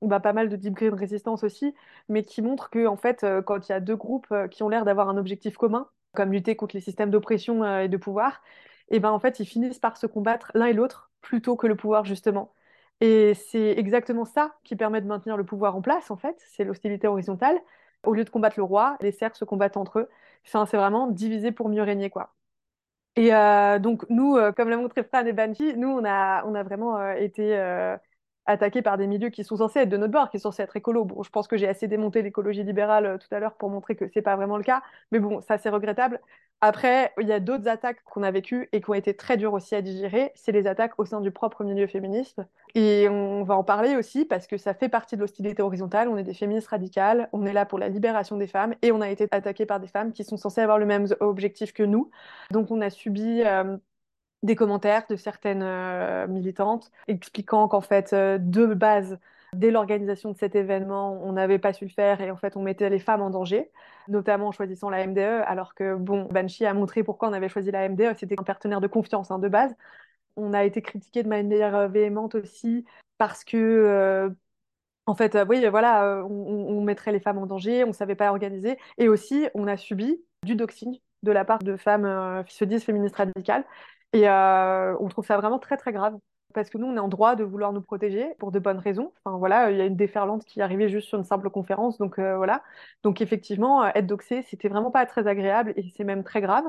bah, 0.02 0.19
pas 0.19 0.34
mal 0.34 0.49
de 0.49 0.56
Deep 0.56 0.73
Green 0.73 0.93
Resistance 0.93 1.43
aussi, 1.43 1.76
mais 2.10 2.23
qui 2.23 2.41
montre 2.41 2.69
que 2.69 2.88
en 2.88 2.95
fait, 2.95 3.26
quand 3.45 3.67
il 3.67 3.71
y 3.73 3.76
a 3.76 3.82
deux 3.82 3.97
groupes 3.97 4.34
qui 4.49 4.63
ont 4.63 4.69
l'air 4.69 4.86
d'avoir 4.86 5.10
un 5.10 5.17
objectif 5.17 5.58
commun, 5.58 5.89
comme 6.13 6.32
lutter 6.32 6.56
contre 6.56 6.76
les 6.76 6.82
systèmes 6.82 7.10
d'oppression 7.12 7.80
et 7.80 7.89
de 7.89 7.97
pouvoir, 7.97 8.41
et 8.89 8.99
ben 9.02 9.12
en 9.12 9.19
fait, 9.19 9.39
ils 9.41 9.45
finissent 9.45 9.80
par 9.80 9.97
se 9.97 10.08
combattre 10.08 10.52
l'un 10.54 10.67
et 10.67 10.73
l'autre 10.73 11.12
plutôt 11.21 11.58
que 11.58 11.67
le 11.67 11.76
pouvoir 11.76 12.06
justement. 12.06 12.54
Et 13.02 13.34
c'est 13.34 13.71
exactement 13.78 14.23
ça 14.23 14.56
qui 14.63 14.78
permet 14.78 15.02
de 15.02 15.08
maintenir 15.08 15.36
le 15.36 15.43
pouvoir 15.43 15.76
en 15.76 15.82
place, 15.82 16.12
en 16.12 16.15
fait, 16.15 16.38
c'est 16.47 16.63
l'hostilité 16.63 17.08
horizontale. 17.08 17.60
Au 18.03 18.13
lieu 18.13 18.23
de 18.25 18.29
combattre 18.29 18.55
le 18.59 18.63
roi, 18.63 18.97
les 19.01 19.11
serfs 19.11 19.35
se 19.35 19.45
combattent 19.45 19.77
entre 19.77 19.99
eux. 19.99 20.09
C'est 20.43 20.57
vraiment 20.77 21.07
diviser 21.07 21.51
pour 21.51 21.69
mieux 21.69 21.83
régner, 21.83 22.09
quoi. 22.09 22.33
Et 23.15 23.33
euh, 23.33 23.79
donc, 23.79 24.05
nous, 24.09 24.37
euh, 24.37 24.51
comme 24.51 24.69
l'a 24.69 24.77
montré 24.77 25.03
Fran 25.03 25.25
et 25.25 25.33
Banshee, 25.33 25.75
nous, 25.77 25.89
on 25.89 26.03
a, 26.05 26.43
on 26.45 26.55
a 26.55 26.63
vraiment 26.63 26.97
euh, 26.97 27.13
été 27.15 27.55
attaqués 28.45 28.82
par 28.82 28.97
des 28.97 29.08
milieux 29.08 29.29
qui 29.29 29.43
sont 29.43 29.58
censés 29.58 29.79
être 29.79 29.89
de 29.89 29.97
notre 29.97 30.12
bord, 30.12 30.29
qui 30.29 30.39
sont 30.39 30.51
censés 30.51 30.63
être 30.63 30.75
écolos. 30.75 31.06
Bon, 31.06 31.23
je 31.23 31.29
pense 31.29 31.47
que 31.47 31.58
j'ai 31.58 31.67
assez 31.67 31.88
démonté 31.88 32.21
l'écologie 32.21 32.63
libérale 32.63 33.06
euh, 33.06 33.17
tout 33.17 33.34
à 33.34 33.39
l'heure 33.39 33.56
pour 33.56 33.69
montrer 33.69 33.95
que 33.95 34.06
c'est 34.13 34.21
pas 34.21 34.36
vraiment 34.36 34.58
le 34.58 34.63
cas, 34.63 34.82
mais 35.12 35.19
bon, 35.19 35.41
ça, 35.41 35.58
c'est 35.58 35.69
regrettable. 35.69 36.19
Après, 36.65 37.12
il 37.19 37.27
y 37.27 37.34
a 37.34 37.41
d'autres 37.41 37.67
attaques 37.67 38.01
qu'on 38.06 38.23
a 38.23 38.32
vécues 38.32 38.69
et 38.71 38.79
qui 38.79 38.89
ont 38.89 38.93
été 38.93 39.13
très 39.13 39.36
dures 39.36 39.51
aussi 39.51 39.75
à 39.75 39.82
digérer. 39.82 40.32
C'est 40.34 40.53
les 40.53 40.65
attaques 40.65 40.97
au 40.97 41.03
sein 41.03 41.19
du 41.19 41.29
propre 41.29 41.65
milieu 41.65 41.88
féministe. 41.88 42.41
Et 42.73 43.10
on 43.10 43.43
va 43.43 43.58
en 43.58 43.65
parler 43.65 43.97
aussi 43.97 44.23
parce 44.23 44.47
que 44.47 44.56
ça 44.58 44.73
fait 44.73 44.88
partie 44.88 45.17
de 45.17 45.21
l'hostilité 45.21 45.62
horizontale. 45.62 46.08
On 46.08 46.15
est 46.15 46.23
des 46.23 46.34
féministes 46.34 46.69
radicales, 46.69 47.27
on 47.34 47.45
est 47.45 47.51
là 47.51 47.65
pour 47.65 47.79
la 47.79 47.89
libération 47.89 48.38
des 48.38 48.47
femmes 48.47 48.75
et 48.82 48.93
on 48.93 49.01
a 49.01 49.10
été 49.10 49.27
attaqué 49.32 49.65
par 49.65 49.82
des 49.82 49.88
femmes 49.88 50.13
qui 50.13 50.23
sont 50.23 50.38
censées 50.38 50.62
avoir 50.62 50.77
le 50.77 50.86
même 50.86 51.08
objectif 51.19 51.73
que 51.73 51.84
nous. 51.84 52.10
Donc 52.49 52.71
on 52.71 52.79
a 52.79 52.89
subi 52.89 53.41
euh, 53.43 53.75
des 54.43 54.56
commentaires 54.56 55.06
de 55.10 55.15
certaines 55.15 55.63
euh, 55.63 56.27
militantes 56.27 56.91
expliquant 57.08 57.67
qu'en 57.67 57.82
fait, 57.82 58.13
euh, 58.13 58.38
de 58.38 58.65
base, 58.65 59.17
dès 59.53 59.71
l'organisation 59.71 60.32
de 60.32 60.38
cet 60.38 60.56
événement, 60.56 61.19
on 61.23 61.34
n'avait 61.34 61.60
pas 61.60 61.73
su 61.73 61.86
le 61.86 61.89
faire 61.91 62.21
et 62.21 62.29
en 62.29 62.36
fait, 62.36 62.58
on 62.58 62.62
mettait 62.62 62.89
les 62.89 62.99
femmes 62.99 63.21
en 63.21 63.29
danger, 63.29 63.71
notamment 64.10 64.47
en 64.47 64.51
choisissant 64.51 64.89
la 64.89 65.08
MDE, 65.08 65.43
alors 65.47 65.73
que, 65.73 65.95
bon, 65.95 66.25
Banshee 66.25 66.65
a 66.65 66.73
montré 66.73 67.03
pourquoi 67.03 67.29
on 67.29 67.34
avait 67.34 67.49
choisi 67.49 67.71
la 67.71 67.88
MDE, 67.88 68.15
c'était 68.17 68.39
un 68.39 68.43
partenaire 68.43 68.82
de 68.82 68.88
confiance 68.88 69.32
hein, 69.32 69.39
de 69.39 69.47
base. 69.47 69.73
On 70.36 70.53
a 70.53 70.65
été 70.65 70.82
critiqué 70.82 71.23
de 71.23 71.29
manière 71.29 71.75
euh, 71.75 71.88
véhémente 71.88 72.36
aussi 72.36 72.86
parce 73.17 73.43
que, 73.45 73.58
euh, 73.58 74.29
en 75.06 75.15
fait, 75.15 75.38
oui, 75.49 75.65
voilà, 75.67 76.25
on, 76.25 76.82
mettrait 76.82 77.12
les 77.12 77.19
femmes 77.19 77.38
en 77.38 77.45
danger, 77.45 77.84
on 77.84 77.88
ne 77.88 77.93
savait 77.93 78.15
pas 78.15 78.29
organiser. 78.32 78.77
Et 78.97 79.10
aussi, 79.10 79.47
on 79.53 79.67
a 79.67 79.77
subi 79.77 80.23
du 80.43 80.56
doxing 80.56 80.99
de 81.23 81.32
la 81.32 81.45
part 81.45 81.60
de 81.60 81.75
femmes 81.77 82.43
qui 82.47 82.56
se 82.56 82.65
disent 82.65 82.84
féministes 82.84 83.17
radicales. 83.17 83.65
Et 84.13 84.30
euh, 84.30 84.95
on 84.99 85.08
trouve 85.10 85.26
ça 85.26 85.38
vraiment 85.38 85.60
très, 85.60 85.78
très 85.78 85.91
grave. 85.91 86.17
Parce 86.54 86.69
que 86.69 86.78
nous, 86.78 86.86
on 86.86 86.95
est 86.95 86.99
en 86.99 87.08
droit 87.08 87.36
de 87.36 87.43
vouloir 87.43 87.73
nous 87.73 87.82
protéger 87.82 88.36
pour 88.38 88.52
de 88.52 88.60
bonnes 88.60 88.78
raisons. 88.78 89.12
Enfin, 89.26 89.38
voilà, 89.38 89.71
il 89.71 89.78
y 89.78 89.82
a 89.82 89.86
une 89.86 89.95
déferlante 89.95 90.45
qui 90.45 90.62
arrivée 90.62 90.88
juste 90.88 91.08
sur 91.08 91.17
une 91.17 91.23
simple 91.23 91.49
conférence. 91.49 91.97
Donc, 91.97 92.19
euh, 92.19 92.38
voilà. 92.38 92.63
Donc, 93.02 93.21
effectivement, 93.21 93.84
euh, 93.84 93.89
être 93.95 94.06
doxé, 94.06 94.43
c'était 94.43 94.69
vraiment 94.69 94.91
pas 94.91 95.06
très 95.08 95.26
agréable 95.28 95.73
et 95.78 95.91
c'est 95.97 96.04
même 96.04 96.23
très 96.23 96.41
grave. 96.41 96.65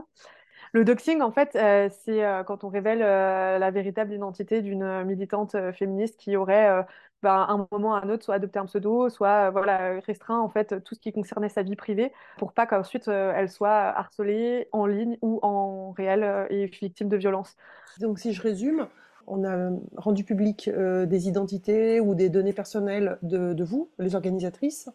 Le 0.73 0.85
doxing, 0.85 1.21
en 1.23 1.31
fait, 1.31 1.53
c'est 1.53 2.23
quand 2.47 2.65
on 2.65 2.69
révèle 2.69 2.99
la 2.99 3.71
véritable 3.71 4.13
identité 4.13 4.61
d'une 4.61 5.05
militante 5.05 5.57
féministe 5.73 6.19
qui 6.19 6.37
aurait, 6.37 6.85
à 7.27 7.51
un 7.51 7.67
moment 7.71 7.91
ou 7.91 7.95
à 7.95 8.05
un 8.05 8.09
autre, 8.09 8.25
soit 8.25 8.35
adopté 8.35 8.59
un 8.59 8.67
pseudo, 8.67 9.09
soit 9.09 9.49
euh, 9.49 9.51
voilà, 9.51 10.01
restreint 10.01 10.41
en 10.41 10.49
fait 10.49 10.83
tout 10.85 10.95
ce 10.95 11.01
qui 11.01 11.13
concernait 11.13 11.49
sa 11.49 11.63
vie 11.63 11.77
privée 11.77 12.13
pour 12.39 12.53
pas 12.53 12.67
qu'ensuite 12.67 13.09
euh, 13.09 13.33
elle 13.35 13.49
soit 13.49 13.71
harcelée 13.71 14.69
en 14.73 14.87
ligne 14.87 15.17
ou 15.23 15.39
en 15.43 15.93
réel 15.93 16.23
euh, 16.23 16.47
et 16.51 16.67
victime 16.67 17.09
de 17.09 17.17
violences. 17.17 17.57
Donc, 18.01 18.19
si 18.19 18.33
je 18.33 18.43
résume, 18.43 18.87
on 19.27 19.45
a 19.45 19.71
rendu 19.97 20.25
public 20.25 20.69
euh, 20.69 21.07
des 21.07 21.29
identités 21.29 22.01
ou 22.01 22.15
des 22.15 22.29
données 22.29 22.53
personnelles 22.53 23.19
de, 23.23 23.53
de 23.53 23.65
vous, 23.65 23.91
les 23.99 24.15
organisatrices, 24.15 24.91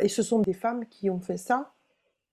et 0.00 0.08
ce 0.08 0.22
sont 0.22 0.40
des 0.40 0.52
femmes 0.52 0.86
qui 0.86 1.10
ont 1.10 1.20
fait 1.20 1.36
ça. 1.36 1.72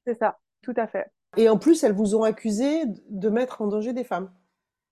C'est 0.05 0.17
ça, 0.17 0.39
tout 0.61 0.73
à 0.75 0.87
fait. 0.87 1.11
Et 1.37 1.49
en 1.49 1.57
plus, 1.57 1.83
elles 1.83 1.93
vous 1.93 2.15
ont 2.15 2.23
accusé 2.23 2.85
de 3.09 3.29
mettre 3.29 3.61
en 3.61 3.67
danger 3.67 3.93
des 3.93 4.03
femmes. 4.03 4.31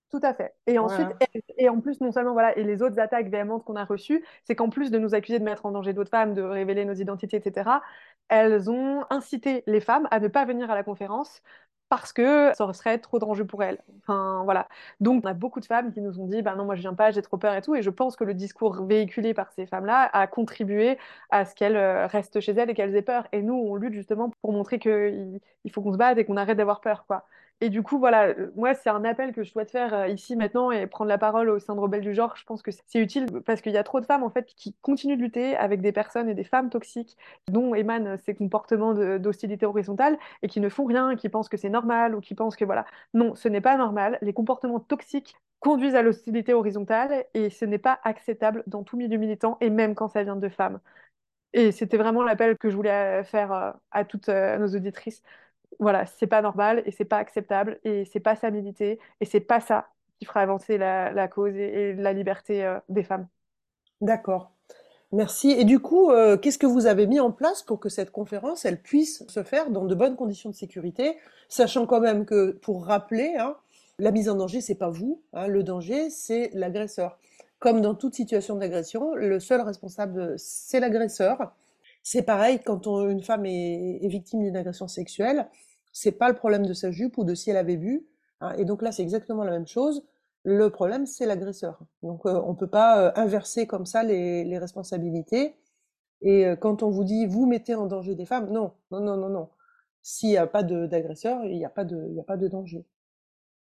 Tout 0.10 0.20
à 0.24 0.34
fait. 0.34 0.54
Et 0.68 0.80
ensuite, 0.80 1.10
et, 1.34 1.44
et 1.58 1.70
en 1.70 1.82
plus, 1.82 2.00
non 2.00 2.12
seulement, 2.14 2.32
voilà, 2.32 2.58
et 2.58 2.64
les 2.64 2.82
autres 2.82 2.98
attaques 3.00 3.28
véhémentes 3.28 3.66
qu'on 3.66 3.76
a 3.76 3.84
reçues, 3.84 4.24
c'est 4.46 4.56
qu'en 4.56 4.70
plus 4.70 4.90
de 4.90 4.98
nous 5.00 5.14
accuser 5.16 5.38
de 5.40 5.44
mettre 5.44 5.66
en 5.66 5.72
danger 5.72 5.92
d'autres 5.94 6.10
femmes, 6.10 6.34
de 6.34 6.42
révéler 6.42 6.86
nos 6.86 6.94
identités, 6.94 7.38
etc., 7.38 7.82
elles 8.30 8.70
ont 8.70 9.06
incité 9.10 9.64
les 9.68 9.82
femmes 9.82 10.08
à 10.12 10.20
ne 10.22 10.28
pas 10.30 10.46
venir 10.46 10.72
à 10.72 10.76
la 10.76 10.84
conférence 10.84 11.42
parce 11.90 12.12
que 12.14 12.52
ça 12.56 12.72
serait 12.74 13.00
trop 13.00 13.18
dangereux 13.20 13.48
pour 13.48 13.64
elles. 13.64 13.82
Enfin, 14.00 14.42
voilà. 14.44 14.68
Donc, 15.00 15.24
on 15.26 15.28
a 15.28 15.34
beaucoup 15.34 15.60
de 15.62 15.66
femmes 15.66 15.94
qui 15.94 16.02
nous 16.02 16.20
ont 16.20 16.28
dit, 16.28 16.42
bah 16.42 16.56
non, 16.56 16.66
moi 16.66 16.76
je 16.76 16.82
viens 16.82 16.94
pas, 16.94 17.12
j'ai 17.12 17.22
trop 17.22 17.38
peur 17.38 17.54
et 17.56 17.62
tout. 17.62 17.76
Et 17.76 17.82
je 17.82 17.90
pense 17.90 18.16
que 18.18 18.24
le 18.26 18.34
discours 18.34 18.86
véhiculé 18.86 19.34
par 19.34 19.52
ces 19.54 19.66
femmes-là 19.66 20.10
a 20.14 20.28
contribué 20.28 20.98
à 21.30 21.46
ce 21.46 21.56
qu'elles 21.56 21.78
euh, 21.78 22.08
restent 22.08 22.40
chez 22.42 22.52
elles 22.54 22.70
et 22.70 22.74
qu'elles 22.74 22.96
aient 22.96 23.02
peur. 23.02 23.28
Et 23.32 23.42
nous, 23.42 23.54
on 23.56 23.76
lutte 23.76 23.94
justement 23.94 24.32
pour 24.42 24.52
montrer 24.54 24.80
qu'il 24.80 25.40
il 25.64 25.72
faut 25.72 25.82
qu'on 25.82 25.94
se 25.94 25.98
batte 25.98 26.18
et 26.18 26.26
qu'on 26.26 26.38
arrête 26.38 26.58
d'avoir 26.58 26.82
peur, 26.82 27.06
quoi. 27.08 27.26
Et 27.60 27.70
du 27.70 27.82
coup, 27.82 27.98
voilà, 27.98 28.28
euh, 28.28 28.52
moi, 28.56 28.76
c'est 28.76 28.90
un 28.90 29.04
appel 29.04 29.34
que 29.34 29.44
je 29.44 29.50
souhaite 29.50 29.72
faire 29.72 29.92
euh, 29.94 30.08
ici 30.08 30.36
maintenant 30.36 30.70
et 30.70 30.86
prendre 30.86 31.10
la 31.10 31.18
parole 31.18 31.50
au 31.50 31.58
sein 31.58 31.74
de 31.74 31.80
Rebelles 31.80 32.02
du 32.02 32.14
genre. 32.14 32.36
Je 32.36 32.44
pense 32.46 32.62
que 32.62 32.70
c'est 32.72 33.00
utile 33.00 33.26
parce 33.46 33.62
qu'il 33.62 33.72
y 33.72 33.78
a 33.78 33.84
trop 33.84 34.00
de 34.00 34.06
femmes, 34.06 34.22
en 34.22 34.30
fait, 34.30 34.46
qui 34.46 34.76
continuent 34.84 35.18
de 35.18 35.24
lutter 35.24 35.56
avec 35.58 35.82
des 35.82 35.92
personnes 35.92 36.30
et 36.30 36.36
des 36.36 36.44
femmes 36.44 36.70
toxiques 36.70 37.18
dont 37.48 37.74
émanent 37.74 38.16
ces 38.18 38.36
comportements 38.36 38.94
d'hostilité 38.94 39.66
horizontale 39.66 40.20
et 40.44 40.48
qui 40.48 40.60
ne 40.60 40.70
font 40.70 40.86
rien, 40.86 41.16
qui 41.16 41.30
pensent 41.30 41.50
que 41.50 41.58
c'est 41.58 41.70
normal 41.70 42.14
ou 42.14 42.22
qui 42.22 42.36
pensent 42.36 42.56
que, 42.56 42.66
voilà. 42.66 42.86
Non, 43.16 43.34
ce 43.34 43.50
n'est 43.50 43.62
pas 43.62 43.76
normal. 43.76 44.20
Les 44.22 44.34
comportements 44.34 44.80
toxiques 44.80 45.36
conduisent 45.60 45.96
à 45.96 46.04
l'hostilité 46.04 46.54
horizontale 46.54 47.26
et 47.34 47.50
ce 47.50 47.66
n'est 47.66 47.80
pas 47.80 48.00
acceptable 48.04 48.64
dans 48.68 48.84
tout 48.84 48.98
milieu 48.98 49.18
militant 49.18 49.58
et 49.62 49.72
même 49.72 49.96
quand 49.96 50.10
ça 50.10 50.24
vient 50.24 50.36
de 50.36 50.50
femmes. 50.50 50.80
Et 51.54 51.72
c'était 51.72 51.98
vraiment 51.98 52.24
l'appel 52.24 52.58
que 52.58 52.70
je 52.70 52.76
voulais 52.76 53.22
euh, 53.22 53.24
faire 53.24 53.76
à 53.92 54.06
toutes 54.06 54.30
nos 54.30 54.68
auditrices 54.76 55.24
voilà, 55.80 56.06
c'est 56.06 56.28
pas 56.28 56.42
normal 56.42 56.84
et 56.86 56.92
c'est 56.92 57.06
pas 57.06 57.18
acceptable 57.18 57.80
et 57.84 58.06
c'est 58.06 58.20
pas 58.20 58.36
ça 58.36 58.52
militer 58.52 59.00
et 59.22 59.26
c'est 59.26 59.40
pas 59.40 59.60
ça 59.60 59.88
qui 60.20 60.26
fera 60.26 60.42
avancer 60.42 60.78
la, 60.78 61.28
cause 61.28 61.56
et, 61.56 61.94
la 61.94 62.14
liberté 62.14 62.64
euh, 62.64 62.80
des 62.90 63.04
femmes. 63.04 63.28
D'accord. 64.02 64.52
Merci. 65.12 65.52
Et 65.52 65.64
du 65.64 65.80
coup, 65.80 66.12
euh, 66.12 66.38
qu'est-ce 66.38 66.58
que 66.58 66.66
vous 66.66 66.86
avez 66.86 67.08
mis 67.08 67.20
en 67.20 67.32
place 67.32 67.64
pour 67.64 67.80
que 67.80 67.88
cette 67.88 68.12
conférence, 68.12 68.66
elle 68.66 68.82
puisse 68.82 69.26
se 69.28 69.44
faire 69.44 69.70
dans 69.70 69.86
de 69.86 69.96
bonnes 69.96 70.16
conditions 70.16 70.50
de 70.50 70.56
sécurité, 70.56 71.18
sachant 71.48 71.86
quand 71.86 72.02
même 72.02 72.26
que, 72.26 72.52
pour 72.52 72.86
rappeler, 72.86 73.36
hein, 73.40 73.56
la 74.00 74.12
mise 74.12 74.28
en 74.28 74.36
danger, 74.36 74.60
c'est 74.60 74.76
pas 74.76 74.90
vous, 74.90 75.22
hein, 75.34 75.48
le 75.48 75.64
danger, 75.64 76.10
c'est 76.10 76.50
l'agresseur. 76.54 77.18
Comme 77.60 77.82
dans 77.82 77.96
toute 77.96 78.16
situation 78.16 78.56
d'agression, 78.56 79.16
le 79.16 79.40
seul 79.40 79.62
responsable, 79.62 80.36
c'est 80.38 80.80
l'agresseur. 80.80 81.54
C'est 82.04 82.22
pareil 82.22 82.60
quand 82.64 82.86
une 82.88 83.22
femme 83.22 83.46
est 83.46 84.08
victime 84.08 84.44
d'une 84.44 84.56
agression 84.56 84.88
sexuelle, 84.88 85.48
c'est 85.98 86.12
pas 86.12 86.30
le 86.30 86.36
problème 86.36 86.66
de 86.68 86.74
sa 86.74 86.92
jupe 86.92 87.18
ou 87.18 87.24
de 87.24 87.34
si 87.34 87.50
elle 87.50 87.58
avait 87.58 87.76
vu, 87.76 88.06
hein, 88.42 88.54
et 88.58 88.66
donc 88.66 88.84
là, 88.84 88.92
c'est 88.92 89.02
exactement 89.02 89.44
la 89.44 89.52
même 89.52 89.66
chose. 89.66 90.04
Le 90.44 90.70
problème, 90.70 91.08
c'est 91.08 91.26
l'agresseur. 91.26 91.80
Donc, 92.04 92.26
euh, 92.26 92.40
on 92.46 92.54
peut 92.54 92.68
pas 92.68 93.08
euh, 93.08 93.12
inverser 93.16 93.66
comme 93.66 93.86
ça 93.88 94.04
les, 94.04 94.58
responsabilités. 94.60 95.56
Et 96.22 96.46
euh, 96.46 96.56
quand 96.56 96.84
on 96.84 96.92
vous 96.92 97.04
dit, 97.04 97.26
vous 97.26 97.48
mettez 97.48 97.74
en 97.74 97.88
danger 97.88 98.14
des 98.14 98.26
femmes, 98.26 98.52
non, 98.52 98.74
non, 98.92 99.02
non, 99.02 99.18
non, 99.18 99.30
non. 99.30 99.50
S'il 100.04 100.30
n'y 100.30 100.38
a 100.38 100.46
pas 100.46 100.64
d'agresseur, 100.64 101.44
il 101.46 101.58
n'y 101.58 101.66
a 101.66 101.70
pas 101.70 101.84
de, 101.84 102.16
a 102.20 102.24
pas 102.24 102.38
de 102.38 102.48
danger. 102.48 102.86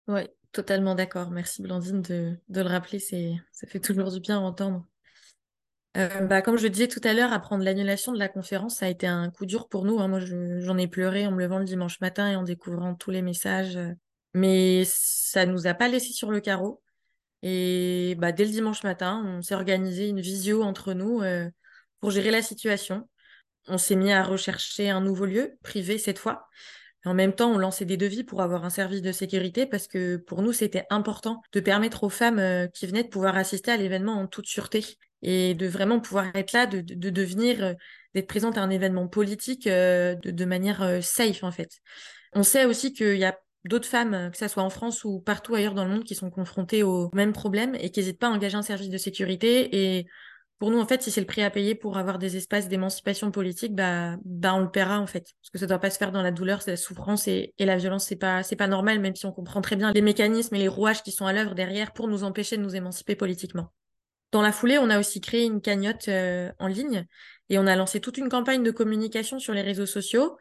Oui, 0.08 0.22
totalement 0.52 0.94
d'accord. 0.94 1.30
Merci 1.30 1.62
Blandine 1.62 2.00
de, 2.00 2.34
de 2.48 2.60
le 2.62 2.68
rappeler, 2.68 2.98
ça 2.98 3.66
fait 3.66 3.78
toujours 3.78 4.10
du 4.10 4.20
bien 4.20 4.38
à 4.38 4.40
entendre. 4.40 4.86
Euh, 5.98 6.26
bah, 6.26 6.40
comme 6.40 6.56
je 6.56 6.66
disais 6.68 6.88
tout 6.88 7.00
à 7.04 7.12
l'heure, 7.12 7.32
apprendre 7.32 7.64
l'annulation 7.64 8.12
de 8.12 8.18
la 8.18 8.28
conférence, 8.28 8.76
ça 8.76 8.86
a 8.86 8.88
été 8.88 9.06
un 9.06 9.30
coup 9.30 9.44
dur 9.44 9.68
pour 9.68 9.84
nous. 9.84 10.00
hein. 10.00 10.08
Moi, 10.08 10.20
je- 10.20 10.60
j'en 10.60 10.78
ai 10.78 10.88
pleuré 10.88 11.26
en 11.26 11.32
me 11.32 11.38
levant 11.38 11.58
le 11.58 11.66
dimanche 11.66 12.00
matin 12.00 12.30
et 12.30 12.36
en 12.36 12.42
découvrant 12.44 12.94
tous 12.94 13.10
les 13.10 13.22
messages. 13.22 13.76
euh, 13.76 13.92
Mais 14.34 14.84
ça 14.86 15.44
nous 15.44 15.66
a 15.66 15.74
pas 15.74 15.88
laissé 15.88 16.12
sur 16.14 16.30
le 16.30 16.40
carreau. 16.40 16.82
Et 17.42 18.16
bah, 18.18 18.32
dès 18.32 18.44
le 18.46 18.50
dimanche 18.50 18.84
matin, 18.84 19.22
on 19.26 19.42
s'est 19.42 19.54
organisé 19.54 20.08
une 20.08 20.20
visio 20.20 20.62
entre 20.62 20.94
nous 20.94 21.22
euh, 21.22 21.50
pour 22.00 22.10
gérer 22.10 22.30
la 22.30 22.42
situation. 22.42 23.08
On 23.68 23.78
s'est 23.78 23.96
mis 23.96 24.12
à 24.12 24.22
rechercher 24.24 24.90
un 24.90 25.00
nouveau 25.02 25.26
lieu, 25.26 25.58
privé 25.62 25.98
cette 25.98 26.18
fois. 26.18 26.46
En 27.04 27.14
même 27.14 27.34
temps, 27.34 27.52
on 27.52 27.58
lançait 27.58 27.84
des 27.86 27.96
devis 27.98 28.24
pour 28.24 28.42
avoir 28.42 28.64
un 28.64 28.70
service 28.70 29.02
de 29.02 29.12
sécurité 29.12 29.66
parce 29.66 29.88
que 29.88 30.16
pour 30.16 30.42
nous, 30.42 30.52
c'était 30.52 30.86
important 30.90 31.42
de 31.52 31.60
permettre 31.60 32.04
aux 32.04 32.10
femmes 32.10 32.68
qui 32.74 32.86
venaient 32.86 33.04
de 33.04 33.08
pouvoir 33.08 33.36
assister 33.36 33.72
à 33.72 33.76
l'événement 33.76 34.14
en 34.14 34.26
toute 34.28 34.46
sûreté 34.46 34.84
et 35.22 35.54
de 35.54 35.66
vraiment 35.66 36.00
pouvoir 36.00 36.26
être 36.34 36.52
là, 36.52 36.66
de, 36.66 36.80
de, 36.80 37.10
devenir, 37.10 37.64
euh, 37.64 37.74
d'être 38.14 38.26
présente 38.26 38.58
à 38.58 38.62
un 38.62 38.70
événement 38.70 39.08
politique 39.08 39.66
de, 39.66 40.16
de, 40.22 40.44
manière 40.44 41.02
safe 41.02 41.42
en 41.44 41.50
fait. 41.50 41.70
On 42.34 42.42
sait 42.42 42.64
aussi 42.64 42.92
qu'il 42.92 43.16
y 43.18 43.24
a 43.24 43.38
d'autres 43.64 43.88
femmes, 43.88 44.30
que 44.32 44.38
ce 44.38 44.48
soit 44.48 44.62
en 44.62 44.70
France 44.70 45.04
ou 45.04 45.20
partout 45.20 45.54
ailleurs 45.54 45.74
dans 45.74 45.84
le 45.84 45.90
monde, 45.90 46.04
qui 46.04 46.14
sont 46.14 46.30
confrontées 46.30 46.82
au 46.82 47.10
même 47.14 47.32
problème 47.32 47.74
et 47.76 47.90
qui 47.90 48.00
n'hésitent 48.00 48.18
pas 48.18 48.28
à 48.28 48.30
engager 48.30 48.56
un 48.56 48.62
service 48.62 48.88
de 48.88 48.98
sécurité. 48.98 49.96
Et 49.98 50.06
pour 50.58 50.70
nous, 50.70 50.80
en 50.80 50.86
fait, 50.86 51.02
si 51.02 51.10
c'est 51.10 51.20
le 51.20 51.26
prix 51.26 51.42
à 51.42 51.50
payer 51.50 51.74
pour 51.74 51.98
avoir 51.98 52.18
des 52.18 52.36
espaces 52.36 52.68
d'émancipation 52.68 53.30
politique, 53.30 53.74
bah, 53.74 54.16
bah, 54.24 54.54
on 54.54 54.60
le 54.60 54.70
paiera, 54.70 55.00
en 55.00 55.06
fait. 55.06 55.26
Parce 55.40 55.50
que 55.52 55.58
ça 55.58 55.66
ne 55.66 55.68
doit 55.68 55.78
pas 55.78 55.90
se 55.90 55.98
faire 55.98 56.12
dans 56.12 56.22
la 56.22 56.30
douleur, 56.30 56.62
c'est 56.62 56.70
la 56.72 56.76
souffrance 56.76 57.26
et, 57.28 57.52
et 57.58 57.64
la 57.64 57.76
violence, 57.76 58.04
c'est 58.04 58.16
pas, 58.16 58.42
c'est 58.42 58.56
pas 58.56 58.68
normal, 58.68 59.00
même 59.00 59.16
si 59.16 59.26
on 59.26 59.32
comprend 59.32 59.60
très 59.60 59.76
bien 59.76 59.92
les 59.92 60.02
mécanismes 60.02 60.54
et 60.54 60.58
les 60.58 60.68
rouages 60.68 61.02
qui 61.02 61.12
sont 61.12 61.26
à 61.26 61.32
l'œuvre 61.32 61.54
derrière 61.54 61.92
pour 61.92 62.08
nous 62.08 62.24
empêcher 62.24 62.56
de 62.56 62.62
nous 62.62 62.76
émanciper 62.76 63.16
politiquement. 63.16 63.72
Dans 64.32 64.42
la 64.42 64.52
foulée, 64.52 64.78
on 64.78 64.90
a 64.90 64.98
aussi 64.98 65.20
créé 65.20 65.44
une 65.44 65.60
cagnotte 65.60 66.08
euh, 66.08 66.50
en 66.58 66.66
ligne 66.66 67.06
et 67.48 67.58
on 67.58 67.66
a 67.66 67.76
lancé 67.76 68.00
toute 68.00 68.18
une 68.18 68.28
campagne 68.28 68.62
de 68.62 68.70
communication 68.70 69.38
sur 69.38 69.54
les 69.54 69.62
réseaux 69.62 69.86
sociaux 69.86 70.36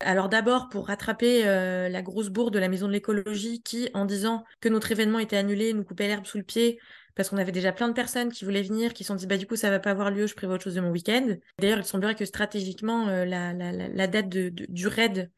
alors 0.00 0.28
d'abord 0.28 0.68
pour 0.68 0.88
rattraper 0.88 1.46
euh, 1.46 1.88
la 1.88 2.02
grosse 2.02 2.28
bourre 2.28 2.50
de 2.50 2.58
la 2.58 2.68
maison 2.68 2.86
de 2.86 2.92
l'écologie 2.92 3.62
qui, 3.62 3.88
en 3.94 4.04
disant 4.04 4.44
que 4.60 4.68
notre 4.68 4.92
événement 4.92 5.18
était 5.18 5.36
annulé, 5.36 5.72
nous 5.72 5.84
coupait 5.84 6.06
l'herbe 6.06 6.26
sous 6.26 6.38
le 6.38 6.44
pied 6.44 6.78
parce 7.14 7.30
qu'on 7.30 7.38
avait 7.38 7.52
déjà 7.52 7.72
plein 7.72 7.88
de 7.88 7.94
personnes 7.94 8.30
qui 8.30 8.44
voulaient 8.44 8.62
venir, 8.62 8.92
qui 8.92 9.04
se 9.04 9.08
sont 9.08 9.14
dit 9.14 9.26
bah 9.26 9.38
du 9.38 9.46
coup 9.46 9.56
ça 9.56 9.70
va 9.70 9.78
pas 9.78 9.90
avoir 9.90 10.10
lieu, 10.10 10.26
je 10.26 10.34
prévois 10.34 10.56
autre 10.56 10.64
chose 10.64 10.74
de 10.74 10.82
mon 10.82 10.90
week-end. 10.90 11.36
D'ailleurs 11.58 11.78
il 11.78 11.84
semblerait 11.84 12.14
que 12.14 12.26
stratégiquement 12.26 13.08
euh, 13.08 13.24
la, 13.24 14.06
date 14.06 14.28
du 14.28 14.86
raid 14.86 15.30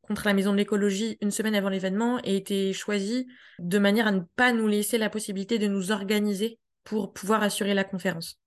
contre 0.00 0.24
la 0.24 0.32
maison 0.32 0.52
de 0.52 0.56
l'écologie 0.56 1.18
une 1.20 1.30
semaine 1.30 1.54
avant 1.54 1.68
l'événement 1.68 2.18
ait 2.20 2.36
été 2.36 2.72
choisie 2.72 3.26
de 3.58 3.78
manière 3.78 4.06
à 4.06 4.12
ne 4.12 4.20
pas 4.36 4.52
nous 4.52 4.66
laisser 4.66 4.96
la 4.96 5.10
possibilité 5.10 5.58
de 5.58 5.66
nous 5.66 5.90
organiser 5.90 6.58
pour 6.86 7.12
pouvoir 7.12 7.42
assurer 7.42 7.74
la 7.74 7.84
conférence. 7.84 8.38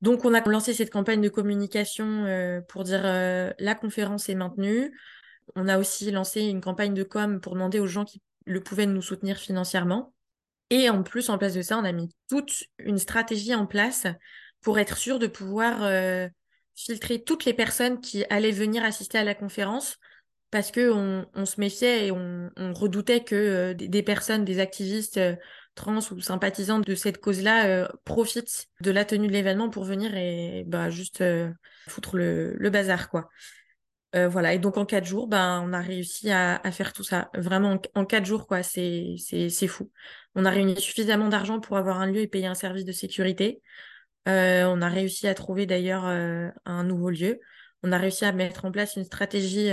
Donc, 0.00 0.24
on 0.24 0.32
a 0.32 0.40
lancé 0.40 0.72
cette 0.72 0.90
campagne 0.90 1.20
de 1.20 1.28
communication 1.28 2.24
euh, 2.24 2.60
pour 2.62 2.84
dire 2.84 3.02
euh, 3.04 3.52
la 3.58 3.74
conférence 3.74 4.28
est 4.28 4.34
maintenue. 4.34 4.96
On 5.56 5.68
a 5.68 5.78
aussi 5.78 6.10
lancé 6.10 6.42
une 6.42 6.60
campagne 6.60 6.94
de 6.94 7.02
com 7.02 7.40
pour 7.40 7.54
demander 7.54 7.80
aux 7.80 7.86
gens 7.86 8.04
qui 8.04 8.22
le 8.46 8.62
pouvaient 8.62 8.86
de 8.86 8.92
nous 8.92 9.02
soutenir 9.02 9.36
financièrement. 9.36 10.14
Et 10.70 10.88
en 10.88 11.02
plus, 11.02 11.28
en 11.28 11.38
place 11.38 11.54
de 11.54 11.62
ça, 11.62 11.76
on 11.76 11.84
a 11.84 11.92
mis 11.92 12.08
toute 12.28 12.64
une 12.78 12.98
stratégie 12.98 13.54
en 13.54 13.66
place 13.66 14.06
pour 14.60 14.78
être 14.78 14.96
sûr 14.96 15.18
de 15.18 15.26
pouvoir 15.26 15.82
euh, 15.82 16.28
filtrer 16.76 17.22
toutes 17.22 17.44
les 17.44 17.52
personnes 17.52 18.00
qui 18.00 18.24
allaient 18.30 18.52
venir 18.52 18.84
assister 18.84 19.18
à 19.18 19.24
la 19.24 19.34
conférence 19.34 19.98
parce 20.50 20.70
qu'on 20.70 21.26
on 21.34 21.46
se 21.46 21.58
méfiait 21.58 22.06
et 22.06 22.12
on, 22.12 22.50
redoutait 22.74 23.24
que 23.24 23.72
des, 23.72 24.02
personnes, 24.02 24.44
des 24.44 24.60
activistes 24.60 25.18
trans 25.74 26.00
ou 26.10 26.20
sympathisants 26.20 26.80
de 26.80 26.94
cette 26.94 27.18
cause-là 27.18 27.66
euh, 27.66 27.88
profitent 28.04 28.68
de 28.80 28.90
la 28.90 29.04
tenue 29.04 29.28
de 29.28 29.32
l'événement 29.32 29.70
pour 29.70 29.84
venir 29.84 30.14
et 30.16 30.64
bah, 30.66 30.90
juste 30.90 31.20
euh, 31.20 31.50
foutre 31.88 32.16
le, 32.16 32.70
bazar, 32.70 33.08
quoi. 33.08 33.28
Euh, 34.14 34.28
voilà, 34.28 34.52
et 34.52 34.58
donc 34.58 34.76
en 34.76 34.84
quatre 34.84 35.06
jours, 35.06 35.26
ben, 35.26 35.62
on 35.66 35.72
a 35.72 35.80
réussi 35.80 36.30
à, 36.30 36.60
faire 36.70 36.92
tout 36.92 37.04
ça. 37.04 37.30
Vraiment, 37.34 37.80
en, 37.94 38.04
quatre 38.04 38.26
jours, 38.26 38.46
quoi, 38.46 38.62
c'est, 38.62 39.14
c'est, 39.18 39.66
fou. 39.66 39.90
On 40.34 40.44
a 40.44 40.50
réuni 40.50 40.78
suffisamment 40.78 41.28
d'argent 41.28 41.60
pour 41.60 41.78
avoir 41.78 41.98
un 41.98 42.06
lieu 42.06 42.20
et 42.20 42.26
payer 42.26 42.46
un 42.46 42.54
service 42.54 42.84
de 42.84 42.92
sécurité. 42.92 43.62
on 44.26 44.82
a 44.82 44.88
réussi 44.88 45.28
à 45.28 45.34
trouver 45.34 45.64
d'ailleurs 45.64 46.04
un 46.04 46.84
nouveau 46.84 47.08
lieu. 47.08 47.40
On 47.82 47.90
a 47.90 47.96
réussi 47.96 48.26
à 48.26 48.32
mettre 48.32 48.66
en 48.66 48.70
place 48.70 48.96
une 48.96 49.04
stratégie 49.04 49.70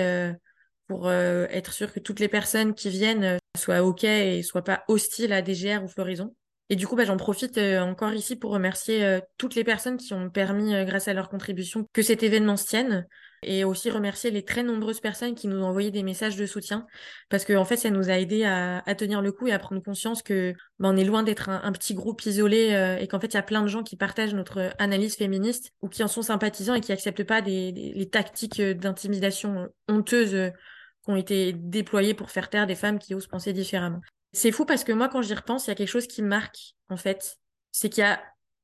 pour 0.90 1.10
être 1.12 1.72
sûr 1.72 1.94
que 1.94 2.00
toutes 2.02 2.20
les 2.20 2.28
personnes 2.28 2.74
qui 2.74 2.90
viennent 2.90 3.38
soit 3.58 3.84
OK 3.84 4.04
et 4.04 4.44
soit 4.44 4.64
pas 4.64 4.84
hostile 4.90 5.32
à 5.32 5.42
DGR 5.42 5.84
ou 5.84 5.88
Floraison. 5.88 6.36
Et 6.72 6.76
du 6.76 6.86
coup, 6.86 6.96
bah, 6.96 7.04
j'en 7.04 7.18
profite 7.18 7.58
euh, 7.58 7.80
encore 7.80 8.14
ici 8.14 8.36
pour 8.36 8.52
remercier 8.52 9.04
euh, 9.04 9.20
toutes 9.38 9.56
les 9.56 9.64
personnes 9.64 9.98
qui 9.98 10.14
ont 10.14 10.30
permis, 10.30 10.76
euh, 10.76 10.86
grâce 10.86 11.08
à 11.08 11.14
leur 11.14 11.30
contribution, 11.30 11.88
que 11.94 12.04
cet 12.04 12.22
événement 12.22 12.58
se 12.58 12.68
tienne. 12.68 13.08
Et 13.42 13.64
aussi 13.64 13.90
remercier 13.90 14.32
les 14.32 14.44
très 14.44 14.64
nombreuses 14.64 15.00
personnes 15.00 15.34
qui 15.34 15.48
nous 15.48 15.62
ont 15.62 15.68
envoyé 15.68 15.92
des 15.92 16.04
messages 16.04 16.36
de 16.36 16.46
soutien. 16.46 16.86
Parce 17.30 17.46
que, 17.46 17.54
en 17.54 17.64
fait, 17.64 17.78
ça 17.78 17.90
nous 17.90 18.10
a 18.10 18.20
aidé 18.20 18.44
à, 18.44 18.84
tenir 18.96 19.22
le 19.22 19.32
coup 19.32 19.48
et 19.48 19.54
à 19.54 19.60
prendre 19.60 19.82
conscience 19.82 20.22
que 20.22 20.54
bah, 20.78 20.90
on 20.92 20.98
est 20.98 21.06
loin 21.06 21.24
d'être 21.24 21.48
un, 21.48 21.72
petit 21.72 21.94
groupe 21.94 22.26
isolé 22.26 22.98
et 23.00 23.08
qu'en 23.08 23.18
fait, 23.22 23.28
il 23.28 23.36
y 23.36 23.38
a 23.38 23.42
plein 23.42 23.62
de 23.62 23.68
gens 23.68 23.82
qui 23.82 23.96
partagent 23.96 24.34
notre 24.34 24.74
analyse 24.78 25.16
féministe 25.16 25.72
ou 25.82 25.88
qui 25.88 26.04
en 26.04 26.10
sont 26.10 26.22
sympathisants 26.22 26.74
et 26.74 26.82
qui 26.82 26.92
acceptent 26.92 27.24
pas 27.24 27.42
des, 27.42 27.72
les 27.72 28.10
tactiques 28.10 28.62
d'intimidation 28.62 29.70
honteuses 29.88 30.52
ont 31.10 31.16
été 31.16 31.54
déployés 31.54 32.14
pour 32.14 32.30
faire 32.30 32.50
taire 32.50 32.68
des 32.68 32.76
femmes 32.76 33.00
qui 33.00 33.16
osent 33.16 33.28
penser 33.28 33.52
différemment. 33.52 34.02
C'est 34.32 34.52
fou 34.52 34.66
parce 34.66 34.84
que 34.84 34.92
moi, 34.92 35.10
quand 35.10 35.24
j'y 35.24 35.34
repense, 35.34 35.66
il 35.66 35.70
y 35.70 35.74
a 35.74 35.76
quelque 35.76 35.90
chose 35.90 36.08
qui 36.08 36.22
marque, 36.22 36.76
en 36.90 36.98
fait. 36.98 37.38
C'est 37.72 37.90
qu'il 37.90 38.04
y 38.04 38.08
a, 38.08 38.22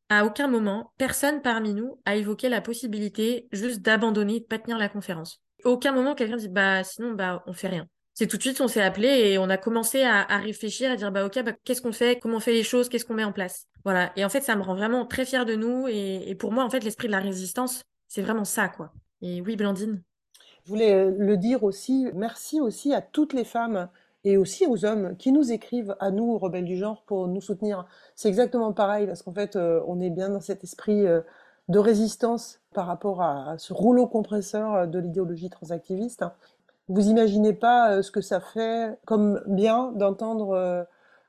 à 0.09 0.25
aucun 0.25 0.47
moment, 0.47 0.93
personne 0.97 1.41
parmi 1.41 1.73
nous 1.73 1.99
a 2.05 2.15
évoqué 2.15 2.47
la 2.47 2.61
possibilité 2.61 3.47
juste 3.51 3.81
d'abandonner, 3.81 4.39
de 4.39 4.45
pas 4.45 4.59
tenir 4.59 4.77
la 4.77 4.89
conférence. 4.89 5.41
aucun 5.63 5.91
moment, 5.91 6.13
quelqu'un 6.13 6.37
dit, 6.37 6.49
bah, 6.49 6.83
sinon, 6.83 7.13
bah, 7.13 7.43
on 7.47 7.53
fait 7.53 7.69
rien. 7.69 7.87
C'est 8.13 8.27
tout 8.27 8.37
de 8.37 8.41
suite, 8.43 8.61
on 8.61 8.67
s'est 8.67 8.81
appelé 8.81 9.07
et 9.07 9.37
on 9.39 9.49
a 9.49 9.57
commencé 9.57 10.03
à, 10.03 10.23
réfléchir, 10.37 10.91
à 10.91 10.95
dire, 10.95 11.11
bah, 11.11 11.25
ok, 11.25 11.43
bah, 11.43 11.53
qu'est-ce 11.63 11.81
qu'on 11.81 11.91
fait, 11.91 12.19
comment 12.19 12.37
on 12.37 12.39
fait 12.39 12.53
les 12.53 12.63
choses, 12.63 12.87
qu'est-ce 12.87 13.05
qu'on 13.05 13.15
met 13.15 13.23
en 13.23 13.33
place? 13.33 13.65
Voilà. 13.83 14.13
Et 14.15 14.23
en 14.23 14.29
fait, 14.29 14.41
ça 14.41 14.55
me 14.55 14.61
rend 14.61 14.75
vraiment 14.75 15.05
très 15.07 15.25
fière 15.25 15.45
de 15.45 15.55
nous. 15.55 15.87
Et, 15.87 16.29
et 16.29 16.35
pour 16.35 16.51
moi, 16.51 16.63
en 16.63 16.69
fait, 16.69 16.83
l'esprit 16.83 17.07
de 17.07 17.11
la 17.11 17.19
résistance, 17.19 17.83
c'est 18.07 18.21
vraiment 18.21 18.45
ça, 18.45 18.69
quoi. 18.69 18.93
Et 19.21 19.41
oui, 19.41 19.55
Blandine. 19.55 20.03
Je 20.65 20.71
voulais 20.71 20.93
euh, 20.93 21.13
le 21.15 21.37
dire 21.37 21.63
aussi, 21.63 22.09
merci 22.15 22.59
aussi 22.59 22.93
à 22.93 23.01
toutes 23.01 23.33
les 23.33 23.43
femmes 23.43 23.87
et 24.23 24.35
aussi 24.35 24.65
aux 24.65 24.83
hommes 24.83 25.15
qui 25.15 25.31
nous 25.31 25.51
écrivent 25.51 25.95
à 25.99 26.09
nous, 26.09 26.39
rebelles 26.39 26.65
du 26.65 26.75
genre, 26.75 27.03
pour 27.03 27.27
nous 27.27 27.41
soutenir. 27.41 27.85
C'est 28.15 28.29
exactement 28.29 28.73
pareil, 28.73 29.05
parce 29.05 29.21
qu'en 29.21 29.33
fait, 29.33 29.55
euh, 29.55 29.81
on 29.85 30.01
est 30.01 30.09
bien 30.09 30.29
dans 30.29 30.41
cet 30.41 30.63
esprit 30.63 31.05
euh, 31.05 31.21
de 31.67 31.77
résistance 31.77 32.61
par 32.73 32.87
rapport 32.87 33.21
à 33.21 33.57
ce 33.59 33.73
rouleau 33.73 34.07
compresseur 34.07 34.87
de 34.87 34.97
l'idéologie 34.97 35.51
transactiviste. 35.51 36.25
Vous 36.87 37.09
imaginez 37.09 37.53
pas 37.53 38.01
ce 38.03 38.11
que 38.11 38.21
ça 38.21 38.39
fait 38.39 38.97
comme 39.05 39.41
bien 39.47 39.91
d'entendre 39.93 40.85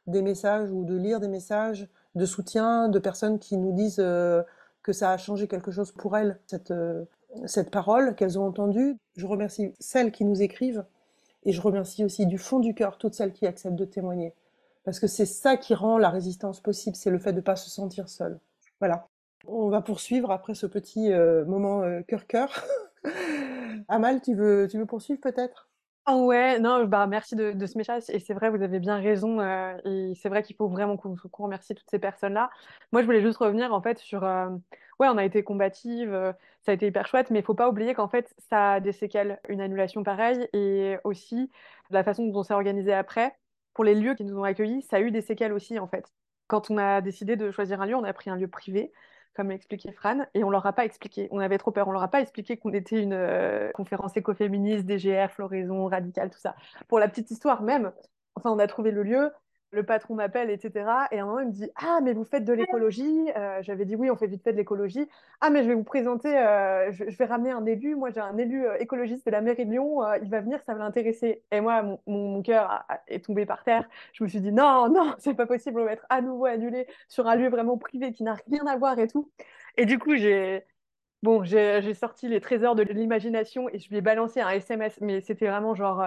des 0.07 0.21
messages 0.21 0.71
ou 0.71 0.85
de 0.85 0.95
lire 0.95 1.19
des 1.19 1.29
messages 1.29 1.89
de 2.15 2.27
soutien 2.27 2.91
de 2.91 2.99
personnes 2.99 3.39
qui 3.39 3.57
nous 3.57 3.73
disent 3.73 3.97
que 3.97 4.93
ça 4.93 5.13
a 5.13 5.17
changé 5.17 5.49
quelque 5.49 5.71
chose 5.71 5.93
pour 5.93 6.19
elles, 6.19 6.39
cette 7.47 7.71
parole 7.71 8.15
qu'elles 8.15 8.39
ont 8.39 8.47
entendue. 8.47 8.97
Je 9.17 9.27
remercie 9.27 9.73
celles 9.79 10.13
qui 10.13 10.25
nous 10.25 10.43
écrivent 10.43 10.85
et 11.45 11.53
je 11.53 11.61
remercie 11.61 12.05
aussi 12.05 12.27
du 12.27 12.39
fond 12.39 12.59
du 12.59 12.75
cœur 12.75 12.99
toutes 12.99 13.15
celles 13.15 13.33
qui 13.33 13.47
acceptent 13.47 13.77
de 13.77 13.85
témoigner. 13.85 14.35
Parce 14.85 15.01
que 15.01 15.07
c'est 15.07 15.27
ça 15.27 15.57
qui 15.57 15.75
rend 15.75 15.99
la 15.99 16.11
résistance 16.11 16.61
possible, 16.61 16.97
c'est 16.97 17.11
le 17.11 17.19
fait 17.19 17.33
de 17.33 17.37
ne 17.37 17.43
pas 17.43 17.57
se 17.57 17.71
sentir 17.71 18.09
seul. 18.09 18.39
Voilà. 18.81 19.09
On 19.47 19.69
va 19.69 19.81
poursuivre 19.81 20.31
après 20.31 20.55
ce 20.55 20.67
petit 20.67 21.13
euh, 21.13 21.45
moment 21.45 21.83
euh, 21.83 22.03
cœur-cœur. 22.03 22.65
Amal, 23.89 24.21
tu 24.21 24.35
veux, 24.35 24.67
tu 24.69 24.79
veux 24.79 24.87
poursuivre 24.87 25.21
peut-être? 25.21 25.69
Ah 26.05 26.17
ouais, 26.17 26.61
non, 26.61 26.85
bah 26.85 27.07
merci 27.09 27.35
de, 27.35 27.67
ce 27.67 27.79
message. 27.79 28.05
Et 28.09 28.21
c'est 28.21 28.35
vrai, 28.35 28.51
vous 28.51 28.63
avez 28.63 28.79
bien 28.79 28.97
raison. 28.97 29.41
Euh, 29.41 29.77
et 29.85 30.15
c'est 30.15 30.29
vrai 30.29 30.43
qu'il 30.45 30.55
faut 30.55 30.69
vraiment 30.69 30.97
qu'on 30.97 31.17
remercie 31.45 31.75
toutes 31.75 31.91
ces 31.91 31.99
personnes-là. 31.99 32.51
Moi, 32.93 33.03
je 33.03 33.07
voulais 33.07 33.23
juste 33.23 33.39
revenir 33.39 33.73
en 33.73 33.83
fait 33.83 33.99
sur. 33.99 34.25
Ouais, 35.01 35.09
on 35.09 35.17
a 35.17 35.25
été 35.25 35.43
combative, 35.43 36.35
ça 36.63 36.73
a 36.73 36.75
été 36.75 36.87
hyper 36.87 37.07
chouette, 37.07 37.31
mais 37.31 37.41
il 37.41 37.45
faut 37.45 37.55
pas 37.55 37.69
oublier 37.69 37.95
qu'en 37.95 38.09
fait, 38.09 38.35
ça 38.51 38.75
a 38.75 38.81
des 38.81 38.93
séquelles, 38.93 39.41
une 39.49 39.61
annulation 39.61 40.03
pareille, 40.03 40.49
et 40.53 40.97
aussi 41.05 41.51
la 41.91 42.03
façon 42.05 42.27
dont 42.27 42.41
on 42.41 42.43
s'est 42.43 42.55
organisé 42.55 42.93
après. 42.93 43.35
Pour 43.75 43.85
les 43.85 43.95
lieux 43.95 44.15
qui 44.15 44.25
nous 44.25 44.39
ont 44.39 44.45
accueillis, 44.45 44.83
ça 44.83 44.97
a 44.97 45.01
eu 45.01 45.11
des 45.11 45.21
séquelles 45.21 45.53
aussi, 45.53 45.79
en 45.79 45.87
fait. 45.87 46.07
Quand 46.49 46.71
on 46.71 46.79
a 46.79 47.01
décidé 47.01 47.37
de 47.37 47.51
choisir 47.51 47.81
un 47.81 47.87
lieu, 47.87 47.95
on 47.95 48.05
a 48.05 48.13
pris 48.13 48.31
un 48.31 48.37
lieu 48.37 48.49
privé, 48.49 48.93
comme 49.35 49.51
l'expliquait 49.51 49.93
Fran, 49.93 50.25
et 50.35 50.45
on 50.45 50.51
leur 50.51 50.65
a 50.67 50.73
pas 50.73 50.85
expliqué. 50.85 51.29
On 51.31 51.41
avait 51.41 51.59
trop 51.59 51.71
peur. 51.71 51.89
On 51.89 51.93
leur 51.93 52.03
a 52.03 52.09
pas 52.09 52.21
expliqué 52.21 52.57
qu'on 52.57 52.73
était 52.73 53.01
une 53.01 53.13
euh, 53.13 53.71
conférence 53.73 54.17
écoféministe, 54.17 54.87
DGR, 54.87 55.31
floraison, 55.31 55.87
radicale, 55.87 56.31
tout 56.31 56.39
ça. 56.39 56.57
Pour 56.89 56.99
la 56.99 57.09
petite 57.09 57.31
histoire 57.31 57.63
même, 57.63 57.93
enfin, 58.35 58.51
on 58.51 58.59
a 58.59 58.67
trouvé 58.67 58.91
le 58.93 59.03
lieu, 59.03 59.31
le 59.71 59.83
patron 59.83 60.15
m'appelle, 60.15 60.51
etc. 60.51 60.87
Et 61.11 61.19
à 61.19 61.23
un 61.23 61.27
moment, 61.27 61.41
il 61.41 61.47
me 61.47 61.53
dit 61.53 61.71
Ah, 61.77 62.01
mais 62.03 62.13
vous 62.13 62.25
faites 62.25 62.45
de 62.45 62.53
l'écologie 62.53 63.31
euh, 63.37 63.63
J'avais 63.63 63.85
dit 63.85 63.97
Oui, 63.97 64.11
on 64.11 64.17
fait 64.17 64.27
vite 64.27 64.43
fait 64.43 64.53
de 64.53 64.57
l'écologie. 64.57 65.09
Ah, 65.41 65.51
mais 65.51 65.63
je 65.63 65.69
vais 65.69 65.75
vous 65.75 65.85
présenter, 65.85 66.37
euh, 66.37 66.91
je, 66.93 67.05
vais 67.05 67.25
ramener 67.25 67.51
un 67.51 67.65
élu. 67.67 67.97
Moi, 67.97 68.11
j'ai 68.11 68.21
un 68.21 68.37
élu 68.39 68.67
euh, 68.67 68.77
écologiste 68.79 69.27
de 69.27 69.31
la 69.31 69.41
mairie 69.41 69.67
de 69.67 69.71
Lyon. 69.71 70.01
il 70.23 70.31
va 70.31 70.41
venir, 70.41 70.63
ça 70.63 70.75
va 70.75 70.81
l'intéresser. 70.81 71.43
Et 71.51 71.61
moi, 71.61 71.99
mon, 72.07 72.43
cœur 72.43 72.85
est 73.09 73.25
tombé 73.25 73.47
par 73.47 73.65
terre. 73.65 73.89
Je 74.13 74.25
me 74.25 74.29
suis 74.29 74.41
dit 74.41 74.53
Non, 74.53 74.89
non, 74.89 75.15
c'est 75.19 75.35
pas 75.35 75.47
possible. 75.47 75.81
On 75.81 75.85
va 75.85 75.93
être 75.93 76.07
à 76.09 76.21
nouveau 76.21 76.47
annulé 76.47 76.87
sur 77.09 77.27
un 77.27 77.37
lieu 77.37 77.49
vraiment 77.49 77.77
privé 77.79 78.13
qui 78.13 78.23
n'a 78.23 78.37
rien 78.51 78.67
à 78.67 78.77
voir 78.77 78.99
et 78.99 79.09
tout. 79.09 79.31
Et 79.77 79.87
du 79.87 79.99
coup, 79.99 80.17
j'ai. 80.17 80.65
Bon, 81.23 81.43
j'ai 81.45 81.95
sorti 81.95 82.29
les 82.29 82.41
trésors 82.41 82.77
de 82.77 82.83
l'imagination 82.83 83.69
et 83.71 83.79
je 83.79 83.89
lui 83.89 83.97
ai 83.97 84.01
balancé 84.01 84.41
un 84.41 84.51
SMS, 84.51 85.01
mais 85.01 85.21
c'était 85.23 85.49
vraiment 85.49 85.75
genre 85.75 86.05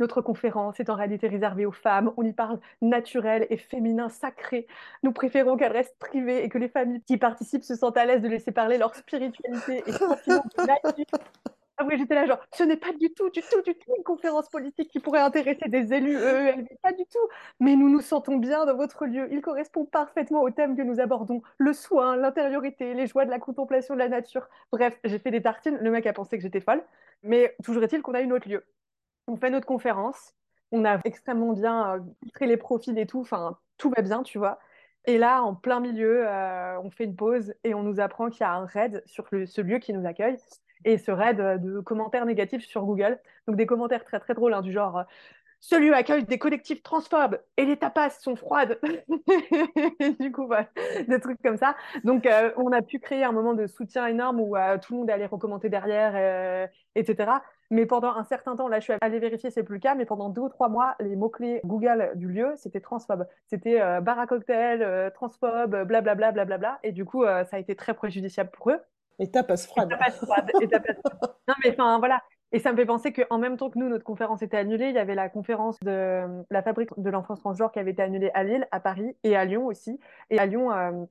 Notre 0.00 0.22
conférence 0.22 0.80
est 0.80 0.90
en 0.90 0.94
réalité 0.94 1.28
réservée 1.28 1.66
aux 1.66 1.72
femmes. 1.72 2.12
On 2.16 2.24
y 2.24 2.32
parle 2.32 2.58
naturel 2.82 3.46
et 3.50 3.56
féminin 3.56 4.08
sacré. 4.08 4.66
Nous 5.02 5.12
préférons 5.12 5.56
qu'elle 5.56 5.72
reste 5.72 5.96
privée 5.98 6.42
et 6.42 6.48
que 6.48 6.58
les 6.58 6.68
familles 6.68 7.02
qui 7.02 7.18
participent 7.18 7.64
se 7.64 7.76
sentent 7.76 7.98
à 7.98 8.06
l'aise 8.06 8.22
de 8.22 8.28
laisser 8.28 8.50
parler 8.50 8.78
leur 8.78 8.94
spiritualité 8.94 9.84
et 9.86 9.92
ah 11.82 11.86
oui, 11.86 11.96
j'étais 11.96 12.14
là, 12.14 12.26
genre, 12.26 12.40
ce 12.52 12.62
n'est 12.62 12.76
pas 12.76 12.92
du 12.92 13.10
tout, 13.14 13.30
du 13.30 13.40
tout, 13.40 13.62
du 13.62 13.74
tout 13.74 13.90
une 13.96 14.04
conférence 14.04 14.50
politique 14.50 14.90
qui 14.90 15.00
pourrait 15.00 15.20
intéresser 15.20 15.66
des 15.68 15.94
élus 15.94 16.18
EELV, 16.18 16.66
pas 16.82 16.92
du 16.92 17.06
tout. 17.06 17.26
Mais 17.58 17.74
nous 17.74 17.88
nous 17.88 18.02
sentons 18.02 18.36
bien 18.36 18.66
dans 18.66 18.76
votre 18.76 19.06
lieu. 19.06 19.28
Il 19.32 19.40
correspond 19.40 19.86
parfaitement 19.86 20.42
au 20.42 20.50
thème 20.50 20.76
que 20.76 20.82
nous 20.82 21.00
abordons 21.00 21.40
le 21.56 21.72
soin, 21.72 22.16
l'intériorité, 22.16 22.92
les 22.92 23.06
joies 23.06 23.24
de 23.24 23.30
la 23.30 23.38
contemplation 23.38 23.94
de 23.94 23.98
la 23.98 24.08
nature. 24.08 24.46
Bref, 24.70 24.98
j'ai 25.04 25.18
fait 25.18 25.30
des 25.30 25.40
tartines. 25.40 25.78
Le 25.80 25.90
mec 25.90 26.06
a 26.06 26.12
pensé 26.12 26.36
que 26.36 26.42
j'étais 26.42 26.60
folle. 26.60 26.82
Mais 27.22 27.56
toujours 27.64 27.82
est-il 27.82 28.02
qu'on 28.02 28.12
a 28.12 28.20
une 28.20 28.34
autre 28.34 28.46
lieu. 28.46 28.62
On 29.26 29.36
fait 29.36 29.50
notre 29.50 29.66
conférence. 29.66 30.34
On 30.72 30.84
a 30.84 30.98
extrêmement 31.04 31.52
bien 31.52 31.96
euh, 31.96 32.46
les 32.46 32.56
profils 32.56 32.98
et 32.98 33.06
tout. 33.06 33.20
Enfin, 33.20 33.58
tout 33.76 33.90
va 33.90 34.02
bien, 34.02 34.22
tu 34.22 34.38
vois. 34.38 34.58
Et 35.06 35.18
là, 35.18 35.42
en 35.42 35.54
plein 35.54 35.80
milieu, 35.80 36.28
euh, 36.28 36.78
on 36.80 36.90
fait 36.90 37.04
une 37.04 37.16
pause 37.16 37.54
et 37.64 37.74
on 37.74 37.82
nous 37.82 38.00
apprend 38.00 38.28
qu'il 38.28 38.42
y 38.42 38.44
a 38.44 38.52
un 38.52 38.66
raid 38.66 39.02
sur 39.06 39.28
ce 39.28 39.60
lieu 39.60 39.78
qui 39.78 39.92
nous 39.92 40.06
accueille 40.06 40.36
et 40.84 40.98
ce 40.98 41.10
raid 41.10 41.38
de 41.38 41.80
commentaires 41.80 42.26
négatifs 42.26 42.64
sur 42.64 42.84
Google. 42.84 43.18
Donc 43.46 43.56
des 43.56 43.66
commentaires 43.66 44.04
très 44.04 44.20
très 44.20 44.34
drôles, 44.34 44.54
hein, 44.54 44.62
du 44.62 44.72
genre 44.72 45.04
ce 45.60 45.74
lieu 45.76 45.94
accueille 45.94 46.24
des 46.24 46.38
collectifs 46.38 46.82
transphobes 46.82 47.38
et 47.56 47.66
les 47.66 47.76
tapas 47.76 48.10
sont 48.10 48.34
froides. 48.34 48.80
du 50.18 50.32
coup, 50.32 50.50
des 51.06 51.20
trucs 51.20 51.40
comme 51.42 51.58
ça. 51.58 51.76
Donc, 52.02 52.26
euh, 52.26 52.50
on 52.56 52.72
a 52.72 52.80
pu 52.82 52.98
créer 52.98 53.24
un 53.24 53.32
moment 53.32 53.52
de 53.52 53.66
soutien 53.66 54.06
énorme 54.06 54.40
où 54.40 54.56
euh, 54.56 54.78
tout 54.78 54.94
le 54.94 55.00
monde 55.00 55.10
allait 55.10 55.26
recommander 55.26 55.68
derrière, 55.68 56.12
euh, 56.16 56.66
etc. 56.94 57.32
Mais 57.70 57.86
pendant 57.86 58.14
un 58.14 58.24
certain 58.24 58.56
temps, 58.56 58.68
là, 58.68 58.80
je 58.80 58.84
suis 58.84 58.92
allée 59.00 59.18
vérifier, 59.18 59.50
c'est 59.50 59.62
plus 59.62 59.76
le 59.76 59.80
cas, 59.80 59.94
mais 59.94 60.04
pendant 60.04 60.28
deux 60.28 60.42
ou 60.42 60.48
trois 60.48 60.68
mois, 60.68 60.96
les 61.00 61.16
mots-clés 61.16 61.60
Google 61.64 62.12
du 62.16 62.28
lieu, 62.28 62.52
c'était 62.56 62.80
transphobe. 62.80 63.26
C'était 63.46 63.78
bar 64.00 64.18
à 64.18 64.26
cocktail, 64.26 65.12
transphobe, 65.14 65.84
blablabla, 65.84 66.32
blablabla. 66.32 66.80
Et 66.82 66.92
du 66.92 67.04
coup, 67.04 67.24
ça 67.24 67.48
a 67.52 67.58
été 67.58 67.76
très 67.76 67.94
préjudiciable 67.94 68.50
pour 68.50 68.70
eux. 68.70 68.80
Et 69.20 69.30
tapas 69.30 69.58
froide. 69.58 69.92
Et 69.92 70.10
froide. 70.10 70.50
et 70.60 70.66
non, 71.48 71.54
mais 71.62 71.70
enfin, 71.72 71.98
voilà. 71.98 72.22
Et 72.52 72.58
ça 72.58 72.72
me 72.72 72.76
fait 72.76 72.86
penser 72.86 73.12
qu'en 73.12 73.38
même 73.38 73.56
temps 73.56 73.70
que 73.70 73.78
nous, 73.78 73.88
notre 73.88 74.02
conférence 74.02 74.42
était 74.42 74.56
annulée, 74.56 74.88
il 74.88 74.94
y 74.94 74.98
avait 74.98 75.14
la 75.14 75.28
conférence 75.28 75.78
de 75.80 76.24
la 76.50 76.62
fabrique 76.62 76.90
de 76.96 77.10
l'enfance 77.10 77.40
transgenre 77.40 77.70
qui 77.70 77.78
avait 77.78 77.92
été 77.92 78.02
annulée 78.02 78.30
à 78.34 78.42
Lille, 78.42 78.66
à 78.72 78.80
Paris 78.80 79.16
et 79.22 79.36
à 79.36 79.44
Lyon 79.44 79.66
aussi. 79.66 80.00
Et 80.30 80.38
à 80.38 80.46
Lyon, 80.46 80.72
euh, 80.72 81.04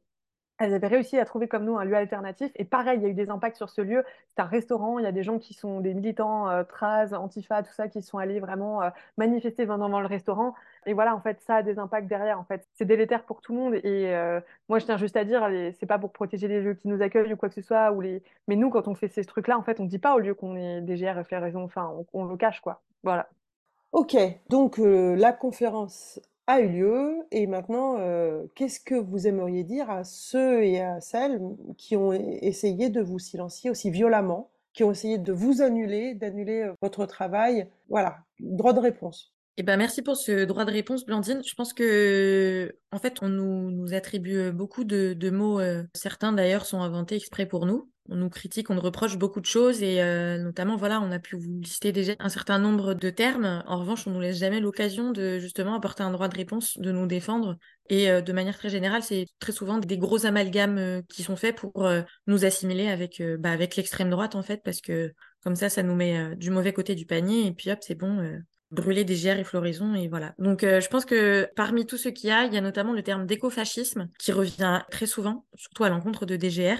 elles 0.59 0.73
avaient 0.73 0.87
réussi 0.87 1.17
à 1.17 1.25
trouver 1.25 1.47
comme 1.47 1.63
nous 1.63 1.77
un 1.77 1.85
lieu 1.85 1.95
alternatif. 1.95 2.51
Et 2.55 2.65
pareil, 2.65 2.99
il 2.99 3.03
y 3.03 3.05
a 3.05 3.09
eu 3.09 3.13
des 3.13 3.29
impacts 3.29 3.55
sur 3.55 3.69
ce 3.69 3.81
lieu. 3.81 4.03
C'est 4.35 4.41
un 4.41 4.45
restaurant, 4.45 4.99
il 4.99 5.03
y 5.03 5.07
a 5.07 5.11
des 5.11 5.23
gens 5.23 5.39
qui 5.39 5.53
sont 5.53 5.79
des 5.79 5.93
militants 5.93 6.49
euh, 6.49 6.63
Traz, 6.63 7.13
Antifa, 7.13 7.63
tout 7.63 7.73
ça, 7.73 7.87
qui 7.87 8.01
sont 8.01 8.17
allés 8.17 8.41
vraiment 8.41 8.83
euh, 8.83 8.89
manifester 9.17 9.65
devant 9.65 9.99
le 9.99 10.07
restaurant. 10.07 10.53
Et 10.85 10.93
voilà, 10.93 11.15
en 11.15 11.21
fait, 11.21 11.39
ça 11.41 11.55
a 11.55 11.63
des 11.63 11.79
impacts 11.79 12.07
derrière. 12.07 12.39
En 12.39 12.43
fait, 12.43 12.67
c'est 12.73 12.85
délétère 12.85 13.23
pour 13.23 13.41
tout 13.41 13.53
le 13.53 13.59
monde. 13.59 13.73
Et 13.75 14.13
euh, 14.13 14.41
moi, 14.67 14.79
je 14.79 14.85
tiens 14.85 14.97
juste 14.97 15.15
à 15.15 15.23
dire, 15.23 15.49
c'est 15.79 15.85
pas 15.85 15.97
pour 15.97 16.11
protéger 16.11 16.49
les 16.49 16.61
lieux 16.61 16.73
qui 16.73 16.89
nous 16.89 17.01
accueillent 17.01 17.33
ou 17.33 17.37
quoi 17.37 17.49
que 17.49 17.55
ce 17.55 17.61
soit. 17.61 17.91
Ou 17.93 18.01
les... 18.01 18.21
Mais 18.47 18.57
nous, 18.57 18.69
quand 18.69 18.87
on 18.89 18.95
fait 18.95 19.07
ces 19.07 19.23
trucs-là, 19.23 19.57
en 19.57 19.63
fait, 19.63 19.79
on 19.79 19.85
dit 19.85 19.99
pas 19.99 20.13
au 20.13 20.19
lieu 20.19 20.33
qu'on 20.33 20.57
est 20.57 20.81
DGR 20.81 21.23
raison. 21.31 21.63
Enfin, 21.63 21.93
on, 21.95 22.05
on, 22.21 22.25
le 22.25 22.35
cache, 22.35 22.59
quoi. 22.59 22.81
Voilà. 23.03 23.29
Ok, 23.91 24.15
donc 24.49 24.77
euh, 24.77 25.15
la 25.15 25.31
conférence 25.33 26.21
a 26.49 26.61
eu 26.61 26.67
lieu 26.67 27.27
et 27.31 27.45
maintenant, 27.45 27.97
euh, 27.99 28.47
qu'est-ce 28.55 28.79
que 28.79 28.95
vous 28.95 29.27
aimeriez 29.27 29.63
dire 29.63 29.89
à 29.91 30.03
ceux 30.03 30.63
et 30.63 30.81
à 30.81 30.99
celles 30.99 31.39
qui 31.77 31.95
ont 31.95 32.11
essayé 32.11 32.89
de 32.89 33.01
vous 33.01 33.19
silencier 33.19 33.69
aussi 33.69 33.91
violemment, 33.91 34.49
qui 34.73 34.83
ont 34.83 34.91
essayé 34.91 35.19
de 35.19 35.31
vous 35.31 35.61
annuler, 35.61 36.15
d'annuler 36.15 36.63
euh, 36.63 36.73
votre 36.81 37.05
travail? 37.05 37.67
Voilà, 37.87 38.17
droit 38.39 38.73
de 38.73 38.79
réponse. 38.79 39.31
Eh 39.61 39.63
ben, 39.63 39.75
merci 39.75 40.01
pour 40.01 40.15
ce 40.15 40.45
droit 40.45 40.63
de 40.63 40.71
réponse, 40.71 41.05
Blandine. 41.05 41.41
Je 41.45 41.53
pense 41.53 41.73
que, 41.73 42.73
en 42.91 42.97
fait, 42.97 43.17
on 43.21 43.27
nous, 43.27 43.93
attribue 43.93 44.53
beaucoup 44.53 44.85
de, 44.85 45.29
mots. 45.29 45.59
Euh, 45.59 45.83
certains, 45.93 46.31
d'ailleurs, 46.31 46.65
sont 46.65 46.81
inventés 46.81 47.15
exprès 47.15 47.45
pour 47.45 47.65
nous 47.65 47.91
on 48.11 48.15
nous 48.15 48.29
critique, 48.29 48.69
on 48.69 48.75
nous 48.75 48.81
reproche 48.81 49.17
beaucoup 49.17 49.39
de 49.39 49.45
choses 49.45 49.83
et 49.83 50.01
euh, 50.01 50.37
notamment 50.39 50.75
voilà, 50.75 50.99
on 50.99 51.11
a 51.11 51.19
pu 51.19 51.35
vous 51.35 51.59
lister 51.59 51.91
déjà 51.91 52.13
un 52.19 52.29
certain 52.29 52.57
nombre 52.57 52.93
de 52.95 53.09
termes. 53.09 53.63
En 53.67 53.77
revanche, 53.77 54.07
on 54.07 54.11
nous 54.11 54.19
laisse 54.19 54.39
jamais 54.39 54.59
l'occasion 54.59 55.11
de 55.11 55.37
justement 55.37 55.75
apporter 55.75 56.01
un 56.01 56.11
droit 56.11 56.27
de 56.27 56.35
réponse, 56.35 56.77
de 56.79 56.91
nous 56.91 57.05
défendre. 57.05 57.57
Et 57.87 58.09
euh, 58.09 58.21
de 58.21 58.33
manière 58.33 58.57
très 58.57 58.69
générale, 58.69 59.03
c'est 59.03 59.27
très 59.39 59.51
souvent 59.51 59.77
des 59.77 59.97
gros 59.97 60.25
amalgames 60.25 60.77
euh, 60.77 61.01
qui 61.07 61.21
sont 61.21 61.35
faits 61.35 61.55
pour 61.55 61.87
nous 62.25 62.45
assimiler 62.45 62.87
avec 62.87 63.21
bah, 63.39 63.51
avec 63.51 63.75
l'extrême 63.75 64.09
droite 64.09 64.35
en 64.35 64.41
fait, 64.41 64.61
parce 64.63 64.81
que 64.81 65.13
comme 65.43 65.55
ça, 65.55 65.69
ça 65.69 65.83
nous 65.83 65.95
met 65.95 66.35
du 66.35 66.49
mauvais 66.49 66.73
côté 66.73 66.95
du 66.95 67.05
panier 67.05 67.45
et 67.47 67.53
puis 67.53 67.71
hop, 67.71 67.79
c'est 67.81 67.95
bon. 67.95 68.39
Brûler 68.71 69.03
des 69.03 69.27
et 69.27 69.43
floraison 69.43 69.95
et 69.95 70.07
voilà. 70.07 70.33
Donc 70.37 70.61
je 70.61 70.87
pense 70.87 71.05
que 71.05 71.49
parmi 71.55 71.85
tout 71.85 71.97
ce 71.97 72.09
qu'il 72.09 72.29
y 72.29 72.31
a, 72.31 72.45
il 72.45 72.53
y 72.53 72.57
a 72.57 72.61
notamment 72.61 72.93
le 72.93 73.03
terme 73.03 73.25
d'écofascisme 73.25 74.09
qui 74.19 74.31
revient 74.31 74.81
très 74.91 75.07
souvent, 75.07 75.45
surtout 75.55 75.83
à 75.83 75.89
l'encontre 75.89 76.25
de 76.25 76.35
DGR. 76.35 76.79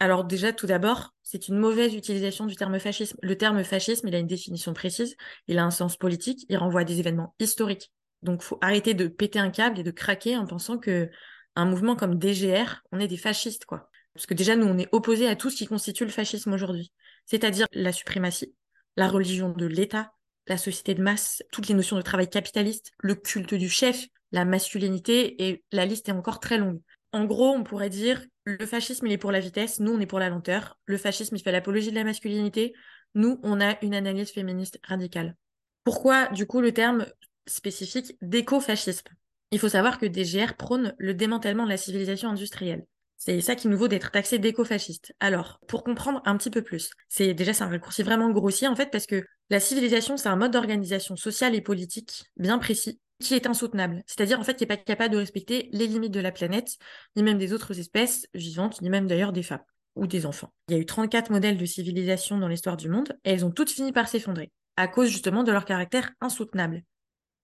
Alors 0.00 0.24
déjà, 0.24 0.52
tout 0.54 0.66
d'abord, 0.66 1.14
c'est 1.22 1.48
une 1.48 1.58
mauvaise 1.58 1.94
utilisation 1.94 2.46
du 2.46 2.56
terme 2.56 2.78
fascisme. 2.78 3.18
Le 3.22 3.36
terme 3.36 3.62
fascisme, 3.62 4.08
il 4.08 4.14
a 4.14 4.18
une 4.18 4.26
définition 4.26 4.72
précise, 4.72 5.14
il 5.46 5.58
a 5.58 5.64
un 5.64 5.70
sens 5.70 5.98
politique, 5.98 6.46
il 6.48 6.56
renvoie 6.56 6.80
à 6.80 6.84
des 6.84 7.00
événements 7.00 7.34
historiques. 7.38 7.92
Donc, 8.22 8.42
faut 8.42 8.58
arrêter 8.62 8.94
de 8.94 9.08
péter 9.08 9.38
un 9.38 9.50
câble 9.50 9.78
et 9.78 9.82
de 9.82 9.90
craquer 9.90 10.38
en 10.38 10.46
pensant 10.46 10.78
que 10.78 11.10
un 11.54 11.66
mouvement 11.66 11.96
comme 11.96 12.18
DGR, 12.18 12.82
on 12.92 12.98
est 12.98 13.08
des 13.08 13.18
fascistes, 13.18 13.66
quoi. 13.66 13.90
Parce 14.14 14.24
que 14.24 14.32
déjà, 14.32 14.56
nous, 14.56 14.66
on 14.66 14.78
est 14.78 14.88
opposés 14.92 15.28
à 15.28 15.36
tout 15.36 15.50
ce 15.50 15.56
qui 15.56 15.66
constitue 15.66 16.04
le 16.04 16.10
fascisme 16.10 16.52
aujourd'hui. 16.54 16.92
C'est-à-dire 17.26 17.66
la 17.72 17.92
suprématie, 17.92 18.54
la 18.96 19.08
religion 19.08 19.50
de 19.50 19.66
l'État, 19.66 20.12
la 20.46 20.56
société 20.56 20.94
de 20.94 21.02
masse, 21.02 21.42
toutes 21.52 21.68
les 21.68 21.74
notions 21.74 21.96
de 21.96 22.02
travail 22.02 22.28
capitaliste, 22.28 22.92
le 22.98 23.14
culte 23.14 23.54
du 23.54 23.68
chef, 23.68 24.06
la 24.32 24.44
masculinité, 24.44 25.48
et 25.48 25.64
la 25.72 25.86
liste 25.86 26.08
est 26.08 26.12
encore 26.12 26.40
très 26.40 26.58
longue. 26.58 26.80
En 27.12 27.24
gros, 27.24 27.50
on 27.50 27.64
pourrait 27.64 27.90
dire 27.90 28.24
le 28.44 28.66
fascisme, 28.66 29.06
il 29.06 29.12
est 29.12 29.18
pour 29.18 29.32
la 29.32 29.40
vitesse, 29.40 29.80
nous, 29.80 29.92
on 29.92 30.00
est 30.00 30.06
pour 30.06 30.18
la 30.18 30.28
lenteur. 30.28 30.78
Le 30.86 30.96
fascisme, 30.96 31.36
il 31.36 31.42
fait 31.42 31.52
l'apologie 31.52 31.90
de 31.90 31.96
la 31.96 32.04
masculinité. 32.04 32.72
Nous, 33.14 33.40
on 33.42 33.60
a 33.60 33.76
une 33.82 33.94
analyse 33.94 34.30
féministe 34.30 34.78
radicale. 34.84 35.36
Pourquoi, 35.84 36.28
du 36.28 36.46
coup, 36.46 36.60
le 36.60 36.72
terme 36.72 37.06
spécifique 37.46 38.16
d'écofascisme? 38.22 39.08
Il 39.50 39.58
faut 39.58 39.68
savoir 39.68 39.98
que 39.98 40.06
DGR 40.06 40.54
prône 40.56 40.94
le 40.98 41.14
démantèlement 41.14 41.64
de 41.64 41.70
la 41.70 41.76
civilisation 41.76 42.28
industrielle. 42.28 42.86
C'est 43.22 43.42
ça 43.42 43.54
qui 43.54 43.68
nous 43.68 43.76
vaut 43.76 43.86
d'être 43.86 44.10
taxé 44.10 44.38
d'écofasciste. 44.38 45.14
Alors, 45.20 45.60
pour 45.68 45.84
comprendre 45.84 46.22
un 46.24 46.38
petit 46.38 46.48
peu 46.48 46.62
plus, 46.62 46.90
c'est 47.10 47.34
déjà 47.34 47.52
c'est 47.52 47.64
un 47.64 47.68
raccourci 47.68 48.02
vraiment 48.02 48.30
grossier 48.30 48.66
en 48.66 48.74
fait 48.74 48.90
parce 48.90 49.04
que 49.04 49.26
la 49.50 49.60
civilisation 49.60 50.16
c'est 50.16 50.30
un 50.30 50.36
mode 50.36 50.52
d'organisation 50.52 51.16
sociale 51.16 51.54
et 51.54 51.60
politique 51.60 52.24
bien 52.38 52.58
précis 52.58 52.98
qui 53.20 53.34
est 53.34 53.46
insoutenable. 53.46 54.02
C'est-à-dire, 54.06 54.40
en 54.40 54.42
fait, 54.42 54.54
qui 54.54 54.62
n'est 54.62 54.68
pas 54.68 54.78
capable 54.78 55.12
de 55.12 55.18
respecter 55.18 55.68
les 55.72 55.86
limites 55.86 56.14
de 56.14 56.20
la 56.20 56.32
planète, 56.32 56.78
ni 57.14 57.22
même 57.22 57.36
des 57.36 57.52
autres 57.52 57.78
espèces 57.78 58.26
vivantes, 58.32 58.80
ni 58.80 58.88
même 58.88 59.06
d'ailleurs 59.06 59.34
des 59.34 59.42
femmes 59.42 59.60
ou 59.96 60.06
des 60.06 60.24
enfants. 60.24 60.54
Il 60.68 60.74
y 60.74 60.78
a 60.78 60.80
eu 60.80 60.86
34 60.86 61.30
modèles 61.30 61.58
de 61.58 61.66
civilisation 61.66 62.38
dans 62.38 62.48
l'histoire 62.48 62.78
du 62.78 62.88
monde, 62.88 63.18
et 63.24 63.32
elles 63.32 63.44
ont 63.44 63.50
toutes 63.50 63.70
fini 63.70 63.92
par 63.92 64.08
s'effondrer, 64.08 64.50
à 64.76 64.88
cause 64.88 65.10
justement 65.10 65.44
de 65.44 65.52
leur 65.52 65.66
caractère 65.66 66.10
insoutenable. 66.22 66.82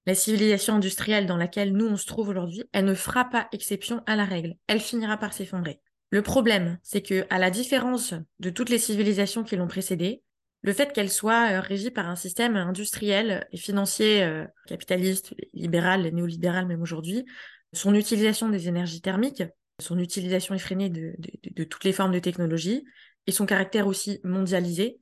La 0.06 0.14
civilisation 0.14 0.74
industrielle 0.74 1.26
dans 1.26 1.36
laquelle 1.36 1.72
nous 1.72 1.86
on 1.86 1.96
se 1.96 2.06
trouve 2.06 2.28
aujourd'hui, 2.28 2.64
elle 2.72 2.84
ne 2.84 2.94
fera 2.94 3.24
pas 3.24 3.48
exception 3.52 4.02
à 4.06 4.14
la 4.14 4.24
règle. 4.24 4.56
Elle 4.68 4.80
finira 4.80 5.16
par 5.16 5.32
s'effondrer. 5.32 5.80
Le 6.10 6.22
problème, 6.22 6.78
c'est 6.84 7.02
que, 7.02 7.26
à 7.28 7.38
la 7.38 7.50
différence 7.50 8.14
de 8.38 8.50
toutes 8.50 8.70
les 8.70 8.78
civilisations 8.78 9.42
qui 9.42 9.56
l'ont 9.56 9.66
précédée, 9.66 10.22
le 10.62 10.72
fait 10.72 10.92
qu'elle 10.92 11.10
soit 11.10 11.50
euh, 11.50 11.60
régie 11.60 11.90
par 11.90 12.08
un 12.08 12.16
système 12.16 12.56
industriel 12.56 13.46
et 13.52 13.56
financier 13.56 14.22
euh, 14.22 14.44
capitaliste, 14.66 15.34
libéral, 15.52 16.02
néolibéral 16.12 16.66
même 16.66 16.82
aujourd'hui, 16.82 17.24
son 17.72 17.94
utilisation 17.94 18.48
des 18.48 18.68
énergies 18.68 19.00
thermiques, 19.00 19.42
son 19.80 19.98
utilisation 19.98 20.54
effrénée 20.54 20.88
de, 20.88 21.14
de, 21.50 21.64
toutes 21.64 21.84
les 21.84 21.92
formes 21.92 22.12
de 22.12 22.18
technologie 22.18 22.84
et 23.26 23.32
son 23.32 23.44
caractère 23.44 23.86
aussi 23.86 24.20
mondialisé, 24.24 24.98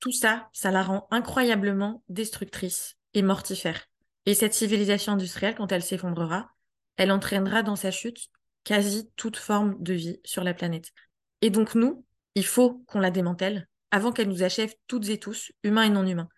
tout 0.00 0.12
ça, 0.12 0.48
ça 0.52 0.70
la 0.70 0.82
rend 0.82 1.06
incroyablement 1.10 2.02
destructrice 2.08 2.96
et 3.14 3.22
mortifère. 3.22 3.88
Et 4.26 4.34
cette 4.34 4.54
civilisation 4.54 5.12
industrielle, 5.12 5.54
quand 5.54 5.72
elle 5.72 5.82
s'effondrera, 5.82 6.50
elle 6.96 7.12
entraînera 7.12 7.62
dans 7.62 7.76
sa 7.76 7.90
chute 7.90 8.28
quasi 8.64 9.10
toute 9.16 9.36
forme 9.36 9.76
de 9.80 9.94
vie 9.94 10.20
sur 10.24 10.44
la 10.44 10.54
planète. 10.54 10.92
Et 11.40 11.50
donc 11.50 11.74
nous, 11.74 12.04
il 12.34 12.44
faut 12.44 12.84
qu'on 12.86 13.00
la 13.00 13.10
démantèle 13.10 13.68
avant 13.90 14.12
qu'elle 14.12 14.28
nous 14.28 14.42
achève 14.42 14.74
toutes 14.86 15.08
et 15.08 15.18
tous, 15.18 15.52
humains 15.62 15.84
et 15.84 15.90
non 15.90 16.06
humains. 16.06 16.28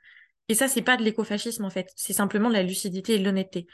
Et 0.49 0.55
ça, 0.55 0.69
c'est 0.69 0.83
pas 0.83 0.97
de 0.97 1.03
l'écofascisme 1.03 1.65
en 1.65 1.71
fait, 1.71 1.91
c'est 1.97 2.13
simplement 2.13 2.49
la 2.49 2.63
lucidité 2.63 3.15
et 3.15 3.19
l'honnêteté. 3.19 3.67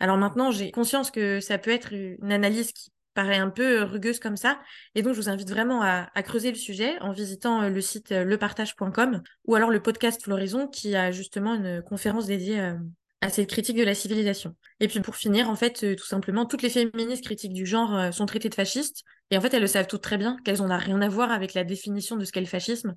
Alors 0.00 0.16
maintenant, 0.16 0.50
j'ai 0.50 0.70
conscience 0.70 1.10
que 1.10 1.40
ça 1.40 1.58
peut 1.58 1.70
être 1.70 1.92
une 1.92 2.32
analyse 2.32 2.72
qui 2.72 2.90
paraît 3.14 3.36
un 3.36 3.50
peu 3.50 3.82
rugueuse 3.82 4.18
comme 4.18 4.36
ça, 4.36 4.58
et 4.94 5.02
donc 5.02 5.14
je 5.14 5.20
vous 5.20 5.28
invite 5.28 5.50
vraiment 5.50 5.82
à, 5.82 6.22
creuser 6.22 6.50
le 6.50 6.56
sujet 6.56 6.98
en 7.00 7.12
visitant 7.12 7.62
euh, 7.62 7.68
le 7.68 7.80
site 7.80 8.12
euh, 8.12 8.24
lepartage.com 8.24 9.22
ou 9.44 9.54
alors 9.54 9.70
le 9.70 9.80
podcast 9.80 10.22
Floraison 10.22 10.66
qui 10.68 10.96
a 10.96 11.12
justement 11.12 11.54
une 11.54 11.82
conférence 11.82 12.26
dédiée 12.26 12.60
euh, 12.60 12.74
à 13.22 13.30
cette 13.30 13.48
critique 13.48 13.78
de 13.78 13.84
la 13.84 13.94
civilisation. 13.94 14.54
Et 14.80 14.88
puis 14.88 15.00
pour 15.00 15.16
finir, 15.16 15.48
en 15.48 15.56
fait, 15.56 15.96
tout 15.96 16.06
simplement, 16.06 16.44
toutes 16.44 16.62
les 16.62 16.68
féministes 16.68 17.24
critiques 17.24 17.52
du 17.54 17.64
genre 17.64 18.12
sont 18.12 18.26
traitées 18.26 18.50
de 18.50 18.54
fascistes, 18.54 19.04
et 19.32 19.38
en 19.38 19.40
fait, 19.40 19.54
elles 19.54 19.62
le 19.62 19.66
savent 19.66 19.86
toutes 19.86 20.02
très 20.02 20.18
bien, 20.18 20.36
qu'elles 20.44 20.58
n'ont 20.58 20.76
rien 20.76 21.00
à 21.00 21.08
voir 21.08 21.32
avec 21.32 21.54
la 21.54 21.64
définition 21.64 22.16
de 22.16 22.24
ce 22.26 22.32
qu'est 22.32 22.40
le 22.40 22.46
fascisme. 22.46 22.94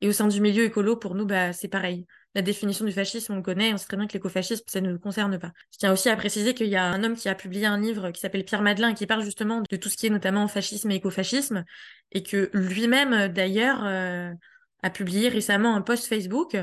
Et 0.00 0.08
au 0.08 0.12
sein 0.12 0.26
du 0.26 0.40
milieu 0.40 0.64
écolo, 0.64 0.96
pour 0.96 1.14
nous, 1.14 1.26
bah, 1.26 1.52
c'est 1.52 1.68
pareil. 1.68 2.06
la 2.34 2.42
définition 2.42 2.84
du 2.84 2.92
fascisme, 2.92 3.32
on 3.32 3.36
le 3.36 3.42
connaît, 3.42 3.72
on 3.72 3.78
sait 3.78 3.86
très 3.86 3.96
bien 3.96 4.06
que 4.06 4.12
l'écofascisme, 4.12 4.64
ça 4.66 4.80
ne 4.80 4.90
nous 4.90 4.98
concerne 4.98 5.38
pas. 5.38 5.52
Je 5.72 5.78
tiens 5.78 5.92
aussi 5.92 6.10
à 6.10 6.16
préciser 6.16 6.54
qu'il 6.54 6.66
y 6.66 6.76
a 6.76 6.84
un 6.84 7.04
homme 7.04 7.14
qui 7.14 7.28
a 7.28 7.34
publié 7.34 7.66
un 7.66 7.80
livre 7.80 8.10
qui 8.10 8.20
s'appelle 8.20 8.44
Pierre 8.44 8.62
Madelin, 8.62 8.94
qui 8.94 9.06
parle 9.06 9.24
justement 9.24 9.62
de 9.70 9.76
tout 9.76 9.88
ce 9.88 9.96
qui 9.96 10.06
est 10.06 10.10
notamment 10.10 10.48
fascisme 10.48 10.90
et 10.90 10.96
écofascisme, 10.96 11.64
et 12.12 12.22
que 12.22 12.50
lui-même, 12.52 13.28
d'ailleurs, 13.28 13.84
euh, 13.84 14.32
a 14.82 14.90
publié 14.90 15.28
récemment 15.28 15.76
un 15.76 15.82
post 15.82 16.06
Facebook 16.06 16.56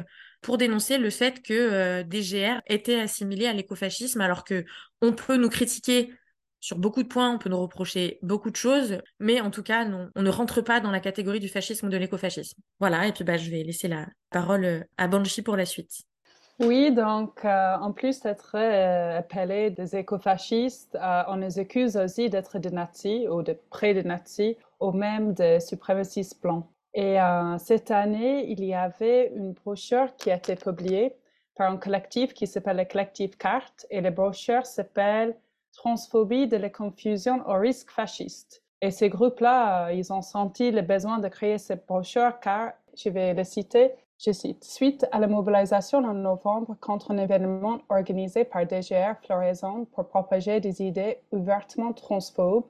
pour 0.44 0.58
dénoncer 0.58 1.00
le 1.00 1.10
fait 1.10 1.42
que 1.42 1.54
euh, 1.54 2.04
DGR 2.04 2.62
était 2.68 3.00
assimilé 3.00 3.48
à 3.48 3.54
l'écofascisme, 3.54 4.22
alors 4.22 4.44
que 4.44 4.66
on 5.02 5.14
peut 5.14 5.38
nous 5.38 5.50
critiquer 5.50 6.14
sur 6.60 6.78
beaucoup 6.78 7.02
de 7.02 7.08
points, 7.08 7.34
on 7.34 7.40
peut 7.40 7.50
nous 7.50 7.60
reprocher 7.60 8.20
beaucoup 8.22 8.52
de 8.52 8.56
choses, 8.56 9.00
mais 9.20 9.42
en 9.42 9.50
tout 9.50 9.64
cas, 9.64 9.86
non, 9.86 10.10
on 10.16 10.22
ne 10.22 10.30
rentre 10.30 10.62
pas 10.62 10.80
dans 10.80 10.92
la 10.92 11.00
catégorie 11.00 11.40
du 11.40 11.50
fascisme 11.50 11.88
ou 11.88 11.90
de 11.90 11.98
l'écofascisme. 11.98 12.62
Voilà, 12.80 13.08
et 13.08 13.12
puis 13.12 13.24
bah, 13.24 13.38
je 13.38 13.50
vais 13.50 13.64
laisser 13.64 13.88
la 13.88 14.06
parole 14.30 14.66
euh, 14.66 14.80
à 14.98 15.08
Banshee 15.08 15.42
pour 15.42 15.58
la 15.58 15.66
suite. 15.66 16.04
Oui, 16.60 16.92
donc 16.92 17.44
euh, 17.44 17.76
en 17.76 17.92
plus 17.92 18.20
d'être 18.20 18.56
appelés 18.56 19.72
des 19.72 19.96
écofascistes, 19.96 20.98
on 21.28 21.38
nous 21.38 21.60
accuse 21.60 21.98
aussi 21.98 22.30
d'être 22.30 22.60
des 22.60 22.70
nazis 22.70 23.28
ou 23.28 23.42
de 23.42 23.58
près 23.72 23.94
des 23.96 24.04
nazis 24.04 24.56
ou 24.80 24.92
même 24.92 25.34
des 25.34 25.60
suprémacistes 25.60 26.40
blancs. 26.42 26.66
Et 26.96 27.18
cette 27.58 27.90
année, 27.90 28.46
il 28.52 28.64
y 28.64 28.74
avait 28.74 29.32
une 29.36 29.54
brochure 29.54 30.16
qui 30.16 30.30
a 30.30 30.36
été 30.36 30.56
publiée 30.56 31.16
par 31.56 31.72
un 31.72 31.78
collectif 31.78 32.34
qui 32.34 32.48
s'appelle 32.48 32.78
le 32.78 32.86
collectif 32.86 33.38
Carte 33.38 33.86
et 33.90 34.02
la 34.02 34.12
brochure 34.12 34.66
s'appelle 34.66 35.36
transphobie 35.72 36.48
de 36.48 36.58
la 36.58 36.70
confusion 36.70 37.42
au 37.48 37.54
risque 37.54 37.92
fasciste. 37.92 38.64
Et 38.82 38.92
ces 38.92 39.10
groupes-là, 39.10 39.88
euh, 39.88 39.94
ils 39.94 40.12
ont 40.12 40.22
senti 40.22 40.72
le 40.72 40.82
besoin 40.82 41.20
de 41.20 41.28
créer 41.28 41.58
cette 41.58 41.86
brochure 41.86 42.40
car, 42.42 42.74
je 42.96 43.10
vais 43.10 43.34
le 43.34 43.44
citer, 43.44 43.92
je 44.20 44.32
cite, 44.32 44.64
suite 44.64 45.06
à 45.12 45.20
la 45.20 45.28
mobilisation 45.28 46.00
en 46.00 46.14
novembre 46.14 46.76
contre 46.80 47.12
un 47.12 47.18
événement 47.18 47.80
organisé 47.90 48.44
par 48.44 48.66
DGR 48.68 49.16
Floraison 49.26 49.86
pour 49.86 50.08
propager 50.08 50.60
des 50.60 50.82
idées 50.82 51.20
ouvertement 51.32 51.94
transphobes, 51.94 52.66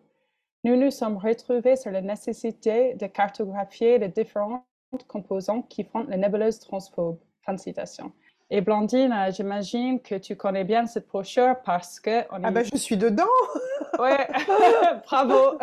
nous 0.63 0.75
nous 0.77 0.91
sommes 0.91 1.17
retrouvés 1.17 1.75
sur 1.75 1.91
la 1.91 2.01
nécessité 2.01 2.95
de 2.95 3.07
cartographier 3.07 3.97
les 3.97 4.07
différentes 4.07 4.63
composantes 5.07 5.67
qui 5.67 5.83
font 5.83 6.05
la 6.07 6.17
nébuleuse 6.17 6.59
transphobe. 6.59 7.19
Fin 7.41 7.53
de 7.53 7.59
citation. 7.59 8.13
Et 8.49 8.61
Blandine, 8.61 9.13
j'imagine 9.31 9.99
que 9.99 10.15
tu 10.15 10.35
connais 10.35 10.63
bien 10.63 10.85
cette 10.85 11.07
brochure 11.07 11.55
parce 11.65 11.99
que... 11.99 12.21
On 12.31 12.43
Ah 12.43 12.51
ben, 12.51 12.63
je 12.63 12.77
suis 12.77 12.97
dedans 12.97 13.23
Ouais, 13.99 14.27
bravo 15.05 15.57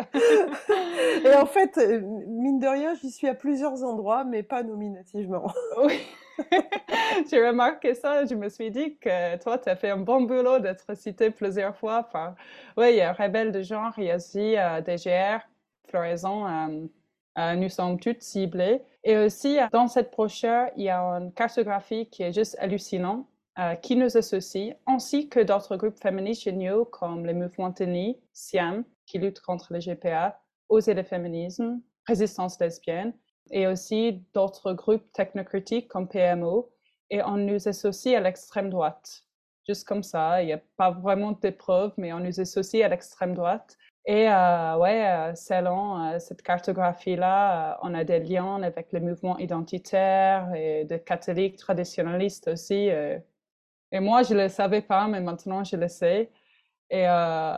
Et 1.25 1.33
en 1.35 1.45
fait, 1.45 1.77
euh, 1.77 2.01
mine 2.27 2.59
de 2.59 2.67
rien, 2.67 2.93
j'y 2.95 3.09
suis 3.11 3.27
à 3.27 3.33
plusieurs 3.33 3.83
endroits, 3.83 4.23
mais 4.23 4.43
pas 4.43 4.63
nominativement. 4.63 5.51
Oui, 5.83 6.01
j'ai 7.29 7.47
remarqué 7.47 7.93
ça. 7.95 8.25
Je 8.25 8.35
me 8.35 8.49
suis 8.49 8.71
dit 8.71 8.97
que 8.97 9.37
toi, 9.37 9.57
tu 9.57 9.69
as 9.69 9.75
fait 9.75 9.89
un 9.89 9.97
bon 9.97 10.21
boulot 10.21 10.59
d'être 10.59 10.95
cité 10.95 11.31
plusieurs 11.31 11.75
fois. 11.75 12.05
Enfin, 12.07 12.35
oui, 12.77 12.91
il 12.91 12.95
y 12.97 13.01
a 13.01 13.13
Rebelle 13.13 13.51
de 13.51 13.61
genre, 13.61 13.93
il 13.97 14.05
y 14.05 14.11
a 14.11 14.15
aussi 14.15 14.57
euh, 14.57 14.81
DGR, 14.81 15.41
Floraison, 15.89 16.47
euh, 17.37 17.55
nous 17.55 17.69
sommes 17.69 17.99
toutes 17.99 18.21
ciblées. 18.21 18.81
Et 19.03 19.17
aussi, 19.17 19.57
dans 19.71 19.87
cette 19.87 20.11
brochure, 20.11 20.67
il 20.75 20.83
y 20.83 20.89
a 20.89 21.01
une 21.01 21.31
cartographie 21.33 22.07
qui 22.09 22.23
est 22.23 22.33
juste 22.33 22.55
hallucinante, 22.59 23.25
euh, 23.59 23.75
qui 23.75 23.95
nous 23.95 24.15
associe, 24.17 24.75
ainsi 24.87 25.27
que 25.27 25.39
d'autres 25.39 25.75
groupes 25.75 25.99
féministes 25.99 26.43
géniaux 26.43 26.85
comme 26.85 27.25
le 27.25 27.33
mouvement 27.33 27.71
TENI, 27.71 28.17
SIAM, 28.33 28.83
qui 29.05 29.19
lutte 29.19 29.41
contre 29.41 29.73
le 29.73 29.79
GPA, 29.79 30.39
Oser 30.69 30.93
le 30.93 31.03
féminisme, 31.03 31.81
Résistance 32.07 32.59
lesbienne, 32.59 33.13
et 33.51 33.67
aussi 33.67 34.23
d'autres 34.33 34.73
groupes 34.73 35.11
technocritiques 35.13 35.87
comme 35.87 36.07
PMO, 36.07 36.71
et 37.09 37.21
on 37.23 37.37
nous 37.37 37.67
associe 37.67 38.15
à 38.15 38.21
l'extrême 38.21 38.69
droite. 38.69 39.25
Juste 39.67 39.87
comme 39.87 40.03
ça, 40.03 40.41
il 40.41 40.47
n'y 40.47 40.53
a 40.53 40.61
pas 40.77 40.91
vraiment 40.91 41.33
de 41.33 41.49
preuves, 41.49 41.93
mais 41.97 42.13
on 42.13 42.19
nous 42.19 42.39
associe 42.39 42.83
à 42.83 42.87
l'extrême 42.87 43.35
droite. 43.35 43.77
Et 44.05 44.27
euh, 44.27 44.77
ouais, 44.77 45.07
euh, 45.07 45.35
selon 45.35 46.03
euh, 46.03 46.19
cette 46.19 46.41
cartographie-là, 46.41 47.77
on 47.83 47.93
a 47.93 48.03
des 48.03 48.19
liens 48.19 48.63
avec 48.63 48.91
le 48.93 48.99
mouvement 48.99 49.37
identitaire 49.37 50.51
et 50.55 50.85
des 50.85 50.99
catholiques 50.99 51.57
traditionnalistes 51.57 52.47
aussi. 52.47 52.89
et 53.91 53.99
moi, 53.99 54.23
je 54.23 54.33
ne 54.33 54.43
le 54.43 54.49
savais 54.49 54.81
pas, 54.81 55.07
mais 55.07 55.21
maintenant, 55.21 55.63
je 55.63 55.75
le 55.75 55.87
sais. 55.87 56.31
Et 56.93 57.05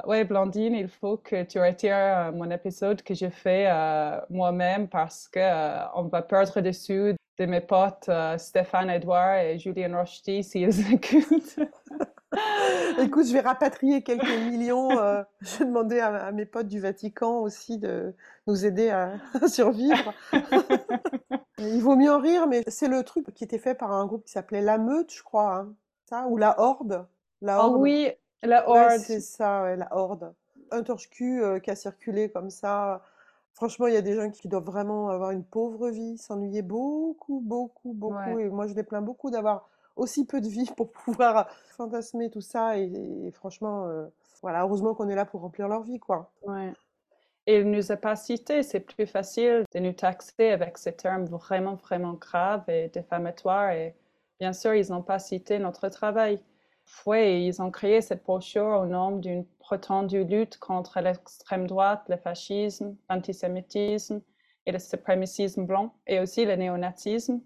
ouais, 0.05 0.23
Blandine, 0.25 0.75
il 0.75 0.87
faut 0.87 1.17
que 1.17 1.43
tu 1.43 1.59
retires 1.59 2.31
mon 2.33 2.49
épisode 2.51 3.01
que 3.01 3.15
j'ai 3.15 3.31
fait 3.31 3.67
moi-même 4.29 4.87
parce 4.87 5.27
que 5.27 5.39
on 5.97 6.03
va 6.03 6.21
perdre 6.21 6.61
dessus 6.61 7.15
de 7.39 7.45
mes 7.47 7.61
potes 7.61 8.11
Stéphane 8.37 8.91
Edouard 8.91 9.39
et 9.39 9.57
Julien 9.57 9.97
Rochety 9.97 10.43
s'ils 10.43 10.93
écoutent. 10.93 11.59
Écoute, 12.99 13.27
je 13.27 13.33
vais 13.33 13.41
rapatrier 13.41 14.01
quelques 14.01 14.37
millions. 14.49 14.99
Euh, 14.99 15.23
je 15.41 15.59
vais 15.59 15.65
demander 15.65 15.99
à, 15.99 16.31
mes 16.31 16.45
potes 16.45 16.67
du 16.67 16.79
Vatican 16.79 17.39
aussi 17.39 17.77
de 17.77 18.13
nous 18.47 18.65
aider 18.65 18.89
à, 18.89 19.19
survivre. 19.47 20.13
Il 21.59 21.81
vaut 21.81 21.95
mieux 21.95 22.11
en 22.11 22.19
rire, 22.19 22.47
mais 22.47 22.63
c'est 22.67 22.87
le 22.87 23.03
truc 23.03 23.33
qui 23.33 23.43
était 23.43 23.57
fait 23.57 23.75
par 23.75 23.91
un 23.91 24.05
groupe 24.05 24.25
qui 24.25 24.31
s'appelait 24.31 24.61
La 24.61 24.77
Meute, 24.77 25.13
je 25.13 25.23
crois, 25.23 25.55
hein. 25.55 25.73
ça, 26.09 26.27
ou 26.27 26.37
La 26.37 26.59
Horde. 26.59 27.05
La 27.41 27.55
ah 27.55 27.65
Horde. 27.65 27.75
Oh 27.77 27.81
oui, 27.81 28.09
La 28.43 28.67
Horde. 28.67 28.99
c'est 28.99 29.19
ça, 29.19 29.75
La 29.75 29.87
Horde. 29.95 30.33
Un 30.71 30.83
torche-cul 30.83 31.41
euh, 31.41 31.59
qui 31.59 31.71
a 31.71 31.75
circulé 31.75 32.29
comme 32.29 32.49
ça. 32.49 33.01
Franchement, 33.53 33.87
il 33.87 33.93
y 33.93 33.97
a 33.97 34.01
des 34.01 34.15
gens 34.15 34.29
qui 34.29 34.47
doivent 34.47 34.65
vraiment 34.65 35.09
avoir 35.09 35.31
une 35.31 35.43
pauvre 35.43 35.89
vie, 35.89 36.17
s'ennuyer 36.17 36.61
beaucoup, 36.61 37.41
beaucoup, 37.41 37.93
beaucoup. 37.93 38.39
Et 38.39 38.49
moi, 38.49 38.67
je 38.67 38.73
les 38.73 38.83
plains 38.83 39.01
beaucoup 39.01 39.29
d'avoir 39.29 39.69
aussi 39.95 40.25
peu 40.25 40.41
de 40.41 40.47
vie 40.47 40.69
pour 40.77 40.91
pouvoir 40.91 41.49
fantasmer 41.77 42.29
tout 42.29 42.41
ça. 42.41 42.77
Et, 42.77 43.31
franchement, 43.33 43.87
euh, 43.87 44.07
voilà, 44.41 44.63
heureusement 44.63 44.95
qu'on 44.95 45.09
est 45.09 45.15
là 45.15 45.25
pour 45.25 45.41
remplir 45.41 45.67
leur 45.67 45.83
vie, 45.83 45.99
quoi. 45.99 46.31
Ouais. 46.43 46.73
Et 47.45 47.59
il 47.59 47.69
nous 47.69 47.91
a 47.91 47.97
pas 47.97 48.15
cité, 48.15 48.63
c'est 48.63 48.79
plus 48.79 49.05
facile 49.05 49.65
de 49.73 49.79
nous 49.79 49.91
taxer 49.91 50.51
avec 50.51 50.77
ces 50.77 50.93
termes 50.93 51.25
vraiment, 51.25 51.75
vraiment 51.75 52.13
graves 52.13 52.63
et 52.69 52.87
défamatoires. 52.87 53.71
Et 53.71 53.95
bien 54.39 54.53
sûr, 54.53 54.73
ils 54.73 54.89
n'ont 54.91 55.01
pas 55.01 55.19
cité 55.19 55.59
notre 55.59 55.89
travail. 55.89 56.39
Oui, 57.05 57.45
ils 57.47 57.61
ont 57.61 57.71
créé 57.71 58.01
cette 58.01 58.23
brochure 58.23 58.81
au 58.81 58.85
nom 58.85 59.17
d'une 59.17 59.45
prétendue 59.59 60.23
lutte 60.23 60.57
contre 60.57 60.99
l'extrême 61.01 61.67
droite, 61.67 62.03
le 62.07 62.17
fascisme, 62.17 62.95
l'antisémitisme 63.09 64.21
et 64.65 64.71
le 64.71 64.79
suprémacisme 64.79 65.65
blanc, 65.65 65.93
et 66.07 66.19
aussi 66.19 66.45
le 66.45 66.55
néonazisme. 66.55 67.41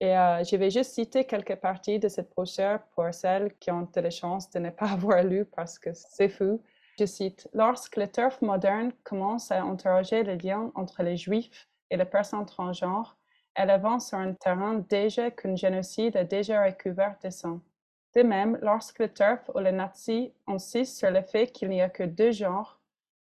Et 0.00 0.16
euh, 0.16 0.42
je 0.44 0.56
vais 0.56 0.70
juste 0.70 0.92
citer 0.92 1.24
quelques 1.24 1.56
parties 1.56 1.98
de 1.98 2.08
cette 2.08 2.30
brochure 2.30 2.80
pour 2.94 3.14
celles 3.14 3.56
qui 3.58 3.70
ont 3.70 3.88
de 3.94 4.00
la 4.00 4.10
chance 4.10 4.50
de 4.50 4.58
ne 4.58 4.70
pas 4.70 4.86
avoir 4.92 5.22
lu 5.22 5.44
parce 5.44 5.78
que 5.78 5.90
c'est 5.94 6.28
fou. 6.28 6.60
Je 6.98 7.06
cite 7.06 7.48
Lorsque 7.54 7.96
le 7.96 8.10
turf 8.10 8.42
moderne 8.42 8.92
commence 9.04 9.50
à 9.50 9.62
interroger 9.62 10.24
les 10.24 10.36
liens 10.36 10.72
entre 10.74 11.02
les 11.02 11.16
juifs 11.16 11.68
et 11.90 11.96
les 11.96 12.04
personnes 12.04 12.46
transgenres, 12.46 13.16
elle 13.54 13.70
avance 13.70 14.08
sur 14.08 14.18
un 14.18 14.34
terrain 14.34 14.74
déjà 14.88 15.30
qu'un 15.30 15.56
génocide 15.56 16.16
a 16.16 16.24
déjà 16.24 16.64
recouvert 16.64 17.16
de 17.22 17.30
sang. 17.30 17.60
De 18.14 18.22
même, 18.22 18.58
lorsque 18.60 19.14
turf 19.14 19.50
ou 19.54 19.58
les 19.58 19.72
nazis 19.72 20.30
insistent 20.46 20.98
sur 20.98 21.10
le 21.10 21.22
fait 21.22 21.46
qu'il 21.46 21.70
n'y 21.70 21.80
a 21.80 21.88
que 21.88 22.02
deux 22.02 22.32
genres, 22.32 22.78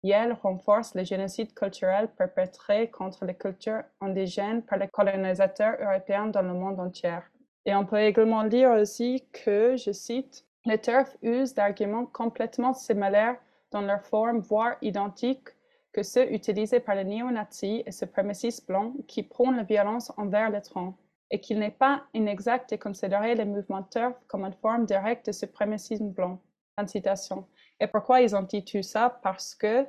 Yale 0.03 0.33
renforce 0.33 0.95
le 0.95 1.05
génocide 1.05 1.53
culturel 1.53 2.09
perpétré 2.09 2.89
contre 2.89 3.23
les 3.23 3.35
cultures 3.35 3.83
indigènes 4.01 4.61
par 4.61 4.77
les 4.77 4.89
colonisateurs 4.89 5.77
européens 5.79 6.27
dans 6.27 6.41
le 6.41 6.53
monde 6.53 6.81
entier. 6.81 7.19
Et 7.65 7.73
on 7.73 7.85
peut 7.85 8.01
également 8.01 8.43
lire 8.43 8.71
aussi 8.71 9.25
que, 9.31 9.77
je 9.77 9.93
cite, 9.93 10.45
les 10.65 10.77
TERF 10.77 11.15
usent 11.21 11.53
d'arguments 11.53 12.05
complètement 12.05 12.73
similaires 12.73 13.37
dans 13.71 13.81
leur 13.81 14.03
forme, 14.03 14.39
voire 14.39 14.75
identiques, 14.81 15.49
que 15.93 16.03
ceux 16.03 16.31
utilisés 16.33 16.81
par 16.81 16.95
les 16.95 17.05
néo-nazis 17.05 17.83
et 17.85 17.91
suprémacistes 17.91 18.67
blancs 18.67 18.93
qui 19.07 19.23
prônent 19.23 19.55
la 19.55 19.63
violence 19.63 20.11
envers 20.17 20.49
les 20.49 20.61
trans, 20.61 20.95
et 21.33 21.39
qu'il 21.39 21.57
n'est 21.57 21.71
pas 21.71 22.03
inexact 22.13 22.69
de 22.69 22.75
considérer 22.75 23.33
les 23.33 23.43
mouvements 23.43 23.81
TERF 23.81 24.13
comme 24.27 24.45
une 24.45 24.53
forme 24.53 24.85
directe 24.85 25.25
de 25.25 25.31
suprémacisme 25.31 26.09
blanc. 26.09 26.39
citation. 26.85 27.47
Et 27.79 27.87
pourquoi 27.87 28.21
ils 28.21 28.35
ont 28.35 28.43
dit 28.43 28.63
tout 28.63 28.83
ça? 28.83 29.19
Parce 29.23 29.55
que 29.55 29.85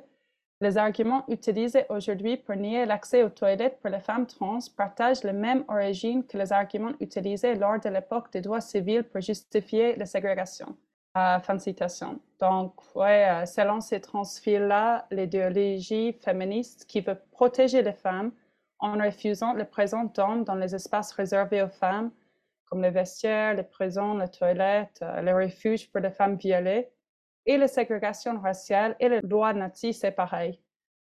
les 0.59 0.75
arguments 0.75 1.23
utilisés 1.27 1.85
aujourd'hui 1.89 2.37
pour 2.37 2.55
nier 2.55 2.87
l'accès 2.87 3.21
aux 3.21 3.29
toilettes 3.29 3.79
pour 3.79 3.91
les 3.91 3.99
femmes 3.99 4.25
trans 4.25 4.57
partagent 4.75 5.23
la 5.23 5.33
même 5.33 5.63
origine 5.67 6.25
que 6.25 6.35
les 6.35 6.51
arguments 6.51 6.93
utilisés 6.99 7.53
lors 7.53 7.79
de 7.79 7.89
l'époque 7.89 8.31
des 8.31 8.41
droits 8.41 8.61
civils 8.61 9.03
pour 9.03 9.21
justifier 9.21 9.95
la 9.97 10.07
ségrégation. 10.07 10.75
Euh, 11.15 11.39
fin 11.39 11.55
de 11.55 11.61
citation. 11.61 12.19
Donc, 12.39 12.73
euh, 12.97 13.45
selon 13.45 13.81
ces 13.81 14.01
transfils-là, 14.01 15.05
l'idéologie 15.11 16.13
féministe 16.13 16.85
qui 16.87 17.01
veut 17.01 17.17
protéger 17.31 17.83
les 17.83 17.93
femmes 17.93 18.31
en 18.79 18.97
refusant 18.97 19.53
la 19.53 19.65
présence 19.65 20.11
d'hommes 20.13 20.43
dans 20.43 20.55
les 20.55 20.75
espaces 20.75 21.11
réservés 21.11 21.61
aux 21.61 21.69
femmes, 21.69 22.11
comme 22.65 22.81
les 22.81 22.91
vestiaires, 22.91 23.53
les 23.53 23.63
prisons, 23.63 24.17
les 24.17 24.29
toilettes, 24.29 24.99
euh, 25.01 25.21
les 25.21 25.33
refuges 25.33 25.91
pour 25.91 26.01
les 26.01 26.11
femmes 26.11 26.35
violées, 26.35 26.89
et 27.45 27.57
la 27.57 27.67
ségrégation 27.67 28.39
raciale 28.39 28.95
et 28.99 29.09
les 29.09 29.21
lois 29.21 29.53
nazies, 29.53 29.93
c'est 29.93 30.11
pareil. 30.11 30.59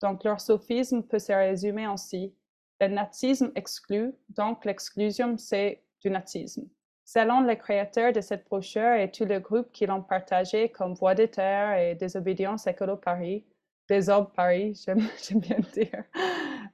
Donc, 0.01 0.23
leur 0.23 0.41
sophisme 0.41 1.03
peut 1.03 1.19
se 1.19 1.31
résumer 1.31 1.85
ainsi. 1.85 2.35
Le 2.81 2.87
nazisme 2.87 3.51
exclut, 3.55 4.13
donc 4.29 4.65
l'exclusion, 4.65 5.37
c'est 5.37 5.83
du 6.01 6.09
nazisme. 6.09 6.67
Selon 7.05 7.41
les 7.41 7.57
créateurs 7.57 8.13
de 8.13 8.21
cette 8.21 8.45
brochure 8.45 8.93
et 8.93 9.11
tous 9.11 9.25
les 9.25 9.39
groupes 9.39 9.71
qui 9.71 9.85
l'ont 9.85 10.01
partagé 10.01 10.69
comme 10.69 10.93
Voix 10.93 11.15
des 11.15 11.29
Terres 11.29 11.77
et 11.77 11.95
Désobédience 11.95 12.65
Écolo 12.65 12.97
Paris, 12.97 13.45
Désordre 13.87 14.31
Paris, 14.31 14.81
j'aime 14.85 15.07
bien 15.39 15.59
dire, 15.73 16.03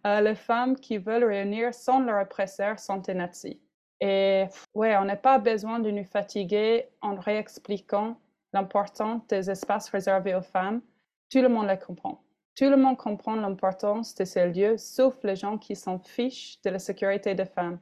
les 0.03 0.35
femmes 0.35 0.75
qui 0.75 0.97
veulent 0.97 1.25
réunir 1.25 1.73
sans 1.73 1.99
leur 1.99 2.21
oppresseur 2.21 2.79
sont 2.79 3.01
nazis. 3.13 3.57
Et 4.01 4.45
ouais, 4.73 4.95
on 4.97 5.05
n'a 5.05 5.17
pas 5.17 5.39
besoin 5.39 5.79
de 5.79 5.91
nous 5.91 6.05
fatiguer 6.05 6.87
en 7.01 7.15
réexpliquant 7.15 8.17
l'importance 8.53 9.27
des 9.27 9.49
espaces 9.49 9.89
réservés 9.89 10.35
aux 10.35 10.41
femmes. 10.41 10.81
Tout 11.29 11.41
le 11.41 11.49
monde 11.49 11.67
le 11.67 11.75
comprend. 11.75 12.23
Tout 12.55 12.69
le 12.69 12.77
monde 12.77 12.97
comprend 12.97 13.35
l'importance 13.35 14.15
de 14.15 14.25
ces 14.25 14.51
lieux, 14.51 14.77
sauf 14.77 15.15
les 15.23 15.35
gens 15.35 15.57
qui 15.57 15.75
s'en 15.75 15.99
fichent 15.99 16.59
de 16.61 16.69
la 16.69 16.79
sécurité 16.79 17.35
des 17.35 17.45
femmes, 17.45 17.79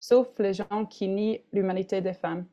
sauf 0.00 0.28
les 0.38 0.54
gens 0.54 0.86
qui 0.88 1.08
nient 1.08 1.40
l'humanité 1.52 2.00
des 2.00 2.14
femmes. 2.14 2.46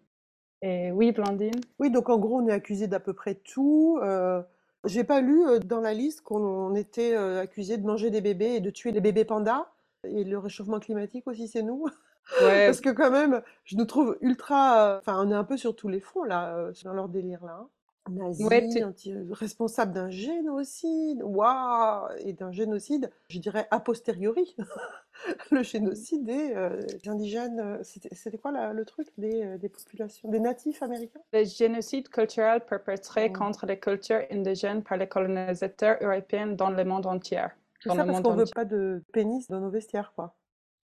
Et 0.62 0.92
oui, 0.92 1.12
Blandine 1.12 1.62
Oui, 1.80 1.90
donc 1.90 2.10
en 2.10 2.18
gros, 2.18 2.42
on 2.42 2.48
est 2.48 2.52
accusé 2.52 2.88
d'à 2.88 3.00
peu 3.00 3.14
près 3.14 3.36
tout. 3.36 4.00
Euh, 4.04 4.44
j'ai 4.86 5.04
pas 5.04 5.22
lu 5.22 5.46
euh, 5.48 5.60
dans 5.60 5.80
la 5.80 5.94
liste 5.94 6.22
qu'on 6.22 6.76
était 6.76 7.16
euh, 7.16 7.42
accusé 7.42 7.78
de 7.78 7.86
manger 7.86 8.10
des 8.10 8.22
bébés 8.22 8.56
et 8.56 8.60
de 8.60 8.70
tuer 8.70 8.92
les 8.92 9.02
bébés 9.02 9.26
pandas. 9.26 9.68
Et 10.04 10.24
le 10.24 10.38
réchauffement 10.40 10.80
climatique 10.80 11.28
aussi, 11.28 11.48
c'est 11.48 11.64
nous. 11.64 11.86
Ouais, 12.40 12.68
Parce 12.68 12.82
que 12.82 12.92
quand 12.92 13.10
même, 13.10 13.42
je 13.66 13.76
nous 13.76 13.86
trouve 13.86 14.16
ultra... 14.22 15.00
Enfin, 15.00 15.20
on 15.26 15.32
est 15.32 15.36
un 15.36 15.44
peu 15.44 15.58
sur 15.58 15.76
tous 15.76 15.90
les 15.90 16.00
fronts, 16.00 16.24
là, 16.24 16.56
euh, 16.56 16.72
dans 16.84 16.94
leur 16.94 17.10
délire, 17.10 17.44
là. 17.44 17.68
Nazi, 18.10 18.44
tu- 18.74 18.84
anti- 18.84 19.14
responsable 19.32 19.94
d'un 19.94 20.10
génocide, 20.10 21.22
waouh, 21.24 22.08
et 22.20 22.34
d'un 22.34 22.52
génocide, 22.52 23.12
je 23.30 23.38
dirais 23.40 23.68
a 23.72 23.80
posteriori. 23.80 24.56
Le 25.52 25.62
génocide 25.62 26.24
des 26.24 26.54
euh, 26.56 26.80
indigènes, 27.06 27.60
euh, 27.60 27.78
c'était 27.84 28.14
c'était 28.16 28.40
quoi 28.40 28.52
la- 28.52 28.74
le 28.74 28.86
truc 28.86 29.08
des, 29.18 29.44
euh, 29.44 29.58
des 29.60 29.70
populations, 29.70 30.30
des 30.30 30.40
natifs 30.40 30.82
américains? 30.82 31.20
le 31.32 31.44
génocide 31.44 32.10
culturel 32.10 32.62
perpétré 32.66 33.30
Mm. 33.30 33.34
contre 33.34 33.66
les 33.68 33.80
cultures 33.80 34.24
indigènes 34.32 34.84
par 34.84 34.98
les 34.98 35.08
colonisateurs 35.08 35.98
européens 36.02 36.48
dans 36.48 36.72
le 36.72 36.84
monde 36.84 37.06
entier. 37.06 37.44
C'est 37.82 37.90
Dans 37.90 37.96
ça 37.96 38.02
le 38.02 38.08
parce 38.08 38.18
monde 38.18 38.24
qu'on 38.26 38.36
veut 38.36 38.42
entier. 38.44 38.54
pas 38.56 38.66
de 38.66 39.04
pénis 39.14 39.48
dans 39.48 39.60
nos 39.60 39.70
vestiaires, 39.70 40.12
quoi. 40.16 40.34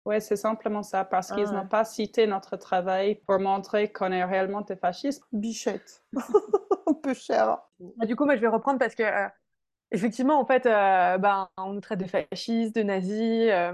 Oui, 0.06 0.22
c'est 0.22 0.36
simplement 0.38 0.84
ça, 0.84 1.04
parce 1.04 1.32
qu'ils 1.32 1.48
Ah 1.50 1.52
n'ont 1.54 1.62
ouais. 1.64 1.68
pas 1.68 1.84
cité 1.84 2.28
notre 2.28 2.56
travail 2.58 3.16
pour 3.26 3.40
montrer 3.40 3.92
qu'on 3.92 4.12
est 4.12 4.24
réellement 4.24 4.62
des 4.62 4.76
fascistes. 4.78 5.24
Bichette. 5.34 6.04
Peu 7.04 7.14
cher. 7.14 7.60
Bah, 7.80 8.06
du 8.06 8.16
coup, 8.16 8.26
moi, 8.26 8.36
je 8.36 8.42
vais 8.42 8.48
reprendre 8.48 8.80
parce 8.80 8.96
que, 8.96 9.04
euh, 9.04 9.28
effectivement, 9.92 10.40
en 10.40 10.46
fait, 10.46 10.66
euh, 10.66 11.18
ben, 11.18 11.50
on 11.58 11.74
nous 11.74 11.82
traite 11.82 12.00
de 12.00 12.08
fascistes, 12.08 12.76
de 12.76 12.84
nazis, 12.84 13.50
euh, 13.52 13.74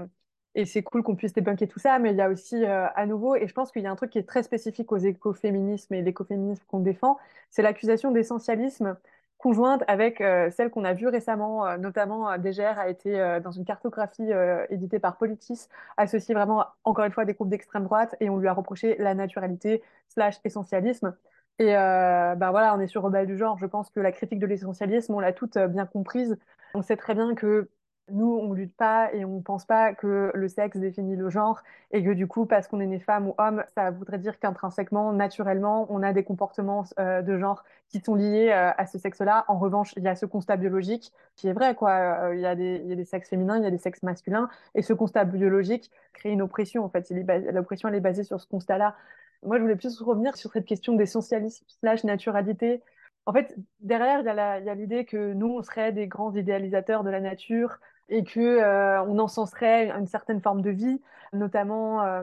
et 0.54 0.66
c'est 0.66 0.82
cool 0.82 1.02
qu'on 1.02 1.16
puisse 1.16 1.32
débunker 1.34 1.68
tout 1.68 1.80
ça, 1.80 1.98
mais 2.00 2.12
il 2.12 2.16
y 2.18 2.22
a 2.22 2.30
aussi, 2.30 2.64
euh, 2.64 2.88
à 2.94 3.06
nouveau, 3.06 3.36
et 3.36 3.48
je 3.48 3.54
pense 3.54 3.72
qu'il 3.72 3.82
y 3.82 3.86
a 3.86 3.90
un 3.92 3.96
truc 3.96 4.10
qui 4.10 4.18
est 4.18 4.28
très 4.28 4.42
spécifique 4.44 4.92
aux 4.92 4.98
écoféminismes 4.98 5.94
et 5.94 6.02
l'écoféminisme 6.02 6.64
qu'on 6.68 6.80
défend, 6.80 7.18
c'est 7.50 7.62
l'accusation 7.62 8.10
d'essentialisme 8.12 8.96
conjointe 9.38 9.84
avec 9.88 10.18
celle 10.52 10.70
qu'on 10.70 10.84
a 10.84 10.94
vue 10.94 11.08
récemment, 11.08 11.76
notamment 11.78 12.38
DGR 12.38 12.78
a 12.78 12.88
été 12.88 13.40
dans 13.44 13.52
une 13.52 13.64
cartographie 13.66 14.30
éditée 14.70 14.98
par 14.98 15.18
Politis, 15.18 15.68
associée 15.98 16.34
vraiment, 16.34 16.66
encore 16.84 17.04
une 17.06 17.12
fois, 17.12 17.24
à 17.24 17.26
des 17.26 17.34
groupes 17.34 17.50
d'extrême 17.50 17.84
droite, 17.84 18.16
et 18.20 18.30
on 18.30 18.38
lui 18.38 18.48
a 18.48 18.54
reproché 18.54 18.96
la 18.98 19.14
naturalité 19.14 19.82
slash 20.08 20.36
essentialisme. 20.44 21.16
Et 21.58 21.66
ben 21.66 22.50
voilà, 22.50 22.74
on 22.74 22.80
est 22.80 22.88
sur 22.88 23.02
Rebelle 23.02 23.26
du 23.26 23.38
genre. 23.38 23.58
Je 23.58 23.66
pense 23.66 23.90
que 23.90 24.00
la 24.00 24.12
critique 24.12 24.40
de 24.40 24.46
l'essentialisme, 24.46 25.14
on 25.14 25.20
l'a 25.20 25.32
toute 25.32 25.56
euh, 25.56 25.68
bien 25.68 25.86
comprise. 25.86 26.36
On 26.74 26.82
sait 26.82 26.96
très 26.96 27.14
bien 27.14 27.34
que 27.34 27.68
nous, 28.10 28.38
on 28.42 28.52
lutte 28.52 28.76
pas 28.76 29.14
et 29.14 29.24
on 29.24 29.40
pense 29.40 29.64
pas 29.64 29.94
que 29.94 30.30
le 30.34 30.48
sexe 30.48 30.76
définit 30.76 31.16
le 31.16 31.30
genre 31.30 31.62
et 31.90 32.04
que 32.04 32.10
du 32.10 32.26
coup, 32.26 32.44
parce 32.44 32.66
qu'on 32.68 32.80
est 32.80 32.86
né 32.86 32.98
femme 32.98 33.28
ou 33.28 33.34
homme, 33.38 33.64
ça 33.74 33.90
voudrait 33.92 34.18
dire 34.18 34.38
qu'intrinsèquement, 34.38 35.12
naturellement, 35.12 35.86
on 35.88 36.02
a 36.02 36.12
des 36.12 36.24
comportements 36.24 36.84
euh, 36.98 37.22
de 37.22 37.38
genre 37.38 37.64
qui 37.88 38.00
sont 38.00 38.16
liés 38.16 38.50
à 38.50 38.86
ce 38.86 38.98
sexe-là. 38.98 39.44
En 39.46 39.58
revanche, 39.58 39.94
il 39.96 40.02
y 40.02 40.08
a 40.08 40.16
ce 40.16 40.26
constat 40.26 40.56
biologique 40.56 41.12
qui 41.36 41.48
est 41.48 41.52
vrai, 41.52 41.76
quoi. 41.76 42.34
Il 42.34 42.40
y 42.40 42.46
a 42.46 42.56
des, 42.56 42.80
il 42.82 42.90
y 42.90 42.92
a 42.92 42.96
des 42.96 43.04
sexes 43.04 43.30
féminins, 43.30 43.56
il 43.58 43.62
y 43.62 43.66
a 43.66 43.70
des 43.70 43.78
sexes 43.78 44.02
masculins 44.02 44.48
et 44.74 44.82
ce 44.82 44.92
constat 44.92 45.24
biologique 45.24 45.90
crée 46.12 46.30
une 46.30 46.42
oppression. 46.42 46.84
En 46.84 46.88
fait, 46.88 47.08
l'oppression, 47.52 47.88
elle 47.88 47.94
est 47.94 48.00
basée 48.00 48.24
sur 48.24 48.40
ce 48.40 48.48
constat-là. 48.48 48.96
Moi, 49.44 49.58
je 49.58 49.62
voulais 49.62 49.76
plus 49.76 50.00
revenir 50.00 50.36
sur 50.36 50.52
cette 50.52 50.64
question 50.64 50.94
d'essentialisme 50.94 51.64
slash 51.80 52.04
naturalité. 52.04 52.82
En 53.26 53.32
fait, 53.32 53.54
derrière, 53.80 54.20
il 54.20 54.64
y 54.64 54.70
a 54.70 54.74
l'idée 54.74 55.04
que 55.04 55.32
nous, 55.32 55.48
on 55.48 55.62
serait 55.62 55.92
des 55.92 56.06
grands 56.08 56.34
idéalisateurs 56.34 57.04
de 57.04 57.10
la 57.10 57.20
nature 57.20 57.78
et 58.08 58.24
que 58.24 58.40
euh, 58.40 59.02
on 59.04 59.18
encenserait 59.18 59.90
une 59.90 60.06
certaine 60.06 60.40
forme 60.40 60.62
de 60.62 60.70
vie, 60.70 61.00
notamment 61.32 62.02
euh, 62.02 62.22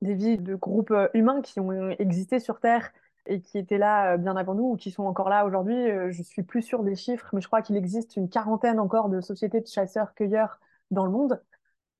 des 0.00 0.14
vies 0.14 0.38
de 0.38 0.54
groupes 0.54 0.90
euh, 0.90 1.08
humains 1.14 1.42
qui 1.42 1.60
ont 1.60 1.90
existé 1.90 2.40
sur 2.40 2.60
Terre 2.60 2.92
et 3.26 3.40
qui 3.40 3.58
étaient 3.58 3.78
là 3.78 4.14
euh, 4.14 4.16
bien 4.16 4.36
avant 4.36 4.54
nous 4.54 4.72
ou 4.72 4.76
qui 4.76 4.90
sont 4.90 5.04
encore 5.04 5.28
là 5.28 5.44
aujourd'hui. 5.46 5.88
Je 6.10 6.22
suis 6.22 6.42
plus 6.42 6.62
sûre 6.62 6.82
des 6.82 6.96
chiffres, 6.96 7.28
mais 7.34 7.40
je 7.40 7.46
crois 7.46 7.62
qu'il 7.62 7.76
existe 7.76 8.16
une 8.16 8.28
quarantaine 8.28 8.80
encore 8.80 9.08
de 9.08 9.20
sociétés 9.20 9.60
de 9.60 9.66
chasseurs-cueilleurs 9.66 10.60
dans 10.90 11.04
le 11.04 11.12
monde. 11.12 11.42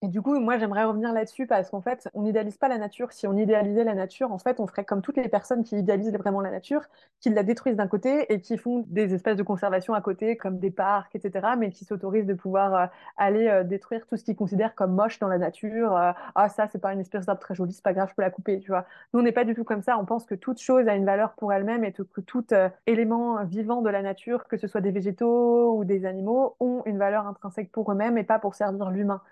Et 0.05 0.09
du 0.09 0.21
coup, 0.21 0.37
moi, 0.41 0.59
j'aimerais 0.59 0.83
revenir 0.83 1.13
là-dessus 1.13 1.47
parce 1.47 1.71
qu'en 1.71 1.81
fait, 1.81 2.09
on 2.13 2.23
n'idéalise 2.23 2.57
pas 2.57 2.67
la 2.67 2.77
nature. 2.77 3.13
Si 3.13 3.29
on 3.29 3.37
idéalisait 3.37 3.85
la 3.85 3.95
nature, 3.95 4.33
en 4.33 4.39
fait, 4.39 4.59
on 4.59 4.67
ferait 4.67 4.85
comme 4.85 5.01
toutes 5.01 5.17
les 5.17 5.29
personnes 5.29 5.63
qui 5.63 5.77
idéalisent 5.77 6.13
vraiment 6.13 6.41
la 6.41 6.51
nature, 6.51 6.83
qui 7.21 7.31
la 7.31 7.45
détruisent 7.45 7.77
d'un 7.77 7.87
côté 7.87 8.33
et 8.33 8.41
qui 8.41 8.59
font 8.59 8.85
des 8.89 9.15
espaces 9.15 9.37
de 9.37 9.45
conservation 9.45 9.95
à 9.95 10.01
côté, 10.01 10.37
comme 10.37 10.59
des 10.59 10.73
parcs, 10.73 11.15
etc., 11.15 11.51
mais 11.57 11.71
qui 11.71 11.85
s'autorisent 11.85 12.27
de 12.27 12.35
pouvoir 12.35 12.75
euh, 12.75 12.87
aller 13.17 13.47
euh, 13.47 13.63
détruire 13.63 14.05
tout 14.09 14.17
ce 14.17 14.25
qu'ils 14.25 14.35
considèrent 14.35 14.75
comme 14.75 14.93
moche 14.93 15.21
dans 15.21 15.29
la 15.29 15.39
nature. 15.39 15.97
Euh, 15.97 16.11
ah, 16.35 16.49
ça, 16.49 16.67
c'est 16.67 16.81
pas 16.81 16.93
une 16.93 17.01
espèce 17.01 17.27
d'arbre 17.27 17.41
très 17.41 17.55
jolie, 17.55 17.73
c'est 17.73 17.85
pas 17.85 17.93
grave, 17.93 18.09
je 18.11 18.17
peux 18.17 18.23
la 18.23 18.31
couper, 18.31 18.59
tu 18.59 18.73
vois. 18.73 18.87
Nous, 19.15 19.21
on 19.21 19.23
n'est 19.23 19.31
pas 19.31 19.45
du 19.45 19.55
tout 19.55 19.65
comme 19.65 19.83
ça. 19.83 19.99
On 19.99 20.05
pense 20.05 20.27
que 20.27 20.35
toute 20.35 20.61
chose 20.61 20.89
a 20.89 20.97
une 20.97 21.07
valeur 21.07 21.35
pour 21.35 21.53
elle-même 21.53 21.85
et 21.85 21.93
que 21.93 22.21
tout 22.21 22.47
élément 22.87 23.45
vivant 23.45 23.83
de 23.83 23.91
la 23.91 24.03
nature, 24.03 24.49
que 24.49 24.57
ce 24.57 24.67
soit 24.67 24.81
des 24.81 24.91
végétaux 24.91 25.77
ou 25.77 25.85
des 25.85 26.07
animaux, 26.07 26.57
ont 26.59 26.83
une 26.87 26.99
valeur 26.99 27.25
intrinsèque 27.29 27.71
pour 27.71 27.93
eux-mêmes 27.93 28.19
et 28.19 28.25
pas 28.25 28.41
pour 28.41 28.57
servir 28.57 28.91
l'humain. 28.91 29.23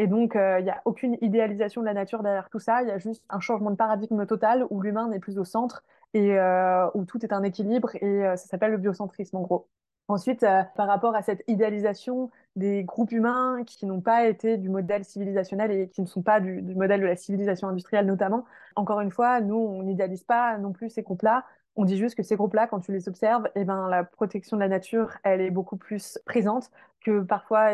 Et 0.00 0.06
donc, 0.06 0.34
euh, 0.34 0.60
il 0.60 0.64
n'y 0.64 0.70
a 0.70 0.80
aucune 0.86 1.18
idéalisation 1.20 1.82
de 1.82 1.86
la 1.86 1.92
nature 1.92 2.22
derrière 2.22 2.48
tout 2.48 2.58
ça. 2.58 2.80
Il 2.80 2.88
y 2.88 2.90
a 2.90 2.96
juste 2.96 3.22
un 3.28 3.38
changement 3.38 3.70
de 3.70 3.76
paradigme 3.76 4.24
total 4.24 4.66
où 4.70 4.80
l'humain 4.80 5.08
n'est 5.08 5.18
plus 5.20 5.38
au 5.38 5.44
centre 5.44 5.84
et 6.14 6.38
euh, 6.38 6.88
où 6.94 7.04
tout 7.04 7.22
est 7.22 7.34
un 7.34 7.42
équilibre. 7.42 7.94
Et 7.96 8.06
euh, 8.06 8.34
ça 8.36 8.46
s'appelle 8.46 8.70
le 8.70 8.78
biocentrisme, 8.78 9.36
en 9.36 9.42
gros. 9.42 9.68
Ensuite, 10.08 10.42
euh, 10.42 10.62
par 10.74 10.88
rapport 10.88 11.14
à 11.14 11.20
cette 11.20 11.44
idéalisation 11.48 12.30
des 12.56 12.82
groupes 12.82 13.12
humains 13.12 13.62
qui 13.66 13.84
n'ont 13.84 14.00
pas 14.00 14.26
été 14.26 14.56
du 14.56 14.70
modèle 14.70 15.04
civilisationnel 15.04 15.70
et 15.70 15.88
qui 15.90 16.00
ne 16.00 16.06
sont 16.06 16.22
pas 16.22 16.40
du, 16.40 16.62
du 16.62 16.74
modèle 16.74 17.02
de 17.02 17.06
la 17.06 17.16
civilisation 17.16 17.68
industrielle 17.68 18.06
notamment, 18.06 18.46
encore 18.76 19.00
une 19.02 19.10
fois, 19.10 19.42
nous, 19.42 19.54
on 19.56 19.82
n'idéalise 19.82 20.24
pas 20.24 20.56
non 20.56 20.72
plus 20.72 20.88
ces 20.88 21.02
groupes-là. 21.02 21.44
On 21.80 21.86
dit 21.86 21.96
juste 21.96 22.14
que 22.14 22.22
ces 22.22 22.36
groupes-là, 22.36 22.66
quand 22.66 22.80
tu 22.80 22.92
les 22.92 23.08
observes, 23.08 23.48
eh 23.54 23.64
ben, 23.64 23.88
la 23.88 24.04
protection 24.04 24.58
de 24.58 24.60
la 24.60 24.68
nature, 24.68 25.12
elle 25.22 25.40
est 25.40 25.50
beaucoup 25.50 25.78
plus 25.78 26.18
présente 26.26 26.70
que 27.00 27.22
parfois, 27.22 27.70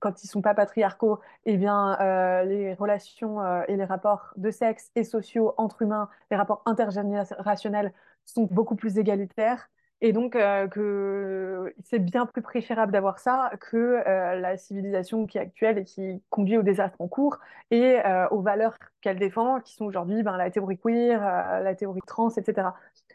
quand 0.00 0.24
ils 0.24 0.26
sont 0.26 0.42
pas 0.42 0.52
patriarcaux, 0.52 1.20
eh 1.44 1.56
bien, 1.56 1.96
euh, 2.00 2.42
les 2.42 2.74
relations 2.74 3.40
euh, 3.40 3.62
et 3.68 3.76
les 3.76 3.84
rapports 3.84 4.32
de 4.36 4.50
sexe 4.50 4.90
et 4.96 5.04
sociaux 5.04 5.54
entre 5.58 5.82
humains, 5.82 6.08
les 6.32 6.36
rapports 6.36 6.62
intergénérationnels 6.66 7.92
sont 8.24 8.48
beaucoup 8.50 8.74
plus 8.74 8.98
égalitaires. 8.98 9.70
Et 10.00 10.12
donc, 10.12 10.34
euh, 10.34 11.70
c'est 11.84 12.00
bien 12.00 12.26
plus 12.26 12.42
préférable 12.42 12.90
d'avoir 12.90 13.20
ça 13.20 13.52
que 13.60 14.02
la 14.40 14.56
civilisation 14.56 15.26
qui 15.26 15.38
est 15.38 15.42
actuelle 15.42 15.78
et 15.78 15.84
qui 15.84 16.20
conduit 16.30 16.56
au 16.56 16.62
désastre 16.62 17.00
en 17.00 17.06
cours 17.06 17.38
et 17.70 17.98
aux 18.30 18.40
valeurs 18.40 18.78
qu'elle 19.02 19.18
défend, 19.18 19.60
qui 19.60 19.74
sont 19.74 19.84
aujourd'hui 19.84 20.22
ben, 20.22 20.38
la 20.38 20.50
théorie 20.50 20.78
queer, 20.78 21.20
la 21.62 21.74
théorie 21.74 22.00
trans, 22.06 22.30
etc. 22.30 22.70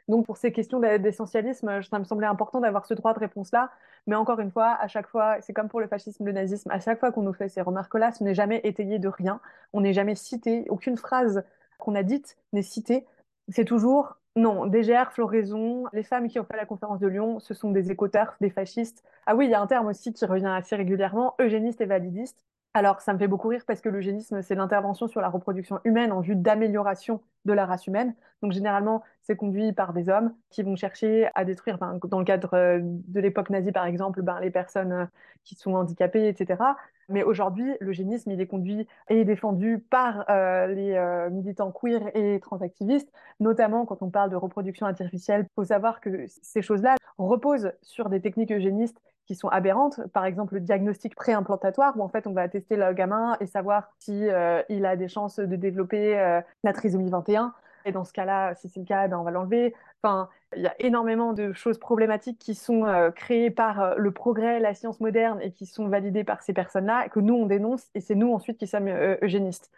Donc, 0.08 0.26
pour 0.26 0.38
ces 0.38 0.52
questions 0.52 0.80
d'essentialisme, 0.80 1.82
ça 1.82 2.00
me 2.00 2.04
semblait 2.04 2.28
important 2.28 2.60
d'avoir 2.60 2.86
ce 2.86 2.94
droit 2.94 3.14
de 3.14 3.20
réponse-là. 3.20 3.72
Mais 4.08 4.16
encore 4.16 4.40
une 4.40 4.52
fois, 4.52 4.78
à 4.80 4.88
chaque 4.88 5.08
fois, 5.08 5.38
c'est 5.42 5.54
comme 5.54 5.68
pour 5.68 5.80
le 5.80 5.88
fascisme, 5.88 6.26
le 6.26 6.32
nazisme, 6.32 6.70
à 6.72 6.80
chaque 6.80 7.00
fois 7.00 7.12
qu'on 7.12 7.24
nous 7.24 7.34
fait 7.34 7.50
ces 7.50 7.62
remarques-là, 7.62 8.12
ce 8.12 8.24
n'est 8.24 8.36
jamais 8.36 8.62
étayé 8.64 9.00
de 9.00 9.08
rien. 9.08 9.40
On 9.74 9.82
n'est 9.82 9.94
jamais 9.94 10.16
cité, 10.16 10.66
aucune 10.70 10.98
phrase 10.98 11.44
qu'on 11.80 11.96
a 11.96 12.04
dite 12.04 12.38
n'est 12.54 12.62
citée. 12.62 13.06
C'est 13.50 13.66
toujours 13.66 14.18
non, 14.38 14.66
DGR, 14.66 15.14
Floraison, 15.14 15.86
les 15.94 16.04
femmes 16.04 16.28
qui 16.28 16.40
ont 16.40 16.44
fait 16.44 16.58
la 16.58 16.66
conférence 16.66 17.00
de 17.00 17.08
Lyon, 17.08 17.40
ce 17.40 17.54
sont 17.54 17.72
des 17.72 17.90
écotards, 17.90 18.36
des 18.42 18.50
fascistes. 18.50 19.02
Ah 19.26 19.36
oui, 19.36 19.46
il 19.46 19.52
y 19.52 19.54
a 19.54 19.62
un 19.62 19.68
terme 19.68 19.88
aussi 19.88 20.12
qui 20.12 20.26
revient 20.26 20.48
assez 20.48 20.76
régulièrement, 20.76 21.36
eugéniste 21.40 21.80
et 21.80 21.86
validiste. 21.86 22.44
Alors, 22.76 23.00
ça 23.00 23.14
me 23.14 23.18
fait 23.18 23.30
beaucoup 23.30 23.48
rire 23.48 23.64
parce 23.66 23.80
que 23.80 23.88
l'eugénisme, 23.88 24.42
c'est 24.42 24.54
l'intervention 24.54 25.08
sur 25.08 25.22
la 25.22 25.30
reproduction 25.30 25.80
humaine 25.86 26.12
en 26.12 26.20
vue 26.20 26.36
d'amélioration 26.36 27.22
de 27.46 27.54
la 27.54 27.66
race 27.66 27.88
humaine. 27.88 28.14
Donc, 28.42 28.52
généralement, 28.52 29.02
c'est 29.22 29.38
conduit 29.38 29.72
par 29.72 29.94
des 29.94 30.10
hommes 30.10 30.36
qui 30.50 30.62
vont 30.62 30.76
chercher 30.76 31.30
à 31.36 31.46
détruire, 31.46 31.78
ben, 31.78 31.98
dans 32.04 32.20
le 32.20 32.26
cadre 32.26 32.82
de 32.82 33.20
l'époque 33.22 33.50
nazie, 33.50 33.72
par 33.72 33.86
exemple, 33.86 34.22
ben, 34.24 34.42
les 34.42 34.52
personnes 34.52 35.08
qui 35.46 35.56
sont 35.56 35.74
handicapées, 35.74 36.28
etc. 36.28 36.62
Mais 37.08 37.24
aujourd'hui, 37.24 37.78
l'eugénisme, 37.80 38.32
il 38.32 38.42
est 38.42 38.48
conduit 38.48 38.86
et 39.08 39.24
défendu 39.24 39.80
par 39.80 40.26
euh, 40.30 40.68
les 40.68 40.96
euh, 40.96 41.30
militants 41.30 41.72
queer 41.72 42.02
et 42.14 42.42
transactivistes, 42.42 43.10
notamment 43.40 43.86
quand 43.86 44.02
on 44.02 44.10
parle 44.10 44.32
de 44.32 44.36
reproduction 44.36 44.86
artificielle. 44.86 45.46
Il 45.50 45.54
faut 45.56 45.64
savoir 45.64 46.02
que 46.02 46.26
ces 46.28 46.62
choses-là 46.62 46.96
reposent 47.18 47.72
sur 47.84 48.10
des 48.10 48.20
techniques 48.20 48.52
eugénistes 48.52 49.00
qui 49.26 49.36
sont 49.36 49.48
aberrantes. 49.50 50.00
Par 50.14 50.26
exemple, 50.26 50.56
le 50.56 50.60
diagnostic 50.60 51.16
préimplantatoire, 51.16 51.98
où 51.98 52.04
en 52.04 52.10
fait 52.10 52.28
on 52.28 52.34
va 52.34 52.48
tester 52.48 52.76
le 52.76 52.94
gamin 52.94 53.38
et 53.40 53.48
savoir 53.48 53.92
si 54.00 54.30
euh, 54.30 54.62
il 54.70 54.86
a 54.86 54.96
des 54.96 55.08
chances 55.08 55.40
de 55.40 55.56
développer 55.56 56.18
euh, 56.18 56.42
la 56.64 56.74
trisomie 56.74 57.10
21. 57.10 57.54
Et 57.86 57.92
dans 57.92 58.04
ce 58.04 58.14
cas-là, 58.14 58.56
si 58.56 58.68
c'est 58.70 58.80
le 58.80 58.86
cas, 58.86 59.08
ben, 59.08 59.18
on 59.18 59.24
va 59.24 59.32
l'enlever. 59.32 59.76
Enfin, 60.02 60.30
il 60.56 60.64
y 60.64 60.68
a 60.68 60.74
énormément 60.80 61.34
de 61.34 61.54
choses 61.54 61.78
problématiques 61.78 62.40
qui 62.40 62.56
sont 62.56 62.86
euh, 62.86 63.12
créées 63.12 63.52
par 63.52 63.96
le 63.98 64.12
progrès, 64.12 64.60
la 64.60 64.74
science 64.74 65.00
moderne 65.00 65.40
et 65.42 65.52
qui 65.52 65.66
sont 65.66 65.88
validées 65.88 66.24
par 66.24 66.42
ces 66.42 66.54
personnes-là, 66.54 67.10
que 67.10 67.20
nous, 67.20 67.36
on 67.36 67.46
dénonce, 67.46 67.88
et 67.94 68.02
c'est 68.02 68.16
nous 68.16 68.34
ensuite 68.34 68.58
qui 68.58 68.68
sommes 68.68 68.90
eugénistes. 69.22 69.72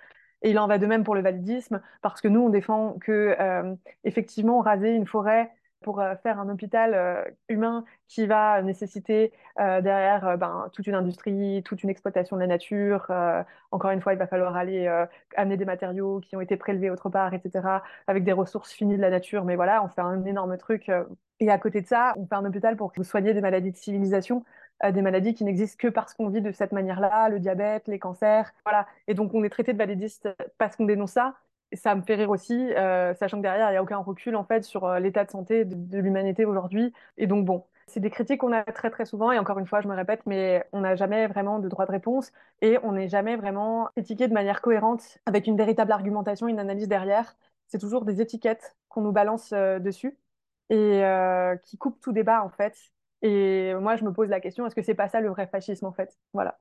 Et 0.44 0.52
il 0.52 0.60
en 0.60 0.68
va 0.68 0.78
de 0.78 0.86
même 0.86 1.04
pour 1.04 1.16
le 1.16 1.22
validisme, 1.22 1.82
parce 2.02 2.22
que 2.22 2.28
nous, 2.28 2.42
on 2.42 2.50
défend 2.50 2.94
que, 3.02 3.36
effectivement, 4.04 4.60
raser 4.62 4.92
une 4.92 5.08
forêt 5.08 5.52
pour 5.82 6.00
euh, 6.00 6.16
faire 6.18 6.40
un 6.40 6.50
hôpital 6.50 6.94
euh, 6.94 7.24
humain 7.50 7.86
qui 8.08 8.26
va 8.26 8.62
nécessiter 8.62 9.32
euh, 9.60 9.82
derrière 9.82 10.38
ben, 10.38 10.70
toute 10.74 10.88
une 10.88 10.96
industrie, 10.96 11.62
toute 11.64 11.84
une 11.84 11.90
exploitation 11.90 12.36
de 12.36 12.42
la 12.42 12.48
nature. 12.48 13.12
encore 13.72 13.92
une 13.92 14.02
fois, 14.02 14.14
il 14.14 14.20
va 14.20 14.28
falloir 14.28 14.56
aller 14.56 14.88
amener 15.36 15.58
des 15.58 15.66
matériaux 15.66 16.20
qui 16.22 16.36
ont 16.36 16.42
été 16.42 16.58
prélevés 16.58 16.90
autre 16.90 17.10
part, 17.10 17.34
etc., 17.34 17.82
avec 18.08 18.24
des 18.24 18.32
ressources 18.32 18.72
finies 18.72 18.98
de 18.98 19.02
la 19.02 19.10
nature. 19.10 19.46
Mais 19.46 19.56
voilà, 19.56 19.84
on 19.84 19.90
fait 19.90 20.02
un 20.02 20.26
énorme 20.26 20.58
truc. 20.58 20.92
et 21.40 21.50
à 21.50 21.58
côté 21.58 21.82
de 21.82 21.88
ça, 21.88 22.14
on 22.18 22.26
fait 22.26 22.36
un 22.36 22.46
hôpital 22.46 22.76
pour 22.78 22.92
vous 22.96 23.04
soigner 23.04 23.34
des 23.34 23.42
maladies 23.42 23.72
de 23.72 23.78
civilisation 23.78 24.44
des 24.92 25.02
maladies 25.02 25.34
qui 25.34 25.44
n'existent 25.44 25.78
que 25.80 25.88
parce 25.88 26.14
qu'on 26.14 26.30
vit 26.30 26.42
de 26.42 26.52
cette 26.52 26.72
manière-là, 26.72 27.30
le 27.30 27.40
diabète, 27.40 27.88
les 27.88 27.98
cancers, 27.98 28.54
voilà. 28.64 28.86
Et 29.08 29.16
donc 29.16 29.34
on 29.34 29.44
est 29.44 29.50
traité 29.50 29.74
de 29.74 29.78
validiste 29.78 30.30
parce 30.60 30.76
qu'on 30.76 30.86
dénonce 30.86 31.14
ça, 31.14 31.34
ça 31.74 31.96
me 31.96 32.02
fait 32.02 32.16
rire 32.16 32.30
aussi, 32.30 32.54
euh, 32.74 33.14
sachant 33.16 33.38
que 33.38 33.42
derrière, 33.44 33.70
il 33.70 33.74
n'y 33.74 33.78
a 33.78 33.84
aucun 33.84 33.98
recul 33.98 34.36
en 34.36 34.44
fait 34.44 34.64
sur 34.64 34.86
euh, 34.86 35.00
l'état 35.00 35.26
de 35.26 35.32
santé 35.32 35.66
de, 35.66 35.98
l'humanité 35.98 36.46
aujourd'hui. 36.46 36.94
Et 37.18 37.28
donc 37.28 37.46
bon, 37.46 37.66
c'est 37.88 38.00
des 38.00 38.10
critiques 38.10 38.42
qu'on 38.42 38.54
a 38.54 38.64
très 38.64 38.90
très 38.90 39.06
souvent, 39.06 39.32
et 39.32 39.40
encore 39.40 39.60
une 39.60 39.68
fois, 39.68 39.82
je 39.82 39.88
me 39.88 39.96
répète, 39.96 40.22
mais 40.26 40.66
on 40.74 40.82
n'a 40.82 40.96
jamais 40.96 41.28
vraiment 41.28 41.60
de 41.60 41.68
droit 41.70 41.86
de 41.86 41.92
réponse, 41.92 42.32
et 42.62 42.78
on 42.84 42.94
n'est 42.94 43.10
jamais 43.10 43.36
vraiment 43.36 43.90
critiqué 43.96 44.28
de 44.28 44.34
manière 44.34 44.62
cohérente, 44.62 45.20
avec 45.26 45.48
une 45.48 45.58
véritable 45.58 45.92
argumentation, 45.92 46.48
une 46.48 46.60
analyse 46.60 46.88
derrière. 46.88 47.36
C'est 47.68 47.80
toujours 47.80 48.06
des 48.06 48.22
étiquettes 48.22 48.76
qu'on 48.90 49.02
nous 49.02 49.12
balance 49.12 49.52
euh, 49.54 49.80
dessus, 49.80 50.18
et 50.70 51.02
qui 51.64 51.78
coupent 51.78 52.00
tout 52.02 52.12
débat 52.12 52.44
en 52.44 52.50
fait. 52.50 52.76
Et 53.22 53.74
moi, 53.76 53.96
je 53.96 54.04
me 54.04 54.12
pose 54.12 54.30
la 54.30 54.40
question, 54.42 54.66
est-ce 54.68 54.76
que 54.76 54.82
c'est 54.82 54.96
pas 54.96 55.08
ça 55.08 55.22
le 55.22 55.30
vrai 55.30 55.48
fascisme 55.48 55.86
en 55.86 55.94
fait? 55.94 56.18
Voilà. 56.34 56.60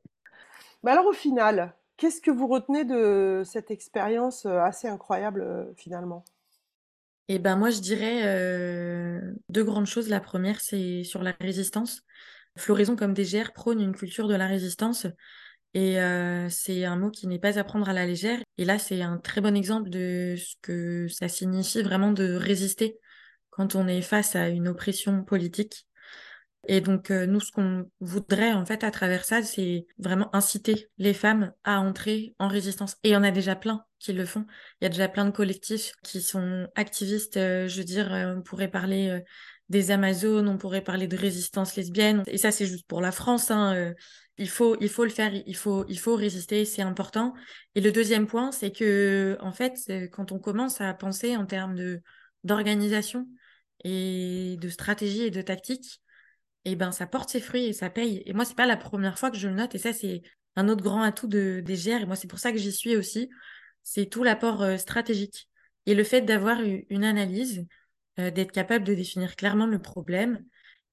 Bah 0.83 0.93
alors 0.93 1.07
au 1.07 1.13
final, 1.13 1.75
Qu'est-ce 1.97 2.21
que 2.21 2.31
vous 2.31 2.47
retenez 2.47 2.85
de 2.85 3.43
cette 3.45 3.71
expérience 3.71 4.45
euh, 4.45 4.59
assez 4.59 4.87
incroyable 4.87 5.41
euh, 5.41 5.65
finalement? 5.77 6.25
Eh 7.29 7.39
ben 7.39 7.57
moi 7.57 7.71
je 7.71 7.81
dirais 7.81 8.23
euh, 8.27 9.21
deux 9.49 9.65
grandes 9.65 9.87
choses. 9.87 10.09
La 10.09 10.21
première 10.21 10.61
c'est 10.61 11.05
sur 11.05 11.23
la 11.23 11.35
résistance. 11.41 12.03
Floraison 12.59 12.97
comme 12.97 13.15
DGR 13.15 13.53
prône 13.53 13.81
une 13.81 13.95
culture 13.95 14.29
de 14.29 14.35
la 14.35 14.47
résistance 14.47 15.07
et 15.75 15.99
c'est 16.49 16.87
un 16.87 16.97
mot 16.97 17.11
qui 17.11 17.27
n'est 17.27 17.39
pas 17.39 17.59
à 17.59 17.65
prendre 17.65 17.87
à 17.87 17.93
la 17.93 18.07
légère. 18.07 18.39
Et 18.57 18.65
là 18.65 18.79
c'est 18.79 19.03
un 19.03 19.19
très 19.19 19.43
bon 19.43 19.55
exemple 19.55 19.91
de 19.91 20.37
ce 20.39 20.55
que 20.63 21.07
ça 21.09 21.29
signifie 21.29 21.83
vraiment 21.83 22.13
de 22.13 22.33
résister 22.35 22.99
quand 23.51 23.75
on 23.75 23.89
est 23.89 24.01
face 24.01 24.37
à 24.37 24.49
une 24.49 24.69
oppression 24.69 25.23
politique. 25.25 25.87
Et 26.69 26.81
donc, 26.81 27.11
euh, 27.11 27.27
nous, 27.27 27.41
ce 27.41 27.53
qu'on 27.53 27.89
voudrait, 28.01 28.53
en 28.53 28.67
fait, 28.67 28.83
à 28.83 28.91
travers 28.91 29.25
ça, 29.25 29.43
c'est 29.43 29.87
vraiment 29.99 30.35
inciter 30.35 30.89
les 30.99 31.15
femmes 31.15 31.53
à 31.63 31.81
entrer 31.81 32.35
en 32.39 32.49
résistance. 32.49 32.97
Et 33.05 33.11
il 33.11 33.13
y 33.13 33.17
en 33.17 33.23
a 33.23 33.31
déjà 33.31 33.55
plein 33.55 33.85
qui 34.01 34.13
le 34.13 34.27
font. 34.27 34.47
Il 34.81 34.85
y 34.85 34.87
a 34.87 34.91
déjà 34.91 35.09
plein 35.09 35.25
de 35.25 35.31
collectifs 35.31 35.93
qui 36.03 36.21
sont 36.21 36.67
activistes. 36.75 37.37
Euh, 37.37 37.69
je 37.69 37.79
veux 37.79 37.85
dire, 37.85 38.13
euh, 38.13 38.35
on 38.37 38.43
pourrait 38.43 38.71
parler 38.71 39.23
des 39.69 39.93
Amazones, 39.93 40.49
on 40.49 40.59
pourrait 40.59 40.83
parler 40.83 41.07
de 41.07 41.17
résistance 41.17 41.77
lesbienne. 41.77 42.25
Et 42.27 42.39
ça, 42.39 42.51
c'est 42.51 42.67
juste 42.67 42.87
pour 42.89 43.01
la 43.01 43.13
France. 43.13 43.51
Hein, 43.53 43.95
il 44.39 44.49
faut, 44.49 44.77
il 44.81 44.89
faut 44.89 45.05
le 45.05 45.11
faire, 45.11 45.33
il 45.35 45.57
faut, 45.57 45.85
il 45.89 45.99
faut 45.99 46.17
résister, 46.17 46.65
c'est 46.65 46.83
important. 46.83 47.33
Et 47.75 47.81
le 47.81 47.93
deuxième 47.93 48.27
point, 48.27 48.53
c'est 48.53 48.71
que, 48.71 49.37
en 49.41 49.53
fait, 49.53 49.77
quand 50.13 50.33
on 50.33 50.39
commence 50.39 50.81
à 50.81 50.93
penser 50.95 51.37
en 51.37 51.47
termes 51.47 51.77
d'organisation 52.45 53.27
et 53.85 54.57
de 54.61 54.69
stratégie 54.69 55.23
et 55.23 55.31
de 55.31 55.43
tactique, 55.43 56.01
et 56.67 56.75
ben 56.75 56.91
ça 56.91 57.07
porte 57.07 57.31
ses 57.31 57.41
fruits 57.41 57.67
et 57.67 57.73
ça 57.73 57.91
paye. 57.91 58.23
Et 58.27 58.33
moi, 58.33 58.45
c'est 58.45 58.57
pas 58.57 58.67
la 58.67 58.77
première 58.77 59.19
fois 59.21 59.31
que 59.31 59.39
je 59.39 59.47
le 59.47 59.55
note, 59.55 59.75
et 59.77 59.79
ça, 59.79 59.93
c'est 59.93 60.23
un 60.57 60.69
autre 60.69 60.83
grand 60.83 61.01
atout 61.01 61.29
de, 61.29 61.63
des 61.65 61.89
et 61.89 62.07
moi, 62.07 62.17
c'est 62.17 62.27
pour 62.27 62.41
ça 62.41 62.51
que 62.51 62.59
j'y 62.59 62.73
suis 62.73 62.97
aussi, 62.97 63.31
c'est 63.85 64.07
tout 64.07 64.25
l'apport 64.25 64.63
euh, 64.63 64.77
stratégique. 64.77 65.49
Et 65.87 65.95
le 65.95 66.03
fait 66.03 66.23
d'avoir 66.23 66.59
une 66.63 67.05
analyse, 67.05 67.65
euh, 68.19 68.33
d'être 68.33 68.51
capable 68.51 68.85
de 68.85 68.95
définir 68.95 69.37
clairement 69.37 69.67
le 69.67 69.79
problème, 69.79 70.45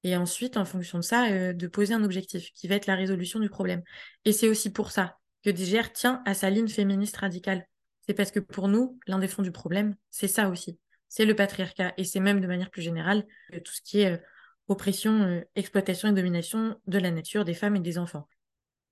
et 0.04 0.16
ensuite, 0.16 0.56
en 0.56 0.64
fonction 0.64 0.98
de 0.98 1.02
ça, 1.02 1.26
euh, 1.32 1.52
de 1.52 1.66
poser 1.66 1.92
un 1.92 2.04
objectif 2.04 2.52
qui 2.52 2.68
va 2.68 2.76
être 2.76 2.86
la 2.86 2.94
résolution 2.94 3.40
du 3.40 3.48
problème. 3.48 3.82
Et 4.24 4.32
c'est 4.32 4.48
aussi 4.48 4.70
pour 4.70 4.92
ça 4.92 5.18
que 5.44 5.50
DGR 5.50 5.92
tient 5.92 6.22
à 6.24 6.34
sa 6.34 6.50
ligne 6.50 6.68
féministe 6.68 7.16
radicale. 7.16 7.66
C'est 8.06 8.14
parce 8.14 8.30
que 8.30 8.38
pour 8.38 8.68
nous, 8.68 9.00
l'un 9.08 9.18
des 9.18 9.28
fonds 9.28 9.42
du 9.42 9.50
problème, 9.50 9.96
c'est 10.10 10.28
ça 10.28 10.50
aussi. 10.50 10.78
C'est 11.08 11.24
le 11.24 11.34
patriarcat. 11.34 11.94
Et 11.96 12.04
c'est 12.04 12.20
même 12.20 12.40
de 12.40 12.46
manière 12.46 12.70
plus 12.70 12.82
générale 12.82 13.26
tout 13.64 13.72
ce 13.72 13.80
qui 13.82 14.00
est 14.00 14.20
oppression, 14.68 15.22
euh, 15.22 15.40
exploitation 15.54 16.08
et 16.08 16.12
domination 16.12 16.76
de 16.86 16.98
la 16.98 17.10
nature, 17.10 17.44
des 17.44 17.54
femmes 17.54 17.76
et 17.76 17.80
des 17.80 17.98
enfants. 17.98 18.28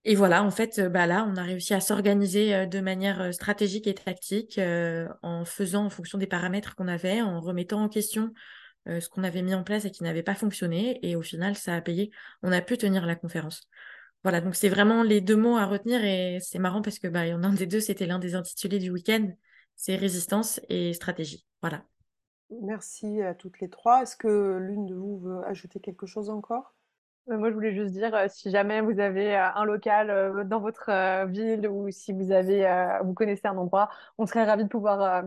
Et 0.04 0.14
voilà, 0.14 0.42
en 0.42 0.50
fait, 0.50 0.78
euh, 0.78 0.88
bah 0.88 1.06
là, 1.06 1.26
on 1.30 1.36
a 1.36 1.42
réussi 1.42 1.74
à 1.74 1.80
s'organiser 1.80 2.54
euh, 2.54 2.66
de 2.66 2.80
manière 2.80 3.32
stratégique 3.32 3.86
et 3.86 3.94
tactique 3.94 4.60
en 5.22 5.44
faisant 5.44 5.86
en 5.86 5.90
fonction 5.90 6.18
des 6.18 6.26
paramètres 6.26 6.74
qu'on 6.74 6.88
avait, 6.88 7.22
en 7.22 7.40
remettant 7.40 7.82
en 7.82 7.88
question 7.88 8.32
ce 8.86 9.08
qu'on 9.08 9.22
avait 9.22 9.42
mis 9.42 9.54
en 9.54 9.62
place 9.62 9.84
et 9.84 9.92
qui 9.92 10.02
n'avait 10.02 10.24
pas 10.24 10.34
fonctionné. 10.34 10.98
Et 11.08 11.14
au 11.14 11.22
final, 11.22 11.54
ça 11.54 11.76
a 11.76 11.80
payé. 11.80 12.10
On 12.42 12.50
a 12.50 12.60
pu 12.60 12.76
tenir 12.76 13.06
la 13.06 13.14
conférence. 13.14 13.68
Voilà, 14.24 14.40
donc 14.40 14.56
c'est 14.56 14.68
vraiment 14.68 15.04
les 15.04 15.20
deux 15.20 15.36
mots 15.36 15.56
à 15.56 15.66
retenir 15.66 16.04
et 16.04 16.38
c'est 16.40 16.58
marrant 16.58 16.82
parce 16.82 16.98
que 16.98 17.06
bah, 17.06 17.24
y 17.26 17.32
en 17.32 17.44
a 17.44 17.46
un 17.46 17.52
des 17.52 17.66
deux, 17.66 17.78
c'était 17.78 18.06
l'un 18.06 18.18
des 18.18 18.34
intitulés 18.34 18.80
du 18.80 18.90
week-end, 18.90 19.30
c'est 19.76 19.94
résistance 19.94 20.60
et 20.68 20.92
stratégie. 20.94 21.46
Voilà. 21.60 21.84
Merci 22.60 23.22
à 23.22 23.34
toutes 23.34 23.60
les 23.60 23.68
trois. 23.68 24.02
Est-ce 24.02 24.16
que 24.16 24.58
l'une 24.58 24.86
de 24.86 24.94
vous 24.94 25.18
veut 25.18 25.44
ajouter 25.46 25.80
quelque 25.80 26.06
chose 26.06 26.30
encore? 26.30 26.74
Euh, 27.30 27.38
Moi, 27.38 27.50
je 27.50 27.54
voulais 27.54 27.74
juste 27.74 27.92
dire, 27.92 28.14
euh, 28.14 28.26
si 28.28 28.50
jamais 28.50 28.80
vous 28.80 28.98
avez 28.98 29.36
euh, 29.36 29.52
un 29.54 29.64
local 29.64 30.46
dans 30.48 30.60
votre 30.60 30.90
ville 31.26 31.68
ou 31.68 31.90
si 31.90 32.12
vous 32.12 32.32
avez, 32.32 32.98
vous 33.04 33.14
connaissez 33.14 33.46
un 33.46 33.56
endroit, 33.56 33.90
on 34.18 34.26
serait 34.26 34.44
ravis 34.44 34.64
de 34.64 34.68
pouvoir 34.68 35.24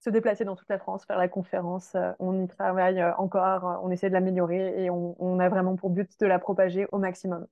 se 0.00 0.10
déplacer 0.10 0.44
dans 0.44 0.54
toute 0.54 0.68
la 0.68 0.78
France, 0.78 1.06
faire 1.06 1.18
la 1.18 1.28
conférence. 1.28 1.96
On 2.18 2.44
y 2.44 2.48
travaille 2.48 3.02
encore, 3.16 3.80
on 3.82 3.90
essaie 3.90 4.08
de 4.08 4.14
l'améliorer 4.14 4.84
et 4.84 4.90
on, 4.90 5.38
a 5.38 5.48
vraiment 5.48 5.76
pour 5.76 5.90
but 5.90 6.10
de 6.20 6.26
la 6.26 6.38
propager 6.38 6.86
au 6.92 6.98
maximum. 6.98 7.46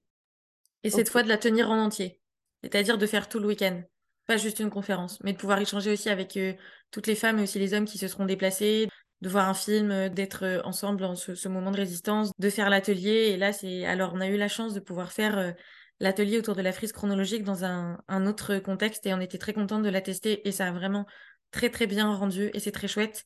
Et 0.84 0.90
cette 0.90 1.08
fois, 1.08 1.22
de 1.22 1.28
la 1.28 1.38
tenir 1.38 1.70
en 1.70 1.78
entier, 1.78 2.20
c'est-à-dire 2.62 2.98
de 2.98 3.06
faire 3.06 3.28
tout 3.28 3.38
le 3.38 3.46
week-end? 3.46 3.80
Pas 4.26 4.36
juste 4.36 4.60
une 4.60 4.70
conférence, 4.70 5.18
mais 5.22 5.32
de 5.32 5.38
pouvoir 5.38 5.58
échanger 5.58 5.92
aussi 5.92 6.08
avec 6.08 6.36
euh, 6.36 6.54
toutes 6.90 7.06
les 7.06 7.14
femmes 7.14 7.38
et 7.38 7.42
aussi 7.42 7.58
les 7.58 7.74
hommes 7.74 7.84
qui 7.84 7.98
se 7.98 8.08
seront 8.08 8.24
déplacés, 8.24 8.88
de 9.20 9.28
voir 9.28 9.48
un 9.48 9.54
film, 9.54 9.90
euh, 9.90 10.08
d'être 10.08 10.44
euh, 10.44 10.60
ensemble 10.64 11.04
en 11.04 11.14
ce, 11.14 11.48
moment 11.48 11.70
de 11.70 11.76
résistance, 11.76 12.30
de 12.38 12.50
faire 12.50 12.70
l'atelier. 12.70 13.30
Et 13.32 13.36
là, 13.36 13.52
c'est 13.52 13.84
alors 13.84 14.12
on 14.14 14.20
a 14.20 14.28
eu 14.28 14.36
la 14.36 14.48
chance 14.48 14.74
de 14.74 14.80
pouvoir 14.80 15.12
faire 15.12 15.54
l'atelier 16.00 16.38
autour 16.38 16.56
de 16.56 16.62
la 16.62 16.72
frise 16.72 16.92
chronologique 16.92 17.44
dans 17.44 17.64
un, 17.64 18.26
autre 18.26 18.58
contexte 18.58 19.06
et 19.06 19.14
on 19.14 19.20
était 19.20 19.38
très 19.38 19.52
contente 19.52 19.82
de 19.82 19.88
la 19.88 20.00
tester 20.00 20.46
et 20.48 20.52
ça 20.52 20.68
a 20.68 20.72
vraiment 20.72 21.06
très 21.50 21.70
très 21.70 21.86
bien 21.86 22.12
rendu 22.14 22.50
et 22.54 22.60
c'est 22.60 22.72
très 22.72 22.88
chouette. 22.88 23.24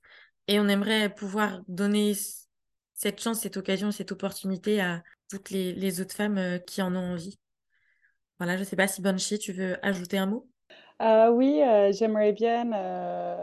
Et 0.49 0.61
on 0.61 0.68
aimerait 0.68 1.12
pouvoir 1.14 1.62
donner 1.68 2.14
cette 2.94 3.20
chance, 3.20 3.40
cette 3.40 3.57
occasion, 3.57 3.90
cette 3.90 4.12
opportunité 4.12 4.80
à 4.80 5.03
toutes 5.30 5.51
les, 5.51 5.72
les 5.72 6.01
autres 6.01 6.14
femmes 6.14 6.61
qui 6.66 6.82
en 6.82 6.94
ont 6.94 7.12
envie. 7.12 7.38
Voilà, 8.38 8.57
je 8.57 8.64
sais 8.64 8.76
pas 8.76 8.88
si 8.88 9.01
Banshee, 9.03 9.38
tu 9.38 9.53
veux 9.53 9.76
ajouter 9.84 10.18
un 10.18 10.26
mot? 10.26 10.49
Euh, 11.03 11.28
oui, 11.30 11.62
euh, 11.62 11.92
j'aimerais 11.92 12.32
bien, 12.32 12.72
euh, 12.72 13.36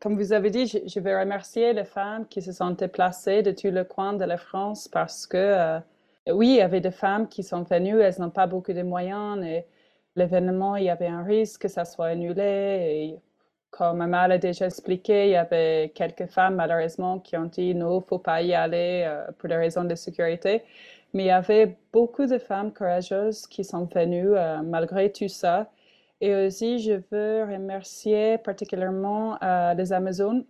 comme 0.00 0.16
vous 0.16 0.32
avez 0.32 0.50
dit, 0.50 0.66
je, 0.66 1.00
vais 1.00 1.18
remercier 1.18 1.72
les 1.72 1.84
femmes 1.84 2.26
qui 2.26 2.42
se 2.42 2.52
sont 2.52 2.70
déplacées 2.70 3.42
de 3.42 3.52
tous 3.52 3.70
les 3.70 3.84
coins 3.84 4.14
de 4.14 4.24
la 4.24 4.36
France 4.36 4.88
parce 4.88 5.26
que, 5.26 5.78
oui, 6.28 6.48
il 6.48 6.56
y 6.56 6.60
avait 6.60 6.80
des 6.80 6.90
femmes 6.90 7.28
qui 7.28 7.42
sont 7.44 7.62
venues, 7.62 8.00
elles 8.00 8.16
n'ont 8.18 8.30
pas 8.30 8.46
beaucoup 8.46 8.72
de 8.72 8.82
moyens 8.82 9.44
et 9.44 9.64
l'événement, 10.16 10.76
il 10.76 10.84
y 10.84 10.90
avait 10.90 11.06
un 11.06 11.22
risque 11.22 11.62
que 11.62 11.68
ça 11.68 11.84
soit 11.84 12.08
annulé. 12.08 12.42
Et 12.42 13.20
comme 13.70 14.00
Amal 14.00 14.32
a 14.32 14.38
déjà 14.38 14.66
expliqué, 14.66 15.26
il 15.26 15.30
y 15.32 15.36
avait 15.36 15.92
quelques 15.94 16.26
femmes, 16.26 16.56
malheureusement, 16.56 17.20
qui 17.20 17.36
ont 17.36 17.44
dit 17.46 17.74
non, 17.74 18.00
faut 18.00 18.18
pas 18.18 18.42
y 18.42 18.54
aller 18.54 19.08
pour 19.38 19.48
des 19.48 19.56
raisons 19.56 19.84
de 19.84 19.94
sécurité. 19.94 20.64
Mais 21.14 21.24
il 21.24 21.26
y 21.26 21.30
avait 21.30 21.76
beaucoup 21.92 22.26
de 22.26 22.38
femmes 22.38 22.72
courageuses 22.74 23.46
qui 23.46 23.64
sont 23.64 23.84
venues 23.84 24.34
malgré 24.64 25.12
tout 25.12 25.28
ça. 25.28 25.70
Et 26.20 26.34
aussi, 26.34 26.80
je 26.80 26.94
veux 27.10 27.44
remercier 27.44 28.38
particulièrement 28.38 29.38
euh, 29.42 29.74
les 29.74 29.92
Amazones. 29.92 30.44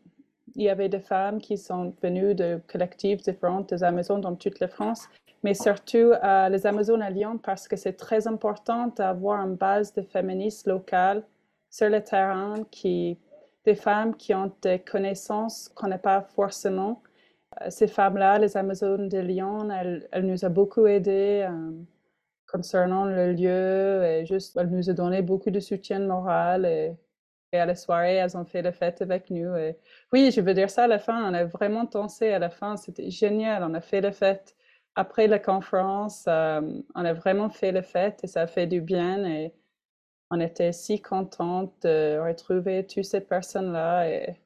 Il 0.55 0.63
y 0.63 0.71
avait 0.71 0.89
des 0.89 1.01
femmes 1.01 1.41
qui 1.41 1.59
sont 1.59 1.95
venues 2.03 2.35
de 2.35 2.61
collectifs 2.67 3.23
différents 3.23 3.61
des 3.61 3.85
Amazones 3.85 4.23
dans 4.23 4.35
toute 4.35 4.61
la 4.61 4.69
France, 4.69 5.09
mais 5.43 5.53
surtout 5.53 6.13
euh, 6.25 6.49
les 6.49 6.67
Amazones 6.67 7.03
à 7.03 7.11
Lyon 7.11 7.39
parce 7.39 7.69
que 7.69 7.77
c'est 7.77 7.93
très 7.93 8.27
important 8.27 8.89
d'avoir 8.97 9.47
une 9.47 9.57
base 9.57 9.93
de 9.93 10.03
féministes 10.03 10.67
locales 10.67 11.23
sur 11.71 11.91
le 11.91 12.03
terrain, 12.03 12.65
qui, 12.71 13.19
des 13.67 13.75
femmes 13.75 14.17
qui 14.17 14.35
ont 14.35 14.51
des 14.63 14.79
connaissances 14.79 15.69
qu'on 15.75 15.89
n'a 15.89 15.99
pas 15.99 16.23
forcément. 16.23 17.03
Euh, 17.61 17.67
ces 17.69 17.89
femmes-là, 17.89 18.39
les 18.39 18.57
Amazones 18.57 19.11
de 19.11 19.19
Lyon, 19.19 19.69
elles, 19.71 20.09
nous 20.25 20.47
ont 20.47 20.51
beaucoup 20.51 20.87
aidées 20.87 21.47
concernant 22.51 23.05
le 23.05 23.33
lieu 23.33 24.05
et 24.05 24.27
juste 24.27 24.57
elle 24.57 24.71
nous 24.71 24.91
a 24.91 24.93
donné 24.95 25.23
beaucoup 25.23 25.51
de 25.51 25.61
soutien 25.61 26.01
moral 26.01 26.67
et 26.67 26.97
Et 27.53 27.59
à 27.59 27.67
la 27.67 27.75
soirée, 27.75 28.17
elles 28.17 28.37
ont 28.37 28.45
fait 28.45 28.63
la 28.63 28.73
fête 28.73 29.01
avec 29.03 29.31
nous. 29.31 29.57
Et 29.57 29.79
oui, 30.13 30.31
je 30.31 30.41
veux 30.43 30.55
dire 30.55 30.69
ça 30.71 30.85
à 30.85 30.87
la 30.87 30.99
fin. 30.99 31.31
On 31.31 31.35
a 31.35 31.45
vraiment 31.45 31.85
dansé 31.85 32.33
à 32.33 32.39
la 32.39 32.51
fin. 32.51 32.77
C'était 32.77 33.11
génial. 33.11 33.65
On 33.65 33.75
a 33.75 33.81
fait 33.81 34.03
la 34.03 34.13
fête 34.13 34.55
après 34.97 35.27
la 35.29 35.39
conférence. 35.39 36.27
Euh, 36.29 36.61
on 36.95 37.05
a 37.05 37.15
vraiment 37.15 37.49
fait 37.51 37.73
la 37.73 37.83
fête 37.83 38.21
et 38.25 38.27
ça 38.27 38.43
a 38.43 38.47
fait 38.47 38.67
du 38.67 38.81
bien. 38.83 39.25
Et 39.25 39.55
on 40.31 40.41
était 40.41 40.73
si 40.73 41.01
contente 41.01 41.73
de 41.83 42.19
retrouver 42.21 42.87
toutes 42.87 43.05
ces 43.05 43.23
personnes-là. 43.23 44.09
Et 44.11 44.37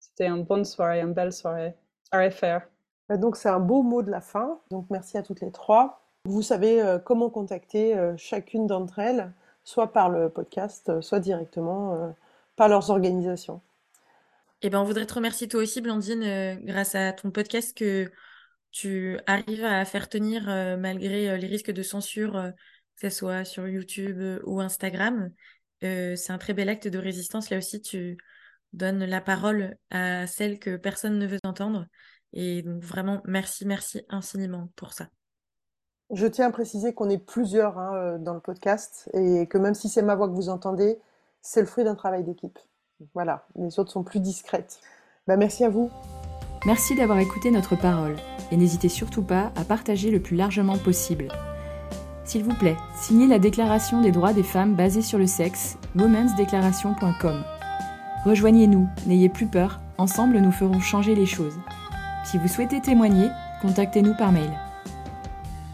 c'était 0.00 0.28
une 0.28 0.44
bonne 0.44 0.64
soirée, 0.66 1.00
une 1.00 1.14
belle 1.14 1.32
soirée 1.32 1.74
à 2.10 2.22
refaire. 2.24 2.68
Donc 3.10 3.36
c'est 3.36 3.48
un 3.50 3.60
beau 3.60 3.82
mot 3.82 4.02
de 4.02 4.10
la 4.10 4.20
fin. 4.20 4.60
Donc 4.70 4.86
merci 4.90 5.16
à 5.18 5.22
toutes 5.22 5.40
les 5.40 5.52
trois. 5.52 6.01
Vous 6.24 6.42
savez 6.42 6.80
euh, 6.80 7.00
comment 7.00 7.30
contacter 7.30 7.98
euh, 7.98 8.16
chacune 8.16 8.68
d'entre 8.68 9.00
elles, 9.00 9.32
soit 9.64 9.92
par 9.92 10.08
le 10.08 10.28
podcast, 10.28 10.88
euh, 10.88 11.00
soit 11.00 11.18
directement 11.18 12.14
par 12.54 12.68
leurs 12.68 12.90
organisations. 12.90 13.60
Eh 14.62 14.70
ben, 14.70 14.78
on 14.80 14.84
voudrait 14.84 15.06
te 15.06 15.14
remercier 15.14 15.48
toi 15.48 15.62
aussi, 15.62 15.80
Blandine, 15.80 16.60
grâce 16.62 16.94
à 16.94 17.12
ton 17.12 17.32
podcast 17.32 17.76
que 17.76 18.12
tu 18.70 19.18
arrives 19.26 19.64
à 19.64 19.84
faire 19.84 20.08
tenir 20.08 20.44
malgré 20.78 21.36
les 21.36 21.46
risques 21.48 21.72
de 21.72 21.82
censure, 21.82 22.52
que 22.96 23.10
ce 23.10 23.16
soit 23.16 23.44
sur 23.44 23.66
YouTube 23.66 24.40
ou 24.44 24.60
Instagram. 24.60 25.32
c'est 25.80 26.30
un 26.30 26.38
très 26.38 26.54
bel 26.54 26.68
acte 26.68 26.86
de 26.86 26.98
résistance. 26.98 27.50
Là 27.50 27.58
aussi, 27.58 27.82
tu 27.82 28.16
donnes 28.72 29.04
la 29.04 29.20
parole 29.20 29.76
à 29.90 30.28
celles 30.28 30.60
que 30.60 30.76
personne 30.76 31.18
ne 31.18 31.26
veut 31.26 31.40
entendre. 31.42 31.86
Et 32.32 32.62
donc 32.62 32.84
vraiment, 32.84 33.20
merci, 33.24 33.66
merci 33.66 34.02
infiniment 34.08 34.70
pour 34.76 34.92
ça. 34.92 35.08
Je 36.12 36.26
tiens 36.26 36.48
à 36.48 36.50
préciser 36.50 36.92
qu'on 36.92 37.08
est 37.08 37.16
plusieurs 37.16 37.78
hein, 37.78 37.94
euh, 37.94 38.18
dans 38.18 38.34
le 38.34 38.40
podcast 38.40 39.08
et 39.14 39.46
que 39.46 39.56
même 39.56 39.74
si 39.74 39.88
c'est 39.88 40.02
ma 40.02 40.14
voix 40.14 40.28
que 40.28 40.34
vous 40.34 40.50
entendez, 40.50 40.98
c'est 41.40 41.60
le 41.60 41.66
fruit 41.66 41.84
d'un 41.84 41.94
travail 41.94 42.22
d'équipe. 42.22 42.58
Voilà, 43.14 43.46
les 43.56 43.78
autres 43.78 43.90
sont 43.90 44.02
plus 44.02 44.20
discrètes. 44.20 44.78
Bah, 45.26 45.38
merci 45.38 45.64
à 45.64 45.70
vous. 45.70 45.90
Merci 46.66 46.94
d'avoir 46.94 47.18
écouté 47.18 47.50
notre 47.50 47.76
parole 47.76 48.16
et 48.50 48.58
n'hésitez 48.58 48.90
surtout 48.90 49.22
pas 49.22 49.52
à 49.56 49.64
partager 49.64 50.10
le 50.10 50.20
plus 50.20 50.36
largement 50.36 50.76
possible. 50.76 51.28
S'il 52.24 52.44
vous 52.44 52.54
plaît, 52.54 52.76
signez 52.94 53.26
la 53.26 53.38
Déclaration 53.38 54.02
des 54.02 54.12
droits 54.12 54.34
des 54.34 54.44
femmes 54.44 54.74
basée 54.74 55.02
sur 55.02 55.18
le 55.18 55.26
sexe, 55.26 55.78
womensdeclaration.com. 55.96 57.42
Rejoignez-nous, 58.26 58.86
n'ayez 59.06 59.30
plus 59.30 59.46
peur, 59.46 59.80
ensemble 59.96 60.38
nous 60.38 60.52
ferons 60.52 60.78
changer 60.78 61.14
les 61.14 61.26
choses. 61.26 61.58
Si 62.26 62.36
vous 62.36 62.48
souhaitez 62.48 62.82
témoigner, 62.82 63.28
contactez-nous 63.62 64.14
par 64.14 64.30
mail. 64.30 64.52